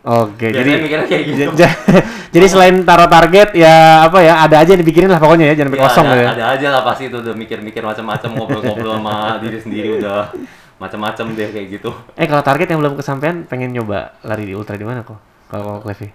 [0.00, 1.52] Oke, Biasanya jadi mikirnya kayak gitu.
[2.34, 5.76] jadi selain taruh target ya apa ya ada aja yang dipikirin lah pokoknya ya jangan
[5.76, 6.28] Ya, kosong ada, ya.
[6.32, 10.32] ada aja lah pasti itu udah mikir-mikir macam-macam ngobrol-ngobrol sama diri sendiri udah
[10.80, 14.72] macam-macam deh kayak gitu Eh kalau target yang belum kesampaian pengen nyoba lari di ultra
[14.74, 15.20] di mana kok?
[15.52, 16.08] Kalau kalau Clevy?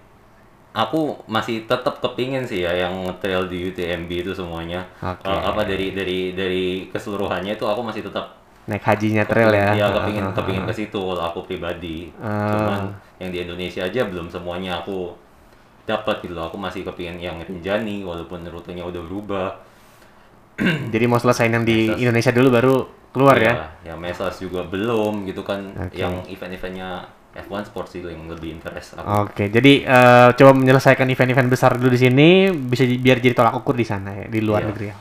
[0.74, 4.84] aku masih tetap kepingin sih ya yang trail di UTMB itu semuanya.
[5.00, 9.78] Kalau apa dari dari dari keseluruhannya itu aku masih tetap Naik hajinya trail ya.
[9.78, 12.10] Iya, kepingin kepingin ke situ kalau aku pribadi.
[12.18, 12.50] Ah.
[12.50, 12.82] Cuman
[13.22, 15.14] yang di Indonesia aja belum semuanya aku
[15.86, 16.50] dapat gitu loh.
[16.50, 19.50] Aku masih kepingin yang Rinjani walaupun rutenya udah berubah.
[20.94, 22.02] Jadi mau selesaiin yang di Mesas.
[22.02, 22.76] Indonesia dulu baru
[23.14, 23.54] keluar ya.
[23.86, 25.62] Ya, Mesas juga belum gitu kan.
[25.78, 26.02] Oke.
[26.02, 27.06] Yang event-eventnya
[27.36, 29.28] F1 Sports sih yang lebih interest aku.
[29.28, 33.76] Oke, jadi eh, coba menyelesaikan event-event besar dulu di sini bisa biar jadi tolak ukur
[33.76, 34.70] di sana ya, di luar Iya.
[34.72, 34.96] negeri ya.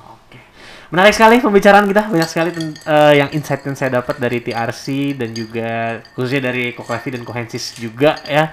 [0.92, 5.32] Menarik sekali pembicaraan kita, banyak sekali eh, yang insight yang saya dapat dari TRC dan
[5.32, 8.52] juga khususnya dari Koklevi dan Kohensis juga ya.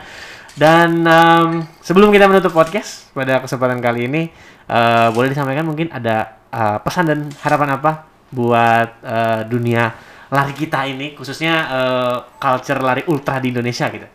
[0.55, 4.31] Dan em, sebelum kita menutup podcast pada kesempatan kali ini,
[4.67, 9.91] eh, boleh disampaikan mungkin ada eh, pesan dan harapan apa buat eh, dunia
[10.31, 14.07] lari kita ini, khususnya eh, culture lari ultra di Indonesia gitu.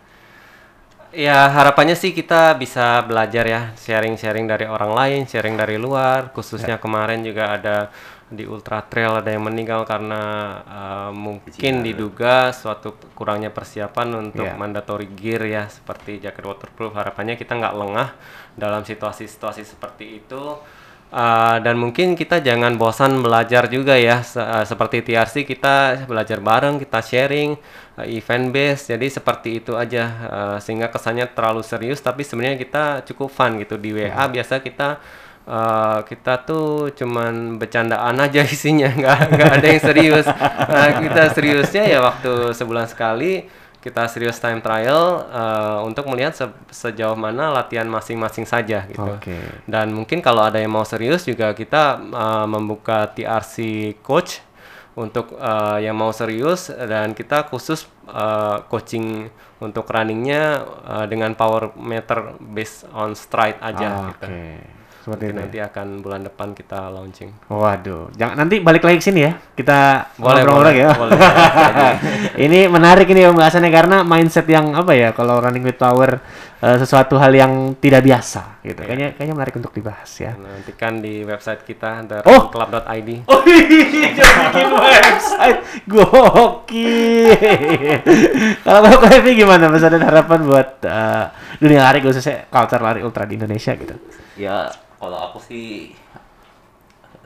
[1.17, 6.29] Ya harapannya sih kita bisa belajar ya sharing-sharing dari orang lain, sharing dari luar.
[6.37, 7.89] Khususnya kemarin juga ada
[8.29, 10.23] di Ultra Trail ada yang meninggal karena
[10.67, 14.59] uh, mungkin diduga suatu kurangnya persiapan untuk Ya.
[14.61, 16.93] mandatory gear ya seperti jaket waterproof.
[16.93, 18.09] Harapannya kita nggak lengah
[18.53, 20.61] dalam situasi-situasi seperti itu.
[21.07, 26.43] Uh, dan mungkin kita jangan bosan belajar juga ya Se- uh, seperti TRC kita belajar
[26.43, 27.55] bareng kita sharing
[27.99, 32.85] uh, event base jadi seperti itu aja uh, sehingga kesannya terlalu serius tapi sebenarnya kita
[33.09, 33.81] cukup fun gitu.
[33.81, 35.01] Di WA biasa kita
[35.49, 40.27] uh, kita tuh cuman bercandaan aja isinya nggak nggak ada yang serius.
[40.67, 43.49] Nah, kita seriusnya ya waktu sebulan sekali
[43.87, 48.99] kita serius time trial uh, untuk melihat se- sejauh mana latihan masing-masing saja gitu.
[48.99, 49.39] Oke.
[49.63, 54.43] dan mungkin kalau ada yang mau serius juga kita uh, membuka TRC coach
[54.97, 59.29] untuk uh, yang mau serius dan kita khusus uh, coaching
[59.59, 64.25] untuk runningnya uh, dengan power meter based on stride Ah, aja gitu.
[64.25, 64.41] Oke.
[64.99, 65.43] Seperti Mungkin itu.
[65.47, 67.31] nanti akan bulan depan kita launching.
[67.47, 69.39] Waduh, jangan nanti balik lagi ke sini ya.
[69.55, 70.91] Kita Boleh, ngobrol lagi ya.
[70.93, 71.15] boleh.
[72.45, 76.19] ini menarik ini pembahasannya karena mindset yang apa ya kalau running with power
[76.63, 78.81] eh, sesuatu hal yang tidak biasa gitu.
[78.81, 80.33] Kayaknya kayaknya menarik untuk dibahas ya.
[80.37, 82.49] Nanti kan di website kita Oh!
[82.49, 83.11] club.id.
[83.33, 85.59] Oh iya, jangan bikin website.
[85.85, 87.31] Gokil.
[88.65, 91.25] Kalau kalau Kevin gimana pesan dan harapan buat eh,
[91.61, 93.97] dunia lari khususnya culture lari ultra di Indonesia gitu.
[94.37, 94.69] Ya,
[95.01, 95.93] kalau aku sih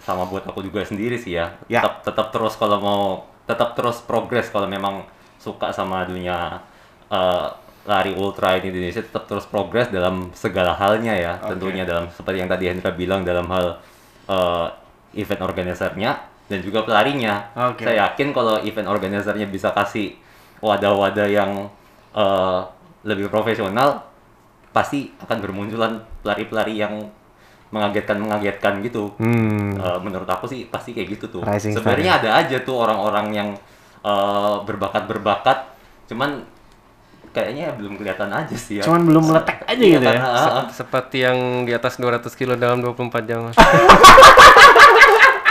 [0.00, 1.54] sama buat aku juga sendiri sih ya.
[1.70, 1.84] Ya.
[1.84, 3.02] Tetap tetap terus kalau mau
[3.46, 5.06] tetap terus progres kalau memang
[5.40, 6.60] suka sama dunia
[7.10, 7.48] eh,
[7.90, 11.32] lari ultra ini di Indonesia tetap terus progres dalam segala halnya ya.
[11.42, 13.82] Tentunya dalam seperti yang tadi Hendra bilang dalam hal
[14.30, 14.66] eh,
[15.18, 17.50] event organisernya dan juga pelarinya.
[17.74, 17.82] Oke.
[17.82, 20.14] Saya yakin kalau event organisernya bisa kasih
[20.62, 21.66] wadah-wadah yang
[22.14, 22.60] eh,
[23.02, 24.06] lebih profesional
[24.70, 26.94] pasti akan bermunculan pelari-pelari yang
[27.74, 29.10] mengagetkan-mengagetkan gitu.
[29.18, 29.74] Hmm.
[29.74, 31.42] Eh, menurut aku sih pasti kayak gitu tuh.
[31.42, 33.48] Rising Sebenarnya ada aja tuh orang-orang yang
[34.06, 35.58] eh, berbakat-berbakat,
[36.06, 36.46] cuman
[37.30, 38.82] kayaknya belum kelihatan aja sih ya.
[38.82, 40.18] Cuman belum meletek aja Iya, gitu ya.
[40.18, 40.66] karena, ah.
[40.70, 43.40] Seperti yang di atas 200 kilo dalam 24 jam.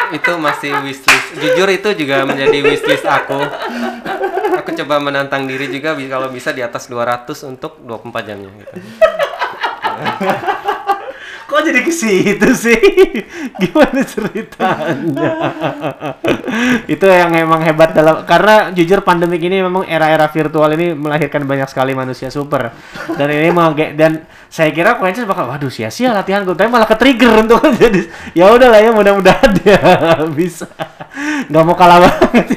[0.10, 1.28] itu masih wishlist.
[1.38, 3.40] Jujur itu juga menjadi wishlist aku.
[4.60, 8.76] Aku coba menantang diri juga kalau bisa di atas 200 untuk 24 jamnya gitu.
[11.60, 12.80] Kok jadi ke situ sih?
[13.60, 15.32] Gimana ceritanya?
[16.96, 21.68] itu yang emang hebat dalam karena jujur pandemik ini memang era-era virtual ini melahirkan banyak
[21.68, 22.72] sekali manusia super.
[23.12, 26.96] Dan ini mau dan saya kira Quenches bakal waduh sia-sia latihan gue tapi malah ke
[26.96, 29.84] trigger untuk jadi ya udahlah ya mudah-mudahan dia
[30.32, 30.64] bisa
[31.52, 32.56] nggak mau kalah banget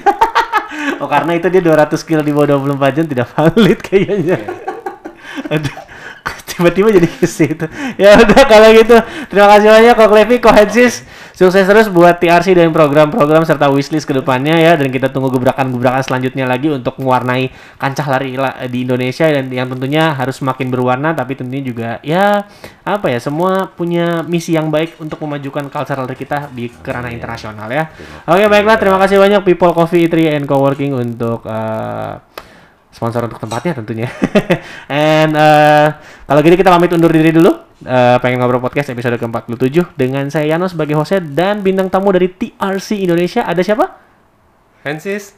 [1.02, 4.38] oh karena itu dia 200 kilo di bawah 24 jam tidak valid kayaknya
[5.50, 5.91] aduh
[6.62, 7.66] tiba-tiba jadi ke situ
[7.98, 8.94] ya udah kalau gitu
[9.26, 11.02] terima kasih banyak kok Levi kok Hensis.
[11.32, 14.76] Sukses terus buat TRC dan program-program serta wishlist ke depannya ya.
[14.76, 17.48] Dan kita tunggu gebrakan-gebrakan selanjutnya lagi untuk mewarnai
[17.80, 19.26] kancah lari la- di Indonesia.
[19.32, 22.44] Dan yang tentunya harus semakin berwarna tapi tentunya juga ya
[22.84, 27.88] apa ya semua punya misi yang baik untuk memajukan cultural kita di kerana internasional ya.
[28.28, 32.12] Oke baiklah terima kasih banyak People Coffee Eatery and Coworking untuk eh,
[33.02, 34.06] sponsor untuk tempatnya tentunya.
[34.86, 35.98] And uh,
[36.30, 37.74] kalau gini kita pamit undur diri dulu.
[37.82, 42.30] Uh, pengen ngobrol podcast episode ke-47 dengan saya Yano sebagai host dan bintang tamu dari
[42.30, 43.98] TRC Indonesia ada siapa?
[44.86, 45.34] Hensis,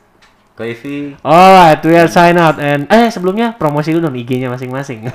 [0.52, 5.08] Clavy, Alright, we are sign out and eh sebelumnya promosi dulu dong IG-nya masing-masing.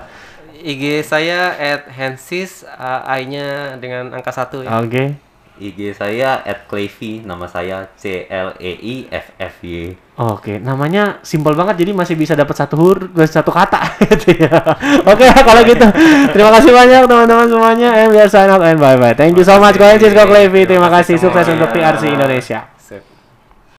[0.72, 4.80] IG saya at Hensis, uh, I-nya dengan angka satu ya.
[4.80, 5.20] Oke.
[5.60, 9.92] IG saya at Clavy, nama saya C L E I F F Y.
[10.20, 13.80] Oke, namanya simpel banget jadi masih bisa dapat satu huruf satu kata
[14.12, 14.52] gitu ya.
[15.08, 15.86] Oke, kalau gitu.
[16.36, 19.16] Terima kasih banyak teman-teman semuanya and we are sign out and bye bye.
[19.16, 20.68] Thank you so much Koensis Ko Clavy.
[20.68, 22.79] Terima kasih sukses untuk TRC Indonesia.